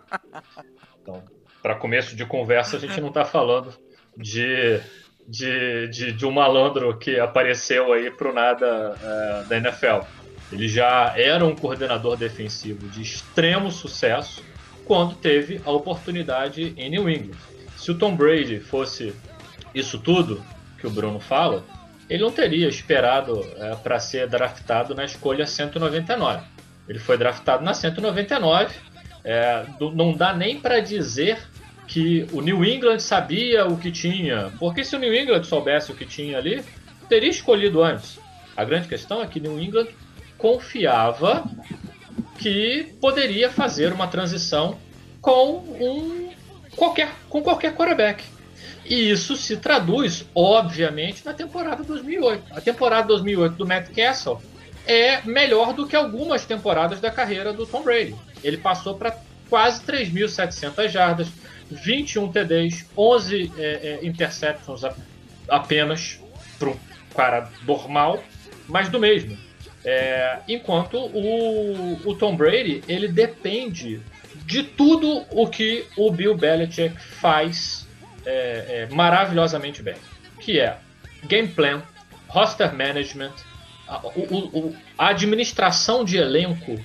Então, 1.01 1.23
para 1.61 1.75
começo 1.75 2.15
de 2.15 2.25
conversa, 2.25 2.77
a 2.77 2.79
gente 2.79 2.99
não 3.01 3.09
está 3.09 3.25
falando 3.25 3.73
de, 4.15 4.79
de, 5.27 5.87
de, 5.89 6.11
de, 6.13 6.25
um 6.25 6.31
malandro 6.31 6.97
que 6.97 7.19
apareceu 7.19 7.91
aí 7.91 8.09
pro 8.09 8.33
nada 8.33 8.95
é, 9.01 9.43
da 9.49 9.57
NFL. 9.57 10.05
Ele 10.51 10.67
já 10.67 11.13
era 11.17 11.45
um 11.45 11.55
coordenador 11.55 12.15
defensivo 12.17 12.87
de 12.89 13.01
extremo 13.01 13.71
sucesso 13.71 14.43
quando 14.85 15.15
teve 15.15 15.61
a 15.65 15.71
oportunidade 15.71 16.73
em 16.77 16.89
New 16.89 17.09
England. 17.09 17.37
Se 17.77 17.91
o 17.91 17.97
Tom 17.97 18.15
Brady 18.15 18.59
fosse 18.59 19.13
isso 19.73 19.99
tudo 19.99 20.43
que 20.77 20.87
o 20.87 20.89
Bruno 20.89 21.19
fala, 21.19 21.63
ele 22.11 22.23
não 22.23 22.31
teria 22.31 22.67
esperado 22.67 23.41
é, 23.55 23.73
para 23.75 23.97
ser 23.97 24.27
draftado 24.27 24.93
na 24.93 25.05
escolha 25.05 25.47
199. 25.47 26.43
Ele 26.85 26.99
foi 26.99 27.17
draftado 27.17 27.63
na 27.63 27.73
199. 27.73 28.75
É, 29.23 29.65
não 29.79 30.11
dá 30.11 30.33
nem 30.33 30.59
para 30.59 30.81
dizer 30.81 31.41
que 31.87 32.27
o 32.33 32.41
New 32.41 32.65
England 32.65 32.99
sabia 32.99 33.65
o 33.65 33.77
que 33.77 33.89
tinha, 33.89 34.51
porque 34.59 34.83
se 34.83 34.93
o 34.93 34.99
New 34.99 35.13
England 35.13 35.43
soubesse 35.45 35.89
o 35.89 35.95
que 35.95 36.05
tinha 36.05 36.37
ali, 36.37 36.61
teria 37.07 37.29
escolhido 37.29 37.81
antes. 37.81 38.19
A 38.57 38.65
grande 38.65 38.89
questão 38.89 39.21
é 39.21 39.27
que 39.27 39.39
New 39.39 39.57
England 39.57 39.87
confiava 40.37 41.45
que 42.39 42.93
poderia 42.99 43.49
fazer 43.49 43.93
uma 43.93 44.07
transição 44.07 44.77
com 45.21 45.59
um 45.59 46.29
qualquer 46.75 47.09
com 47.29 47.41
qualquer 47.41 47.73
quarterback. 47.73 48.21
E 48.85 49.11
isso 49.11 49.35
se 49.35 49.57
traduz, 49.57 50.25
obviamente, 50.33 51.23
na 51.25 51.33
temporada 51.33 51.83
2008. 51.83 52.43
A 52.51 52.61
temporada 52.61 53.07
2008 53.07 53.55
do 53.55 53.65
Matt 53.65 53.89
Castle 53.93 54.39
é 54.85 55.21
melhor 55.21 55.73
do 55.73 55.87
que 55.87 55.95
algumas 55.95 56.45
temporadas 56.45 56.99
da 56.99 57.11
carreira 57.11 57.53
do 57.53 57.65
Tom 57.65 57.83
Brady. 57.83 58.15
Ele 58.43 58.57
passou 58.57 58.95
para 58.95 59.15
quase 59.49 59.81
3.700 59.83 60.87
jardas, 60.89 61.27
21 61.69 62.31
TDs, 62.31 62.85
11 62.97 63.51
é, 63.57 63.63
é, 63.63 63.99
interceptions 64.05 64.81
apenas 65.47 66.19
para 66.57 66.69
um 66.69 66.77
cara 67.15 67.49
normal, 67.65 68.23
mas 68.67 68.89
do 68.89 68.99
mesmo. 68.99 69.37
É, 69.83 70.39
enquanto 70.47 70.97
o, 70.97 71.99
o 72.05 72.15
Tom 72.15 72.35
Brady 72.35 72.83
ele 72.87 73.07
depende 73.07 74.01
de 74.45 74.63
tudo 74.63 75.25
o 75.31 75.47
que 75.47 75.85
o 75.97 76.11
Bill 76.11 76.35
Belichick 76.35 76.95
faz 76.99 77.87
é, 78.25 78.87
é, 78.89 78.93
maravilhosamente 78.93 79.81
bem, 79.81 79.95
que 80.39 80.59
é 80.59 80.77
game 81.25 81.47
plan, 81.47 81.81
roster 82.27 82.73
management, 82.73 83.33
a, 83.87 83.99
o, 84.07 84.69
o, 84.69 84.75
a 84.97 85.09
administração 85.09 86.03
de 86.03 86.17
elenco 86.17 86.79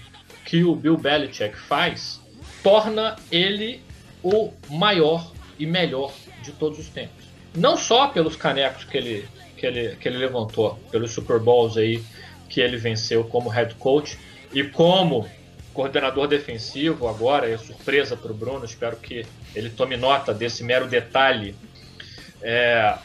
que 0.44 0.64
o 0.64 0.74
Bill 0.74 0.96
Belichick 0.96 1.56
faz 1.56 2.20
torna 2.62 3.16
ele 3.30 3.82
o 4.22 4.52
maior 4.70 5.32
e 5.58 5.66
melhor 5.66 6.12
de 6.42 6.52
todos 6.52 6.78
os 6.78 6.88
tempos. 6.88 7.24
Não 7.54 7.76
só 7.76 8.08
pelos 8.08 8.36
canecos 8.36 8.84
que 8.84 8.96
ele, 8.96 9.28
que 9.56 9.66
ele, 9.66 9.96
que 9.96 10.08
ele 10.08 10.18
levantou, 10.18 10.78
pelos 10.90 11.12
Super 11.12 11.38
Bowls 11.38 11.76
aí 11.76 12.02
que 12.48 12.60
ele 12.60 12.76
venceu 12.76 13.24
como 13.24 13.48
head 13.48 13.74
coach 13.76 14.18
e 14.52 14.62
como 14.62 15.28
coordenador 15.76 16.26
defensivo 16.26 17.06
agora, 17.06 17.48
é 17.48 17.58
surpresa 17.58 18.16
para 18.16 18.32
o 18.32 18.34
Bruno, 18.34 18.64
espero 18.64 18.96
que 18.96 19.26
ele 19.54 19.68
tome 19.68 19.94
nota 19.94 20.32
desse 20.32 20.64
mero 20.64 20.88
detalhe. 20.88 21.54
É, 22.40 22.96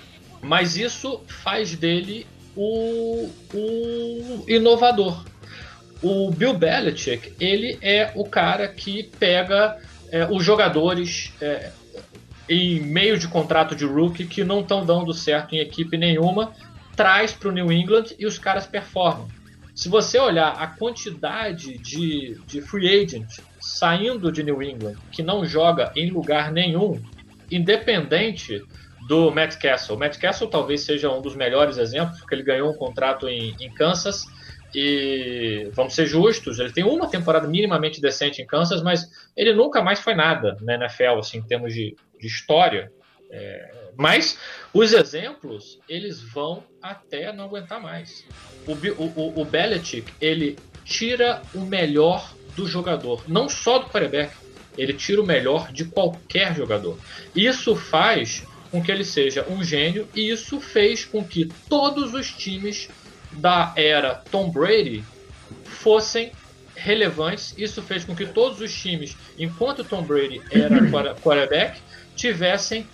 mas 0.42 0.78
isso 0.78 1.22
faz 1.28 1.76
dele 1.76 2.26
o, 2.56 3.30
o 3.54 4.46
inovador. 4.48 5.26
O 6.02 6.32
Bill 6.32 6.54
Belichick, 6.54 7.34
ele 7.40 7.78
é 7.82 8.12
o 8.16 8.24
cara 8.24 8.70
que 8.70 9.04
pega 9.20 9.78
é, 10.10 10.26
os 10.26 10.44
jogadores 10.44 11.34
é, 11.42 11.72
em 12.48 12.80
meio 12.80 13.20
de 13.20 13.28
contrato 13.28 13.76
de 13.76 13.86
rookie 13.86 14.26
que 14.26 14.44
não 14.44 14.62
estão 14.62 14.86
dando 14.86 15.14
certo 15.14 15.54
em 15.54 15.60
equipe 15.60 15.98
nenhuma 15.98 16.54
traz 16.96 17.34
para 17.34 17.50
o 17.50 17.52
New 17.52 17.72
England 17.72 18.06
e 18.18 18.26
os 18.26 18.38
caras 18.38 18.66
performam. 18.66 19.28
Se 19.74 19.90
você 19.90 20.20
olhar 20.20 20.52
a 20.52 20.68
quantidade 20.68 21.78
de, 21.78 22.40
de 22.46 22.62
free 22.62 23.04
agent 23.04 23.40
saindo 23.60 24.32
de 24.32 24.44
New 24.44 24.62
England 24.62 24.96
que 25.12 25.24
não 25.24 25.46
joga 25.46 25.92
em 25.96 26.10
lugar 26.10 26.52
nenhum, 26.52 27.02
independente 27.50 28.62
do 29.08 29.32
Matt 29.32 29.58
Castle. 29.58 29.98
Matt 29.98 30.18
Castle 30.18 30.50
talvez 30.50 30.82
seja 30.82 31.12
um 31.12 31.22
dos 31.22 31.36
melhores 31.36 31.78
exemplos, 31.78 32.20
porque 32.20 32.36
ele 32.36 32.44
ganhou 32.44 32.72
um 32.72 32.76
contrato 32.76 33.28
em, 33.28 33.56
em 33.60 33.74
Kansas 33.74 34.26
e 34.74 35.70
vamos 35.74 35.94
ser 35.94 36.06
justos, 36.06 36.60
ele 36.60 36.72
tem 36.72 36.84
uma 36.84 37.10
temporada 37.10 37.48
minimamente 37.48 38.00
decente 38.00 38.42
em 38.42 38.48
Kansas, 38.48 38.82
mas 38.82 39.10
ele 39.36 39.54
nunca 39.54 39.82
mais 39.82 40.00
foi 40.00 40.16
nada 40.16 40.56
na 40.62 40.76
NFL, 40.76 41.20
assim, 41.20 41.40
em 41.40 41.44
termos 41.44 41.74
de, 41.74 41.96
de 42.20 42.28
história. 42.28 42.92
É, 43.30 43.81
mas 43.98 44.38
os 44.74 44.94
exemplos, 44.94 45.80
eles 45.88 46.22
vão 46.22 46.64
até 46.82 47.32
não 47.32 47.46
aguentar 47.46 47.82
mais. 47.82 48.26
O, 48.68 48.74
o, 48.74 49.42
o 49.42 49.46
Belichick, 49.46 50.12
ele 50.20 50.58
tira 50.84 51.42
o 51.54 51.62
melhor 51.62 52.34
do 52.56 52.68
jogador, 52.68 53.24
não 53.28 53.48
só 53.48 53.80
do 53.80 53.90
quarterback, 53.90 54.34
ele 54.78 54.94
tira 54.94 55.22
o 55.22 55.26
melhor 55.26 55.72
de 55.72 55.86
qualquer 55.86 56.56
jogador. 56.56 56.98
Isso 57.36 57.76
faz 57.76 58.44
com 58.70 58.82
que 58.82 58.92
ele 58.92 59.04
seja 59.04 59.46
um 59.50 59.64
gênio 59.64 60.08
e 60.16 60.30
isso 60.30 60.60
fez 60.62 61.04
com 61.04 61.24
que 61.24 61.46
todos 61.68 62.14
os 62.14 62.32
times 62.32 62.90
da 63.34 63.74
era 63.76 64.16
Tom 64.16 64.50
Brady 64.50 65.04
fossem 65.66 66.32
relevantes. 66.76 67.54
Isso 67.58 67.82
fez 67.82 68.06
com 68.06 68.16
que 68.16 68.26
todos 68.26 68.62
os 68.62 68.74
times, 68.74 69.16
enquanto 69.38 69.84
Tom 69.84 70.04
Brady 70.04 70.42
era 70.50 71.16
quarterback, 71.16 71.80
tivessem 72.16 72.88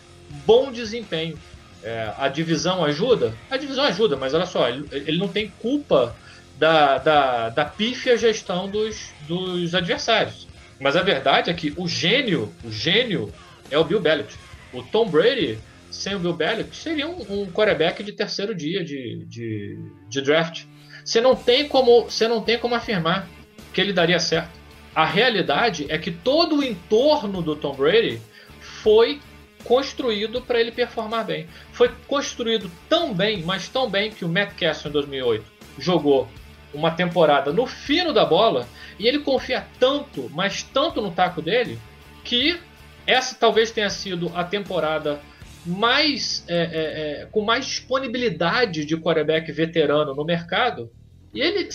bom 0.46 0.72
desempenho. 0.72 1.38
É, 1.84 2.12
a 2.18 2.28
divisão 2.28 2.84
ajuda? 2.84 3.34
A 3.50 3.58
divisão 3.58 3.86
ajuda, 3.86 4.16
mas 4.16 4.34
olha 4.34 4.46
só, 4.46 4.68
ele, 4.68 4.88
ele 4.92 5.18
não 5.18 5.28
tem 5.28 5.52
culpa 5.60 6.16
da, 6.58 6.98
da, 6.98 7.50
da 7.50 7.66
pífia 7.66 8.18
gestão 8.18 8.68
dos, 8.68 9.12
dos 9.28 9.76
adversários. 9.76 10.48
Mas 10.80 10.96
a 10.96 11.02
verdade 11.02 11.50
é 11.50 11.54
que 11.54 11.74
o 11.78 11.88
gênio, 11.88 12.54
o 12.64 12.72
gênio 12.72 13.34
é 13.70 13.78
o 13.78 13.84
Bill 13.84 14.00
Belichick. 14.00 14.38
O 14.74 14.84
Tom 14.84 15.10
Brady, 15.10 15.58
sem 15.90 16.16
o 16.16 16.20
Bill 16.20 16.34
Belichick, 16.34 16.76
seria 16.76 17.08
um, 17.08 17.22
um 17.30 17.52
quarterback 17.52 18.04
de 18.04 18.12
terceiro 18.12 18.54
dia 18.54 18.84
de, 18.84 19.26
de, 19.26 19.80
de 20.10 20.22
draft. 20.22 20.66
Você 21.04 21.22
não 21.22 21.36
tem 21.36 21.68
como, 21.68 22.04
você 22.04 22.28
não 22.28 22.42
tem 22.42 22.58
como 22.58 22.76
afirmar 22.76 23.28
que 23.74 23.80
ele 23.80 23.94
daria 23.94 24.20
certo. 24.20 24.58
A 24.94 25.06
realidade 25.06 25.86
é 25.90 25.98
que 25.98 26.12
todo 26.12 26.58
o 26.58 26.64
entorno 26.64 27.42
do 27.42 27.56
Tom 27.56 27.76
Brady 27.76 28.20
foi 28.60 29.20
construído 29.68 30.42
para 30.42 30.60
ele 30.60 30.72
performar 30.72 31.26
bem. 31.26 31.48
Foi 31.74 31.92
construído 32.08 32.72
tão 32.88 33.14
bem, 33.14 33.44
mas 33.44 33.68
tão 33.68 33.90
bem 33.90 34.12
que 34.12 34.24
o 34.24 34.30
Matt 34.30 34.54
Castle 34.58 34.90
em 34.90 34.94
2008 34.94 35.46
jogou 35.78 36.28
uma 36.74 36.92
temporada 36.92 37.52
no 37.52 37.68
fino 37.68 38.14
da 38.14 38.26
bola 38.26 38.68
e 38.98 39.08
ele 39.08 39.20
confia 39.20 39.66
tanto, 39.80 40.30
mas 40.34 40.64
tanto 40.64 41.02
no 41.02 41.12
taco 41.12 41.42
dele 41.42 41.78
que 42.24 42.60
essa 43.06 43.36
talvez 43.36 43.72
tenha 43.72 43.90
sido 43.90 44.32
a 44.36 44.44
temporada 44.44 45.20
mais 45.66 46.46
é, 46.48 46.56
é, 46.56 47.22
é, 47.22 47.26
com 47.26 47.42
mais 47.42 47.66
disponibilidade 47.66 48.86
de 48.86 48.98
quarterback 48.98 49.52
veterano 49.52 50.16
no 50.16 50.24
mercado 50.24 50.90
e 51.34 51.42
ele 51.42 51.68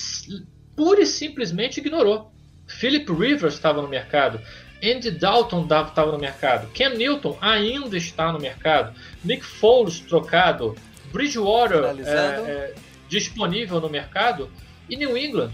pura 0.74 1.02
e 1.02 1.06
simplesmente 1.06 1.78
ignorou. 1.78 2.32
Philip 2.66 3.10
Rivers 3.12 3.54
estava 3.54 3.82
no 3.82 3.88
mercado, 3.88 4.40
Andy 4.82 5.12
Dalton 5.12 5.62
estava 5.62 6.10
no 6.10 6.18
mercado. 6.18 6.66
Ken 6.72 6.90
Newton 6.90 7.38
ainda 7.40 7.96
está 7.96 8.32
no 8.32 8.40
mercado. 8.40 8.92
Nick 9.24 9.44
Foles 9.44 10.00
trocado. 10.00 10.76
Bridgewater 11.12 11.84
é, 11.84 12.10
é, 12.10 12.74
disponível 13.08 13.80
no 13.80 13.88
mercado. 13.88 14.50
E 14.88 14.96
New 14.96 15.16
England 15.16 15.52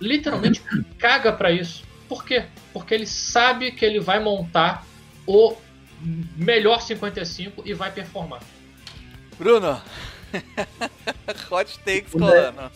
literalmente 0.00 0.62
caga 0.96 1.32
para 1.32 1.50
isso. 1.50 1.82
Por 2.08 2.24
quê? 2.24 2.44
Porque 2.72 2.94
ele 2.94 3.06
sabe 3.06 3.72
que 3.72 3.84
ele 3.84 3.98
vai 3.98 4.20
montar 4.20 4.86
o 5.26 5.56
melhor 6.36 6.80
55 6.80 7.62
e 7.66 7.74
vai 7.74 7.90
performar. 7.90 8.40
Bruno, 9.36 9.80
hot 11.50 11.78
takes 11.80 12.12
colando. 12.12 12.70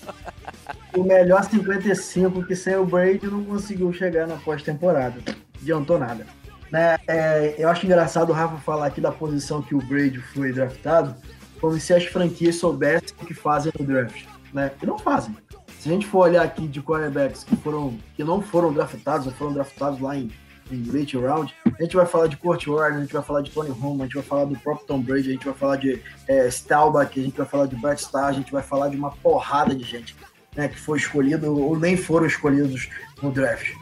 O 0.97 1.05
melhor 1.05 1.45
55 1.45 2.45
que 2.45 2.57
sem 2.57 2.77
o 2.77 2.85
Brady 2.85 3.27
não 3.27 3.45
conseguiu 3.45 3.93
chegar 3.93 4.27
na 4.27 4.37
pós-temporada. 4.37 5.23
Adiantou 5.63 5.99
nada. 5.99 6.27
Né? 6.71 6.99
É, 7.07 7.55
eu 7.59 7.69
acho 7.69 7.87
engraçado 7.87 8.31
o 8.31 8.33
Rafa 8.33 8.57
falar 8.59 8.87
aqui 8.87 9.01
da 9.01 9.13
posição 9.13 9.63
que 9.63 9.75
o 9.75 9.79
Brady 9.79 10.19
foi 10.19 10.53
draftado, 10.53 11.15
como 11.61 11.79
se 11.79 11.95
as 11.95 12.05
franquias 12.05 12.57
soubessem 12.57 13.15
o 13.21 13.27
que 13.27 13.35
fazem 13.35 13.73
no 13.79 13.87
draft. 13.87 14.25
Né? 14.53 14.73
E 14.83 14.87
não 14.87 14.99
fazem. 14.99 15.37
Se 15.79 15.89
a 15.89 15.93
gente 15.93 16.07
for 16.07 16.21
olhar 16.21 16.43
aqui 16.43 16.67
de 16.67 16.81
quarterbacks 16.81 17.45
que, 17.45 17.57
foram, 17.57 17.99
que 18.17 18.25
não 18.25 18.41
foram 18.41 18.73
draftados, 18.73 19.27
ou 19.27 19.33
foram 19.33 19.53
draftados 19.53 20.01
lá 20.01 20.17
em, 20.17 20.31
em 20.71 20.85
late 20.91 21.17
round, 21.17 21.55
a 21.67 21.83
gente 21.83 21.97
vai 21.97 22.07
falar 22.07 22.27
de 22.29 22.37
Kurt 22.37 22.67
Warner, 22.67 22.99
a 22.99 23.03
gente 23.03 23.13
vai 23.13 23.23
falar 23.23 23.43
de 23.43 23.51
Tony 23.51 23.71
Romo, 23.71 24.03
a 24.03 24.07
gente 24.07 24.15
vai 24.15 24.23
falar 24.23 24.45
do 24.45 24.57
próprio 24.59 24.87
Tom 24.87 25.01
Brady, 25.01 25.29
a 25.29 25.33
gente 25.33 25.45
vai 25.45 25.55
falar 25.55 25.77
de 25.77 26.01
é, 26.29 26.47
Staubach, 26.49 27.19
a 27.19 27.23
gente 27.23 27.37
vai 27.37 27.47
falar 27.47 27.67
de 27.67 27.77
Brett 27.77 28.01
Starr, 28.01 28.29
a 28.29 28.33
gente 28.33 28.53
vai 28.53 28.63
falar 28.63 28.89
de 28.89 28.97
uma 28.97 29.11
porrada 29.11 29.75
de 29.75 29.85
gente 29.85 30.17
né, 30.57 30.69
que 30.69 30.79
foi 30.79 30.99
escolhido 30.99 31.55
ou 31.55 31.79
nem 31.79 31.97
foram 31.97 32.27
escolhidos 32.27 32.89
no 33.23 33.31
draft. 33.31 33.73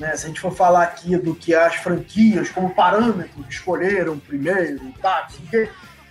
Né? 0.00 0.16
Se 0.16 0.24
a 0.24 0.28
gente 0.28 0.40
for 0.40 0.52
falar 0.52 0.84
aqui 0.84 1.14
do 1.18 1.34
que 1.34 1.54
as 1.54 1.76
franquias, 1.76 2.48
como 2.48 2.74
parâmetro, 2.74 3.44
escolheram 3.48 4.18
primeiro 4.18 4.82
e 4.82 4.92
tá, 4.92 5.28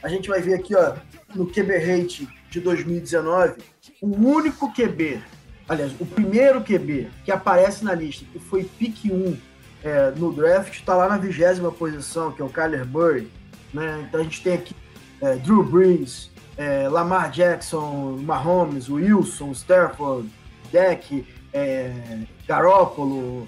a 0.03 0.07
gente 0.07 0.29
vai 0.29 0.39
ver 0.39 0.53
aqui 0.53 0.75
ó, 0.75 0.93
no 1.33 1.47
QB 1.47 1.77
Rate 1.79 2.29
de 2.51 2.59
2019, 2.59 3.55
o 3.99 4.07
único 4.07 4.71
QB, 4.71 5.23
aliás, 5.67 5.91
o 5.99 6.05
primeiro 6.05 6.61
QB 6.61 7.09
que 7.25 7.31
aparece 7.31 7.83
na 7.83 7.95
lista, 7.95 8.23
que 8.31 8.37
foi 8.37 8.63
pick 8.63 9.05
1 9.05 9.35
é, 9.83 10.11
no 10.11 10.31
draft, 10.31 10.75
está 10.75 10.95
lá 10.95 11.09
na 11.09 11.17
vigésima 11.17 11.71
posição, 11.71 12.31
que 12.31 12.43
é 12.43 12.45
o 12.45 12.49
Kyler 12.49 12.85
Murray. 12.85 13.27
Né? 13.73 14.05
Então 14.07 14.21
a 14.21 14.23
gente 14.23 14.43
tem 14.43 14.53
aqui 14.53 14.75
é, 15.19 15.35
Drew 15.37 15.63
Brees, 15.63 16.29
é, 16.55 16.87
Lamar 16.87 17.31
Jackson, 17.31 18.17
Mahomes, 18.21 18.87
Wilson, 18.87 19.51
Stafford, 19.51 20.29
Deck, 20.71 21.25
é, 21.51 22.19
Garoppolo, 22.47 23.47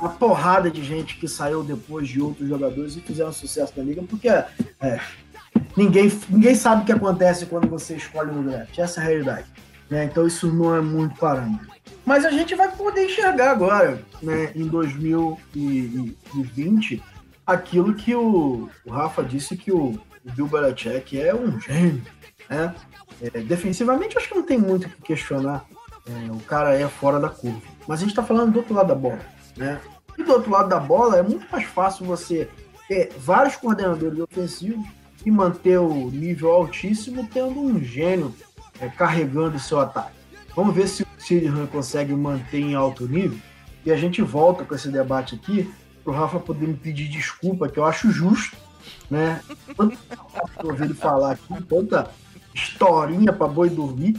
a 0.00 0.08
porrada 0.08 0.70
de 0.70 0.82
gente 0.84 1.16
que 1.16 1.28
saiu 1.28 1.62
depois 1.62 2.08
de 2.08 2.20
outros 2.20 2.48
jogadores 2.48 2.96
e 2.96 3.00
fizeram 3.00 3.32
sucesso 3.32 3.72
na 3.76 3.82
liga, 3.82 4.02
porque 4.02 4.28
é, 4.28 4.46
ninguém, 5.76 6.10
ninguém 6.28 6.54
sabe 6.54 6.82
o 6.82 6.84
que 6.84 6.92
acontece 6.92 7.46
quando 7.46 7.66
você 7.68 7.96
escolhe 7.96 8.30
no 8.32 8.42
draft. 8.42 8.78
Essa 8.78 9.00
é 9.00 9.04
a 9.04 9.06
realidade. 9.06 9.46
Né? 9.88 10.04
Então 10.04 10.26
isso 10.26 10.52
não 10.52 10.74
é 10.74 10.80
muito 10.80 11.16
parâmetro. 11.16 11.68
Mas 12.04 12.24
a 12.24 12.30
gente 12.30 12.52
vai 12.54 12.70
poder 12.70 13.06
enxergar 13.06 13.50
agora, 13.50 14.00
né, 14.22 14.52
em 14.54 14.66
2020, 14.66 17.02
aquilo 17.44 17.94
que 17.94 18.14
o, 18.14 18.70
o 18.84 18.90
Rafa 18.90 19.24
disse 19.24 19.56
que 19.56 19.72
o, 19.72 19.98
o 20.24 20.32
Bill 20.32 20.46
Belichick 20.46 21.20
é 21.20 21.34
um 21.34 21.60
gênio. 21.60 22.02
Né? 22.48 22.72
É, 23.20 23.40
defensivamente, 23.40 24.16
acho 24.16 24.28
que 24.28 24.34
não 24.34 24.44
tem 24.44 24.58
muito 24.58 24.86
o 24.86 24.90
que 24.90 25.02
questionar. 25.02 25.64
É, 26.06 26.30
o 26.30 26.38
cara 26.40 26.74
é 26.74 26.86
fora 26.86 27.18
da 27.18 27.28
curva. 27.28 27.60
Mas 27.88 27.98
a 27.98 28.02
gente 28.02 28.10
está 28.10 28.22
falando 28.22 28.52
do 28.52 28.58
outro 28.58 28.74
lado 28.74 28.88
da 28.88 28.94
bola. 28.94 29.18
Né? 29.56 29.80
E 30.18 30.22
do 30.22 30.32
outro 30.32 30.50
lado 30.50 30.68
da 30.68 30.78
bola 30.80 31.18
é 31.18 31.22
muito 31.22 31.46
mais 31.50 31.64
fácil 31.64 32.06
você 32.06 32.48
ter 32.88 33.12
vários 33.18 33.56
coordenadores 33.56 34.18
ofensivos 34.18 34.86
e 35.24 35.30
manter 35.30 35.78
o 35.78 36.10
nível 36.10 36.50
altíssimo 36.52 37.28
tendo 37.32 37.60
um 37.60 37.80
gênio 37.82 38.34
é, 38.80 38.88
carregando 38.88 39.56
o 39.56 39.60
seu 39.60 39.80
ataque. 39.80 40.16
Vamos 40.54 40.74
ver 40.74 40.88
se 40.88 41.02
o 41.02 41.06
Sirihan 41.18 41.66
consegue 41.66 42.14
manter 42.14 42.60
em 42.60 42.74
alto 42.74 43.06
nível. 43.06 43.38
E 43.84 43.92
a 43.92 43.96
gente 43.96 44.22
volta 44.22 44.64
com 44.64 44.74
esse 44.74 44.88
debate 44.88 45.34
aqui 45.34 45.70
para 46.02 46.12
o 46.12 46.16
Rafa 46.16 46.38
poder 46.38 46.66
me 46.66 46.74
pedir 46.74 47.08
desculpa, 47.08 47.68
que 47.68 47.78
eu 47.78 47.84
acho 47.84 48.10
justo, 48.10 48.56
né? 49.10 49.40
Tanto 49.76 49.98
ouvido 50.64 50.94
falar 50.94 51.32
aqui, 51.32 51.62
tanta 51.64 52.10
historinha 52.54 53.32
para 53.32 53.48
boi 53.48 53.68
dormir, 53.68 54.16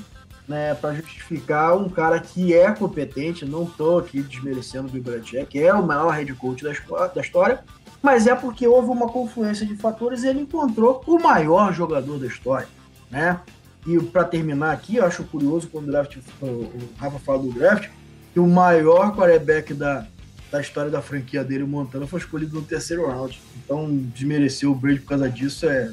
né, 0.47 0.73
para 0.75 0.93
justificar 0.93 1.77
um 1.77 1.89
cara 1.89 2.19
que 2.19 2.53
é 2.53 2.71
competente, 2.71 3.45
não 3.45 3.63
estou 3.63 3.99
aqui 3.99 4.21
desmerecendo 4.21 4.87
o 4.87 4.91
Bill 4.91 5.03
que 5.49 5.59
é 5.59 5.73
o 5.73 5.85
maior 5.85 6.09
head 6.11 6.33
coach 6.35 6.63
da, 6.63 7.07
da 7.07 7.21
história, 7.21 7.63
mas 8.01 8.27
é 8.27 8.35
porque 8.35 8.65
houve 8.65 8.89
uma 8.89 9.09
confluência 9.09 9.65
de 9.65 9.75
fatores 9.75 10.23
e 10.23 10.27
ele 10.27 10.41
encontrou 10.41 11.03
o 11.05 11.19
maior 11.19 11.73
jogador 11.73 12.17
da 12.17 12.27
história, 12.27 12.67
né? 13.11 13.39
E 13.85 13.97
para 13.99 14.23
terminar 14.23 14.71
aqui, 14.71 14.97
eu 14.97 15.05
acho 15.05 15.23
curioso 15.23 15.69
quando 15.69 15.87
o, 15.87 15.91
draft, 15.91 16.17
o 16.41 16.71
Rafa 16.97 17.19
fala 17.19 17.39
do 17.39 17.51
draft, 17.51 17.89
que 18.33 18.39
o 18.39 18.47
maior 18.47 19.15
quarterback 19.15 19.73
da, 19.73 20.05
da 20.51 20.59
história 20.59 20.91
da 20.91 21.01
franquia 21.01 21.43
dele, 21.43 21.63
o 21.63 21.67
Montana, 21.67 22.05
foi 22.05 22.19
escolhido 22.19 22.55
no 22.55 22.61
terceiro 22.61 23.07
round. 23.07 23.41
Então, 23.55 23.89
desmerecer 24.13 24.69
o 24.69 24.75
Brady 24.75 24.99
por 24.99 25.09
causa 25.09 25.29
disso 25.29 25.67
é 25.67 25.89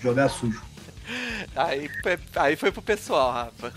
jogar 0.00 0.28
sujo. 0.28 0.62
Aí, 1.56 1.88
aí 2.36 2.54
foi 2.54 2.70
pro 2.70 2.82
pessoal, 2.82 3.32
Rafa. 3.32 3.72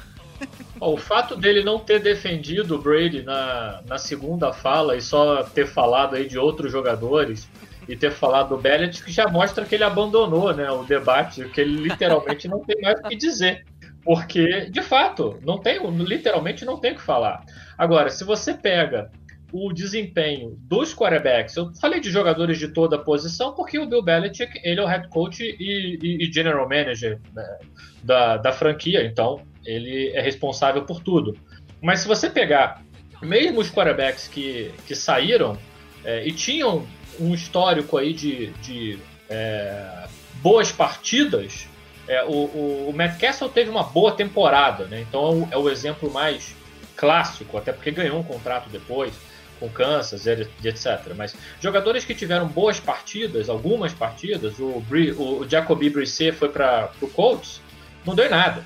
O 0.80 0.98
fato 0.98 1.36
dele 1.36 1.64
não 1.64 1.80
ter 1.80 2.00
defendido 2.00 2.76
o 2.76 2.82
Brady 2.82 3.22
na, 3.22 3.82
na 3.88 3.98
segunda 3.98 4.52
fala 4.52 4.96
e 4.96 5.02
só 5.02 5.44
ter 5.44 5.68
falado 5.68 6.16
aí 6.16 6.28
de 6.28 6.39
outros 6.39 6.72
jogadores 6.72 7.48
e 7.88 7.96
ter 7.96 8.12
falado 8.12 8.50
do 8.50 8.58
Belichick 8.58 9.12
já 9.12 9.28
mostra 9.28 9.66
que 9.66 9.76
ele 9.76 9.84
abandonou 9.84 10.54
né, 10.56 10.72
o 10.72 10.84
debate, 10.84 11.46
que 11.50 11.62
ele 11.62 11.78
literalmente 11.84 12.48
não 12.48 12.60
tem 12.64 12.82
mais 12.82 13.00
o 13.00 13.04
que 13.04 13.16
dizer. 13.16 13.66
Porque, 14.04 14.70
de 14.70 14.82
fato, 14.82 15.39
não 15.46 15.60
tem, 15.60 15.80
literalmente 16.04 16.66
não 16.66 16.80
tem 16.80 16.94
o 16.94 16.96
que 16.96 17.02
falar. 17.02 17.44
Agora, 17.78 18.10
se 18.10 18.24
você 18.24 18.54
pega 18.54 19.12
o 19.54 19.72
desempenho 19.72 20.58
dos 20.62 20.96
quarterbacks, 20.96 21.56
eu 21.56 21.72
falei 21.76 22.00
de 22.00 22.10
jogadores 22.10 22.58
de 22.58 22.70
toda 22.70 22.98
posição, 22.98 23.54
porque 23.54 23.78
o 23.78 23.86
Bill 23.86 24.02
Belichick 24.02 24.60
ele 24.64 24.80
é 24.80 24.84
o 24.84 24.88
head 24.88 25.08
coach 25.10 25.44
e, 25.44 26.00
e, 26.02 26.26
e 26.26 26.34
general 26.34 26.68
manager 26.68 27.20
né, 27.34 27.60
da, 28.04 28.38
da 28.38 28.52
franquia, 28.52 29.04
então 29.04 29.42
ele 29.66 30.12
é 30.14 30.22
responsável 30.22 30.84
por 30.84 31.01
tudo. 31.01 31.38
Mas 31.82 32.01
se 32.01 32.07
você 32.07 32.30
pegar 32.30 32.84
mesmo 33.22 33.59
os 33.59 33.70
quarterbacks 33.70 34.28
que, 34.28 34.72
que 34.88 34.95
saíram 34.95 35.57
é, 36.03 36.26
e 36.26 36.32
tinham 36.32 36.86
um 37.20 37.34
histórico 37.34 37.97
aí 37.97 38.14
de, 38.14 38.47
de 38.62 38.99
é, 39.30 40.07
boas 40.41 40.72
partidas, 40.72 41.68
é, 42.07 42.24
o, 42.24 42.30
o, 42.30 42.89
o, 42.89 42.93
Matt 42.93 43.20
Castle 43.20 43.49
teve 43.49 43.70
uma 43.70 43.84
boa 43.84 44.12
temporada, 44.14 44.86
né? 44.86 45.01
então 45.07 45.22
é 45.22 45.34
o, 45.34 45.47
é 45.51 45.57
o, 45.57 45.70
exemplo 45.70 46.12
mais 46.12 46.55
clássico, 46.95 47.57
até 47.57 47.72
porque 47.72 47.91
ganhou 47.91 48.20
um 48.20 48.24
contrato 48.24 48.70
depois 48.70 49.14
com 49.59 49.70
Kansas, 49.70 50.26
etc. 50.26 51.14
Mas 51.16 51.36
jogadores 51.59 52.03
que 52.03 52.16
tiveram 52.16 52.47
boas 52.47 52.80
partidas, 52.80 53.47
algumas 53.47 53.93
partidas, 53.93 54.57
o, 54.57 54.84
o 55.20 55.47
Jacoby 55.47 55.89
Brissett 55.91 56.36
foi 56.36 56.49
para 56.49 56.91
o 56.99 57.07
Colts, 57.07 57.62
não 58.03 58.16
deu 58.16 58.28
nada. 58.30 58.66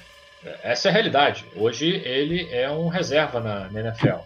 Essa 0.63 0.87
é 0.87 0.91
a 0.91 0.93
realidade. 0.93 1.45
Hoje 1.55 1.87
ele 2.05 2.47
é 2.51 2.69
um 2.69 2.87
reserva 2.87 3.39
na, 3.39 3.69
na 3.69 3.79
NFL. 3.79 4.19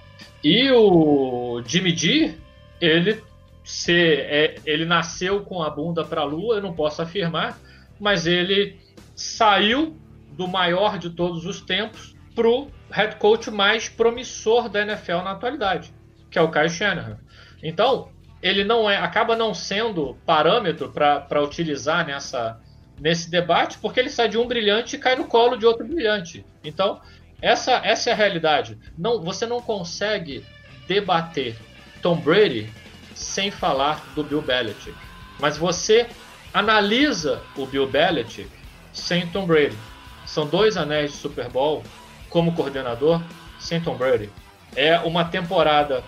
E 0.43 0.69
o 0.71 1.61
Jimmy 1.65 1.95
G, 1.95 2.35
ele 2.79 3.21
se 3.69 3.93
é, 3.93 4.55
ele 4.65 4.83
nasceu 4.83 5.41
com 5.41 5.61
a 5.61 5.69
bunda 5.69 6.03
para 6.03 6.21
a 6.21 6.23
lua, 6.23 6.55
eu 6.55 6.61
não 6.61 6.73
posso 6.73 7.03
afirmar, 7.03 7.55
mas 7.99 8.25
ele 8.25 8.79
saiu 9.15 9.95
do 10.31 10.47
maior 10.47 10.97
de 10.97 11.11
todos 11.11 11.45
os 11.45 11.61
tempos 11.61 12.15
pro 12.33 12.67
head 12.89 13.17
coach 13.17 13.51
mais 13.51 13.87
promissor 13.87 14.69
da 14.69 14.81
NFL 14.81 15.17
na 15.17 15.33
atualidade, 15.33 15.93
que 16.31 16.39
é 16.39 16.41
o 16.41 16.49
Kyle 16.49 16.67
Shanahan. 16.67 17.19
Então, 17.61 18.09
ele 18.41 18.63
não 18.63 18.89
é, 18.89 18.97
acaba 18.97 19.35
não 19.35 19.53
sendo 19.53 20.17
parâmetro 20.25 20.91
para 20.91 21.43
utilizar 21.43 22.07
nessa, 22.07 22.59
nesse 22.99 23.29
debate, 23.29 23.77
porque 23.77 23.99
ele 23.99 24.09
sai 24.09 24.27
de 24.27 24.37
um 24.37 24.47
brilhante 24.47 24.95
e 24.95 24.99
cai 24.99 25.15
no 25.15 25.25
colo 25.25 25.55
de 25.55 25.65
outro 25.65 25.85
brilhante. 25.85 26.45
Então, 26.63 26.99
essa, 27.41 27.81
essa 27.83 28.09
é 28.09 28.13
a 28.13 28.15
realidade. 28.15 28.77
Não, 28.97 29.21
você 29.21 29.45
não 29.45 29.61
consegue 29.61 30.45
debater 30.87 31.55
Tom 32.01 32.17
Brady 32.17 32.69
sem 33.13 33.51
falar 33.51 34.03
do 34.15 34.23
Bill 34.23 34.41
Belichick. 34.41 34.95
Mas 35.39 35.57
você 35.57 36.07
analisa 36.53 37.41
o 37.55 37.65
Bill 37.65 37.87
Belichick 37.87 38.49
sem 38.91 39.27
Tom 39.27 39.45
Brady. 39.45 39.77
São 40.25 40.45
dois 40.45 40.77
anéis 40.77 41.11
de 41.11 41.17
Super 41.17 41.49
Bowl 41.49 41.83
como 42.29 42.53
coordenador 42.53 43.21
sem 43.59 43.81
Tom 43.81 43.95
Brady. 43.95 44.29
É 44.75 44.99
uma 44.99 45.25
temporada 45.25 46.03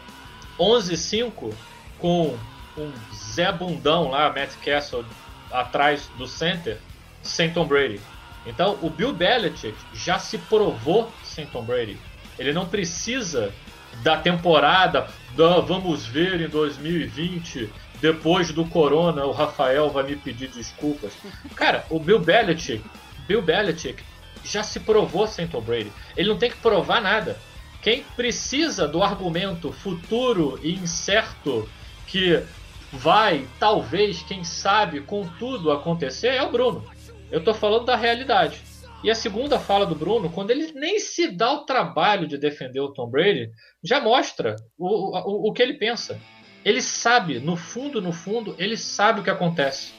11-5 0.60 1.54
com 1.98 2.38
um 2.78 2.92
Zé 3.14 3.52
Bundão 3.52 4.10
lá, 4.10 4.32
Matt 4.32 4.56
Castle, 4.64 5.06
atrás 5.52 6.10
do 6.18 6.28
center, 6.28 6.78
sem 7.22 7.52
Tom 7.52 7.66
Brady. 7.66 8.00
Então, 8.46 8.78
o 8.82 8.90
Bill 8.90 9.14
Belichick 9.14 9.78
já 9.94 10.18
se 10.18 10.38
provou 10.38 11.12
sem 11.24 11.46
Tom 11.46 11.64
Brady. 11.64 11.98
Ele 12.40 12.54
não 12.54 12.66
precisa 12.66 13.54
da 14.02 14.18
temporada, 14.18 15.08
da 15.36 15.60
vamos 15.60 16.06
ver 16.06 16.42
em 16.42 16.48
2020, 16.48 17.70
depois 18.02 18.52
do 18.52 18.66
Corona, 18.66 19.26
o 19.26 19.32
Rafael 19.32 19.90
vai 19.90 20.04
me 20.04 20.16
pedir 20.16 20.48
desculpas. 20.48 21.14
Cara, 21.56 21.86
o 21.90 22.00
Bill 22.00 22.20
Belichick, 22.20 22.84
Bill 23.28 23.42
Belichick 23.42 24.04
já 24.44 24.64
se 24.64 24.80
provou 24.80 25.28
sem 25.28 25.48
Tom 25.48 25.62
Brady. 25.62 25.92
Ele 26.18 26.30
não 26.30 26.38
tem 26.38 26.50
que 26.50 26.58
provar 26.58 27.02
nada. 27.02 27.38
Quem 27.82 28.04
precisa 28.16 28.88
do 28.88 29.04
argumento 29.04 29.72
futuro 29.72 30.60
e 30.64 30.74
incerto 30.74 31.68
que 32.08 32.44
vai, 32.92 33.48
talvez, 33.60 34.22
quem 34.22 34.44
sabe, 34.44 35.02
com 35.02 35.28
tudo 35.40 35.72
acontecer, 35.72 36.30
é 36.30 36.44
o 36.44 36.52
Bruno. 36.52 36.84
Eu 37.32 37.44
tô 37.44 37.54
falando 37.54 37.86
da 37.86 37.96
realidade. 37.96 38.62
E 39.04 39.10
a 39.10 39.16
segunda 39.16 39.58
fala 39.58 39.86
do 39.86 39.96
Bruno, 39.96 40.30
quando 40.30 40.52
ele 40.52 40.72
nem 40.74 41.00
se 41.00 41.28
dá 41.28 41.52
o 41.52 41.66
trabalho 41.66 42.28
de 42.28 42.38
defender 42.38 42.80
o 42.82 42.94
Tom 42.94 43.10
Brady, 43.10 43.50
já 43.84 44.00
mostra 44.00 44.56
o, 44.78 45.18
o, 45.18 45.50
o 45.50 45.54
que 45.54 45.64
ele 45.64 45.74
pensa. 45.74 46.20
Ele 46.64 46.82
sabe, 46.82 47.40
no 47.40 47.56
fundo, 47.56 48.00
no 48.00 48.12
fundo, 48.12 48.54
ele 48.60 48.78
sabe 48.78 49.22
o 49.22 49.24
que 49.24 49.30
acontece. 49.32 49.94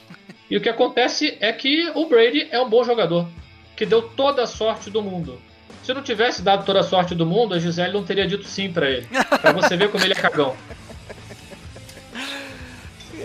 E 0.49 0.55
o 0.55 0.61
que 0.61 0.69
acontece 0.69 1.37
é 1.41 1.51
que 1.51 1.91
o 1.95 2.07
Brady 2.07 2.47
é 2.49 2.61
um 2.61 2.69
bom 2.69 2.83
jogador, 2.83 3.27
que 3.75 3.85
deu 3.85 4.01
toda 4.01 4.43
a 4.43 4.47
sorte 4.47 4.89
do 4.89 5.01
mundo. 5.01 5.41
Se 5.83 5.93
não 5.93 6.01
tivesse 6.01 6.41
dado 6.41 6.65
toda 6.65 6.79
a 6.79 6.83
sorte 6.83 7.13
do 7.13 7.25
mundo, 7.25 7.53
a 7.53 7.59
Gisele 7.59 7.91
não 7.91 8.05
teria 8.05 8.25
dito 8.25 8.45
sim 8.45 8.71
para 8.71 8.89
ele. 8.89 9.07
Pra 9.41 9.51
você 9.51 9.75
ver 9.75 9.91
como 9.91 10.05
ele 10.05 10.13
é 10.13 10.15
cagão. 10.15 10.55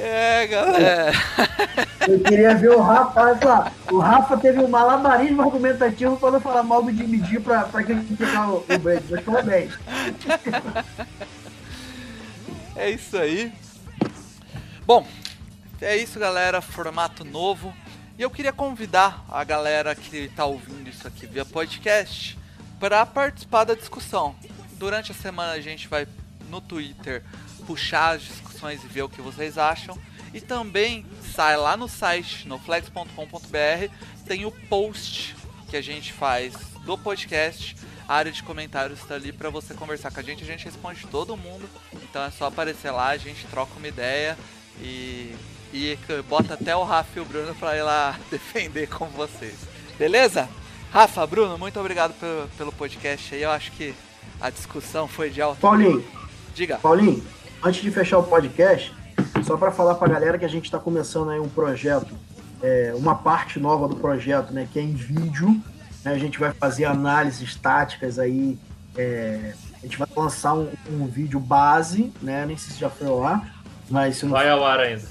É, 0.00 0.46
galera. 0.46 1.12
Eu 2.06 2.20
queria 2.20 2.54
ver 2.54 2.70
o 2.70 2.80
Rafa. 2.80 3.38
Só, 3.42 3.70
o 3.92 3.98
Rafa 3.98 4.36
teve 4.36 4.60
um 4.60 4.68
malabarismo 4.68 5.42
argumentativo 5.42 6.16
para 6.16 6.30
não 6.30 6.40
falar 6.40 6.62
mal 6.62 6.82
do 6.82 6.92
Jimmy 6.92 7.18
G 7.26 7.40
pra, 7.40 7.64
pra 7.64 7.82
criticar 7.82 8.48
o, 8.48 8.58
o 8.58 8.78
Brady, 8.78 9.04
mas 9.10 9.24
falou 9.24 9.42
bem. 9.42 9.68
É 12.76 12.90
isso 12.90 13.18
aí. 13.18 13.52
Bom, 14.86 15.04
é 15.80 15.96
isso, 15.96 16.20
galera. 16.20 16.60
Formato 16.60 17.24
novo. 17.24 17.74
E 18.16 18.22
eu 18.22 18.30
queria 18.30 18.52
convidar 18.52 19.24
a 19.28 19.42
galera 19.42 19.94
que 19.96 20.28
tá 20.28 20.44
ouvindo 20.44 20.88
isso 20.88 21.06
aqui 21.06 21.26
via 21.26 21.44
podcast 21.44 22.38
para 22.78 23.04
participar 23.04 23.64
da 23.64 23.74
discussão. 23.74 24.34
Durante 24.72 25.10
a 25.10 25.14
semana 25.14 25.52
a 25.52 25.60
gente 25.60 25.88
vai 25.88 26.06
no 26.48 26.60
Twitter 26.60 27.24
puxar 27.66 28.16
as 28.16 28.22
e 28.66 28.88
ver 28.88 29.02
o 29.02 29.08
que 29.08 29.20
vocês 29.20 29.56
acham. 29.58 29.98
E 30.34 30.40
também 30.40 31.06
sai 31.34 31.56
lá 31.56 31.76
no 31.76 31.88
site, 31.88 32.46
no 32.46 32.58
flex.com.br, 32.58 33.92
tem 34.26 34.44
o 34.44 34.50
post 34.50 35.34
que 35.68 35.76
a 35.76 35.82
gente 35.82 36.12
faz 36.12 36.54
do 36.84 36.98
podcast. 36.98 37.76
A 38.06 38.14
área 38.14 38.32
de 38.32 38.42
comentários 38.42 39.00
está 39.00 39.14
ali 39.14 39.32
para 39.32 39.50
você 39.50 39.74
conversar 39.74 40.10
com 40.10 40.20
a 40.20 40.22
gente. 40.22 40.42
A 40.42 40.46
gente 40.46 40.64
responde 40.64 41.06
todo 41.06 41.36
mundo. 41.36 41.68
Então 42.02 42.22
é 42.22 42.30
só 42.30 42.46
aparecer 42.46 42.90
lá, 42.90 43.08
a 43.08 43.16
gente 43.16 43.46
troca 43.46 43.72
uma 43.76 43.88
ideia 43.88 44.36
e, 44.80 45.34
e 45.72 45.98
bota 46.28 46.54
até 46.54 46.74
o 46.74 46.84
Rafa 46.84 47.18
e 47.18 47.22
o 47.22 47.24
Bruno 47.24 47.54
para 47.54 47.76
ir 47.76 47.82
lá 47.82 48.18
defender 48.30 48.88
com 48.88 49.06
vocês. 49.06 49.56
Beleza? 49.98 50.48
Rafa, 50.90 51.26
Bruno, 51.26 51.58
muito 51.58 51.78
obrigado 51.78 52.14
pelo, 52.14 52.48
pelo 52.56 52.72
podcast 52.72 53.34
aí. 53.34 53.42
Eu 53.42 53.50
acho 53.50 53.72
que 53.72 53.94
a 54.40 54.48
discussão 54.48 55.06
foi 55.06 55.28
de 55.28 55.42
alto. 55.42 55.60
Paulinho, 55.60 56.04
Diga. 56.54 56.78
Paulinho, 56.78 57.22
antes 57.62 57.82
de 57.82 57.90
fechar 57.90 58.18
o 58.18 58.22
podcast, 58.22 58.94
só 59.44 59.56
para 59.56 59.70
falar 59.70 59.94
para 59.94 60.08
a 60.08 60.10
galera 60.12 60.38
que 60.38 60.44
a 60.44 60.48
gente 60.48 60.64
está 60.66 60.78
começando 60.78 61.30
aí 61.30 61.40
um 61.40 61.48
projeto, 61.48 62.14
é, 62.62 62.92
uma 62.96 63.14
parte 63.14 63.58
nova 63.58 63.88
do 63.88 63.96
projeto, 63.96 64.52
né, 64.52 64.68
que 64.72 64.78
é 64.78 64.82
em 64.82 64.94
vídeo. 64.94 65.48
Né, 66.04 66.12
a 66.12 66.18
gente 66.18 66.38
vai 66.38 66.52
fazer 66.52 66.84
análises 66.84 67.54
táticas 67.56 68.18
aí. 68.18 68.58
é, 68.96 69.54
a 69.80 69.86
gente 69.86 69.96
vai 69.96 70.08
lançar 70.16 70.54
um, 70.54 70.68
um 70.90 71.06
vídeo 71.06 71.38
base, 71.38 72.12
né? 72.20 72.44
Nem 72.44 72.56
sei 72.56 72.74
se 72.74 72.80
já 72.80 72.90
foi 72.90 73.06
ao 73.06 73.22
ar, 73.22 73.54
mas 73.88 74.16
se 74.16 74.24
não 74.24 74.32
Vai 74.32 74.48
ao 74.50 74.64
ar 74.64 74.80
ainda. 74.80 75.02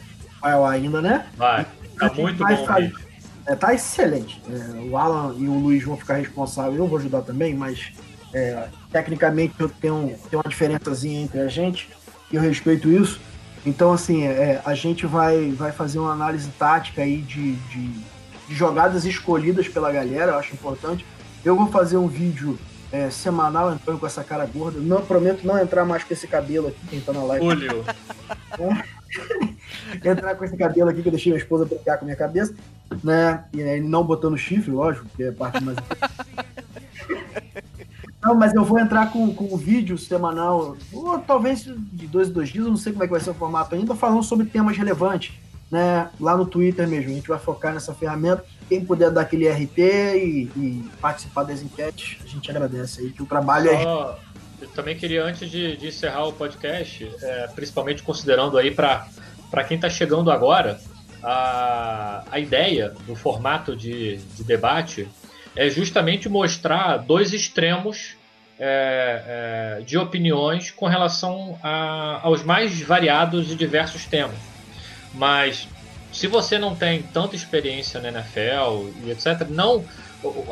vai 0.42 0.52
ao 0.54 0.66
ar 0.66 0.74
ainda, 0.74 1.02
né? 1.02 1.26
Vai. 1.38 1.66
Tá 1.98 2.12
muito 2.14 2.46
bom 2.46 2.66
fazer-. 2.66 2.94
É, 3.46 3.56
tá 3.56 3.74
excelente. 3.74 4.42
É, 4.50 4.82
o 4.90 4.98
Alan 4.98 5.34
e 5.38 5.48
o 5.48 5.58
Luiz 5.58 5.86
vão 5.86 5.96
ficar 5.96 6.16
responsáveis. 6.16 6.78
Eu 6.78 6.86
vou 6.86 6.98
ajudar 7.00 7.22
também, 7.22 7.56
mas 7.56 7.94
é, 8.34 8.68
tecnicamente 8.92 9.54
eu 9.58 9.70
tenho, 9.70 10.14
tem 10.30 10.38
uma 10.38 10.50
diferençazinha 10.50 11.22
entre 11.22 11.40
a 11.40 11.48
gente 11.48 11.90
e 12.32 12.36
eu 12.36 12.42
respeito 12.42 12.90
isso. 12.90 13.20
Então, 13.66 13.92
assim, 13.92 14.24
é, 14.24 14.62
a 14.64 14.74
gente 14.74 15.06
vai, 15.06 15.52
vai 15.52 15.72
fazer 15.72 16.00
uma 16.00 16.14
análise 16.14 16.50
tática 16.58 17.02
aí 17.02 17.18
de, 17.18 17.54
de, 17.54 17.88
de 18.48 18.56
jogadas 18.56 19.06
escolhidas 19.06 19.68
pela 19.68 19.92
galera, 19.92 20.32
eu 20.34 20.38
acho 20.38 20.54
importante. 20.54 21.06
Eu 21.44 21.56
vou 21.56 21.68
fazer 21.68 21.98
um 21.98 22.08
vídeo 22.08 22.58
é, 22.92 23.10
semanal 23.10 23.74
entrando 23.74 24.00
com 24.00 24.06
essa 24.06 24.24
cara 24.24 24.46
gorda. 24.46 24.80
Não 24.80 25.02
prometo 25.02 25.46
não 25.46 25.60
entrar 25.60 25.86
mais 25.86 26.04
com 26.04 26.14
esse 26.14 26.28
cabelo 26.28 26.68
aqui, 26.68 26.80
quem 26.90 27.02
tá 27.02 27.12
na 27.12 27.24
live. 27.24 27.46
Julio. 27.46 27.84
entrar 30.04 30.36
com 30.36 30.46
esse 30.46 30.56
cabelo 30.56 30.90
aqui 30.90 31.02
que 31.02 31.08
eu 31.08 31.12
deixei 31.12 31.32
minha 31.32 31.42
esposa 31.42 31.66
brincar 31.66 31.98
com 31.98 32.06
a 32.06 32.08
minha 32.08 32.16
cabeça, 32.16 32.54
né? 33.04 33.44
E 33.54 33.62
aí 33.62 33.82
não 33.82 34.04
botando 34.04 34.38
chifre, 34.38 34.72
lógico, 34.72 35.06
que 35.16 35.24
é 35.24 35.30
a 35.30 35.34
parte 35.34 35.64
mais. 35.64 35.78
Não, 38.28 38.36
mas 38.36 38.54
eu 38.54 38.66
vou 38.66 38.78
entrar 38.78 39.10
com, 39.10 39.34
com 39.34 39.46
um 39.54 39.58
vídeo 39.58 39.98
semanal, 39.98 40.76
ou 40.92 41.18
talvez 41.20 41.64
de 41.64 42.08
dois 42.08 42.28
em 42.28 42.34
dois 42.34 42.50
dias, 42.50 42.66
eu 42.66 42.72
não 42.72 42.78
sei 42.78 42.92
como 42.92 43.04
é 43.06 43.08
que 43.08 43.12
vai 43.12 43.22
ser 43.22 43.30
o 43.30 43.34
formato 43.34 43.74
ainda, 43.74 43.96
falando 43.96 44.22
sobre 44.22 44.46
temas 44.48 44.76
relevantes, 44.76 45.34
né? 45.72 46.10
Lá 46.20 46.36
no 46.36 46.46
Twitter 46.46 46.86
mesmo. 46.90 47.10
A 47.10 47.14
gente 47.14 47.28
vai 47.30 47.40
focar 47.40 47.74
nessa 47.74 47.94
ferramenta. 47.94 48.44
Quem 48.68 48.84
puder 48.84 49.12
dar 49.12 49.22
aquele 49.22 49.48
RT 49.48 49.78
e, 49.78 50.52
e 50.58 50.90
participar 51.00 51.44
das 51.44 51.62
enquetes, 51.62 52.18
a 52.22 52.28
gente 52.28 52.52
agradece 52.52 53.00
aí, 53.00 53.12
que 53.12 53.24
o 53.24 53.26
trabalho 53.26 53.70
é. 53.70 53.82
Só- 53.82 54.20
eu 54.60 54.68
também 54.70 54.98
queria, 54.98 55.24
antes 55.24 55.50
de, 55.50 55.78
de 55.78 55.88
encerrar 55.88 56.26
o 56.26 56.34
podcast, 56.34 57.10
é, 57.22 57.48
principalmente 57.56 58.04
considerando 58.04 58.58
aí 58.58 58.72
para 58.72 59.08
quem 59.66 59.76
está 59.76 59.90
chegando 59.90 60.32
agora, 60.32 60.82
a, 61.24 62.24
a 62.30 62.40
ideia 62.40 62.94
do 63.06 63.16
formato 63.16 63.74
de, 63.76 64.18
de 64.18 64.44
debate 64.44 65.08
é 65.58 65.70
justamente 65.70 66.30
mostrar 66.30 66.98
dois 66.98 67.34
extremos 67.34 68.16
é, 68.60 69.78
é, 69.80 69.82
de 69.84 69.98
opiniões 69.98 70.72
com 70.72 70.88
relação 70.88 71.60
a- 71.62 72.20
aos 72.24 72.44
mais 72.44 72.82
variados 72.82 73.52
e 73.52 73.56
diversos 73.56 74.06
temas. 74.06 74.38
Mas 75.14 75.68
se 76.18 76.28
você 76.28 76.58
não 76.58 76.76
tem 76.76 77.04
tanta 77.04 77.36
experiência 77.36 78.00
na 78.00 78.10
NFL 78.10 78.90
e 79.06 79.12
etc., 79.12 79.48
não 79.50 79.86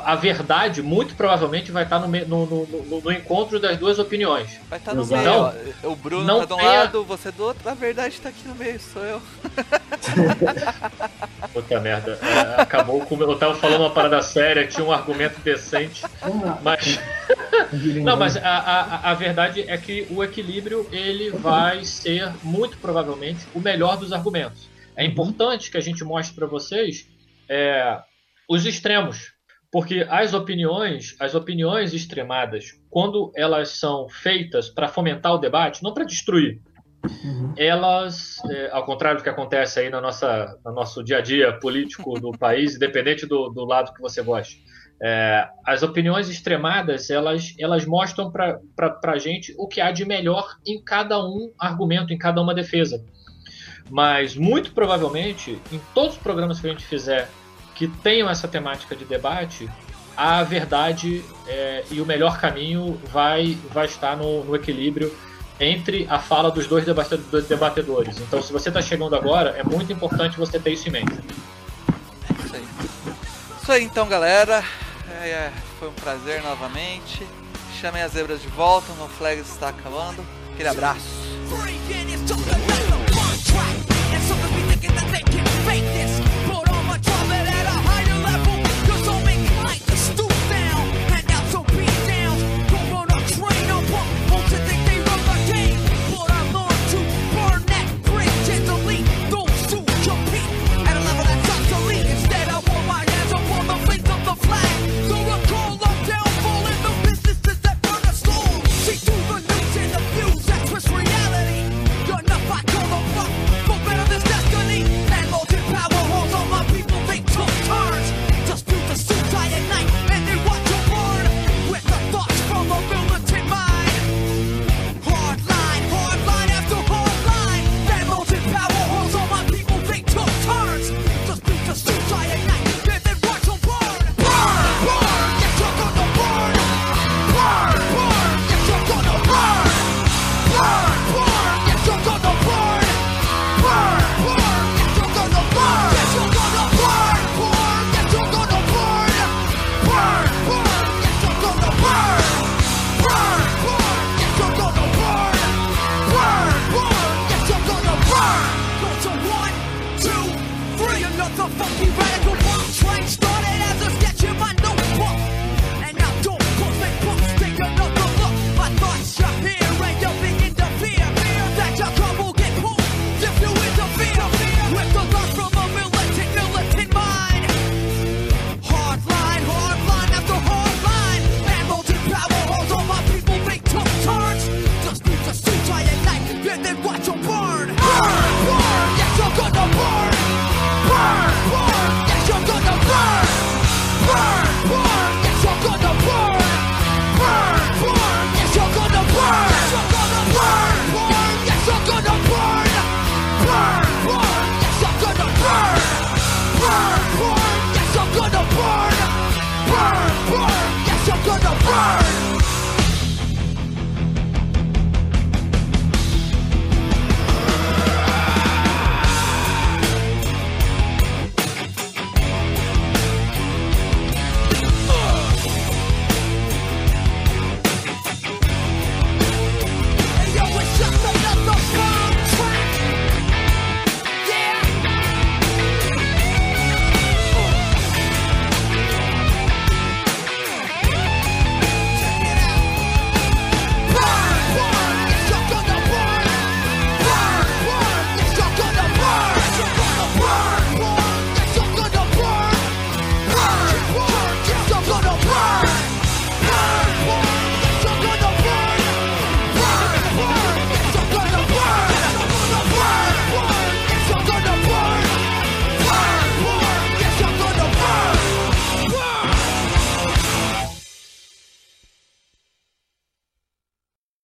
a 0.04 0.16
verdade 0.16 0.84
muito 0.84 1.16
provavelmente 1.16 1.72
vai 1.72 1.84
estar 1.84 1.98
no, 2.00 2.08
me- 2.08 2.24
no, 2.24 2.46
no, 2.46 2.68
no- 2.68 3.02
no 3.02 3.12
encontro 3.12 3.60
das 3.60 3.76
duas 3.78 3.98
opiniões. 3.98 4.60
Vai 4.70 4.78
estar 4.78 4.94
no 4.94 5.02
Exato. 5.02 5.24
meio, 5.24 5.34
Não. 5.34 5.54
ó. 5.84 5.88
O 5.92 5.96
Bruno 5.96 6.24
Não 6.24 6.40
tá 6.42 6.46
de 6.46 6.54
um 6.54 6.58
tenha- 6.58 6.72
lado, 6.84 7.04
você 7.04 7.32
do 7.32 7.44
outro. 7.44 7.68
A 7.68 7.74
verdade 7.74 8.22
tá 8.22 8.30
aqui 8.30 8.48
no 8.48 8.54
meio, 8.54 8.80
sou 8.80 9.04
eu. 9.04 9.20
Puta 11.52 11.80
merda. 11.80 12.20
É, 12.22 12.62
acabou 12.62 13.02
com. 13.06 13.16
Eu 13.22 13.38
tava 13.38 13.56
falando 13.56 13.82
uma 13.82 13.90
parada 13.90 14.22
séria, 14.22 14.68
tinha 14.68 14.86
um 14.86 14.92
argumento 14.92 15.40
decente, 15.42 16.04
mas. 16.62 17.00
Não, 18.04 18.16
mas 18.18 18.36
a, 18.38 18.42
a, 18.50 19.12
a 19.12 19.14
verdade 19.14 19.64
é 19.68 19.78
que 19.78 20.06
o 20.12 20.24
equilíbrio 20.24 20.88
ele 20.92 21.30
vai 21.32 21.84
ser 21.86 22.32
muito 22.44 22.78
provavelmente 22.78 23.46
o 23.54 23.60
melhor 23.60 23.98
dos 23.98 24.12
argumentos. 24.14 24.68
É 24.96 25.06
importante 25.06 25.70
que 25.70 25.78
a 25.78 25.82
gente 25.82 26.04
mostre 26.04 26.36
para 26.36 26.48
vocês 26.48 27.08
é, 27.50 28.00
os 28.50 28.66
extremos, 28.66 29.34
porque 29.72 30.06
as 30.10 30.34
opiniões, 30.34 31.16
as 31.20 31.36
opiniões 31.36 31.94
extremadas, 31.94 32.66
quando 32.90 33.32
elas 33.36 33.70
são 33.70 34.08
feitas 34.10 34.70
para 34.70 34.88
fomentar 34.88 35.34
o 35.34 35.38
debate, 35.38 35.84
não 35.84 35.94
para 35.94 36.06
destruir, 36.06 36.62
Uhum. 37.24 37.54
elas, 37.56 38.38
é, 38.50 38.70
ao 38.72 38.84
contrário 38.84 39.20
do 39.20 39.24
que 39.24 39.30
acontece 39.30 39.80
aí 39.80 39.90
na 39.90 40.02
nossa, 40.02 40.58
no 40.66 40.72
nosso 40.74 41.04
dia 41.04 41.20
a 41.20 41.22
dia 41.22 41.54
político 41.60 42.20
do 42.20 42.32
país, 42.38 42.76
independente 42.76 43.26
do, 43.26 43.50
do 43.50 43.64
lado 43.64 43.94
que 43.94 44.02
você 44.02 44.22
goste, 44.24 44.64
é, 45.02 45.48
as 45.66 45.84
opiniões 45.84 46.30
extremadas 46.30 47.10
elas, 47.10 47.54
elas 47.60 47.86
mostram 47.86 48.32
para 48.32 48.60
a 49.04 49.18
gente 49.18 49.54
o 49.58 49.68
que 49.68 49.82
há 49.82 49.92
de 49.92 50.06
melhor 50.06 50.48
em 50.66 50.82
cada 50.82 51.20
um 51.24 51.52
argumento, 51.60 52.14
em 52.14 52.18
cada 52.18 52.42
uma 52.42 52.54
defesa. 52.54 53.04
Mas 53.90 54.36
muito 54.36 54.72
provavelmente, 54.72 55.60
em 55.72 55.80
todos 55.94 56.16
os 56.16 56.22
programas 56.22 56.60
que 56.60 56.68
a 56.68 56.70
gente 56.72 56.86
fizer 56.86 57.30
que 57.76 57.88
tenham 57.88 58.30
essa 58.30 58.48
temática 58.48 58.96
de 58.96 59.06
debate, 59.06 59.70
a 60.16 60.44
verdade 60.44 61.24
é, 61.46 61.84
e 61.92 62.00
o 62.00 62.06
melhor 62.06 62.40
caminho 62.40 63.00
vai, 63.12 63.58
vai 63.74 63.86
estar 63.86 64.16
no, 64.16 64.44
no 64.46 64.56
equilíbrio 64.56 65.14
entre 65.60 66.06
a 66.10 66.20
fala 66.20 66.52
dos 66.52 66.68
dois 66.68 66.86
debatedores. 67.48 68.18
Então, 68.20 68.42
se 68.42 68.52
você 68.52 68.70
está 68.70 68.82
chegando 68.82 69.16
agora, 69.16 69.52
é 69.52 69.64
muito 69.64 69.92
importante 69.92 70.38
você 70.38 70.60
ter 70.60 70.72
isso 70.72 70.88
em 70.88 70.92
mente. 70.92 71.14
Isso 72.46 72.56
aí. 72.56 72.68
Isso 73.62 73.72
aí 73.72 73.84
então, 73.84 74.08
galera. 74.08 74.64
É, 75.22 75.30
é, 75.30 75.54
foi 75.80 75.90
um 75.90 75.94
prazer 75.94 76.42
novamente. 76.44 77.26
Chamem 77.80 78.02
as 78.02 78.14
zebras 78.14 78.42
de 78.42 78.48
volta, 78.50 78.92
o 78.94 78.96
No 78.96 79.08
Flags 79.08 79.50
está 79.50 79.70
acabando. 79.70 80.26
Aquele 80.54 80.70
abraço. 80.70 81.08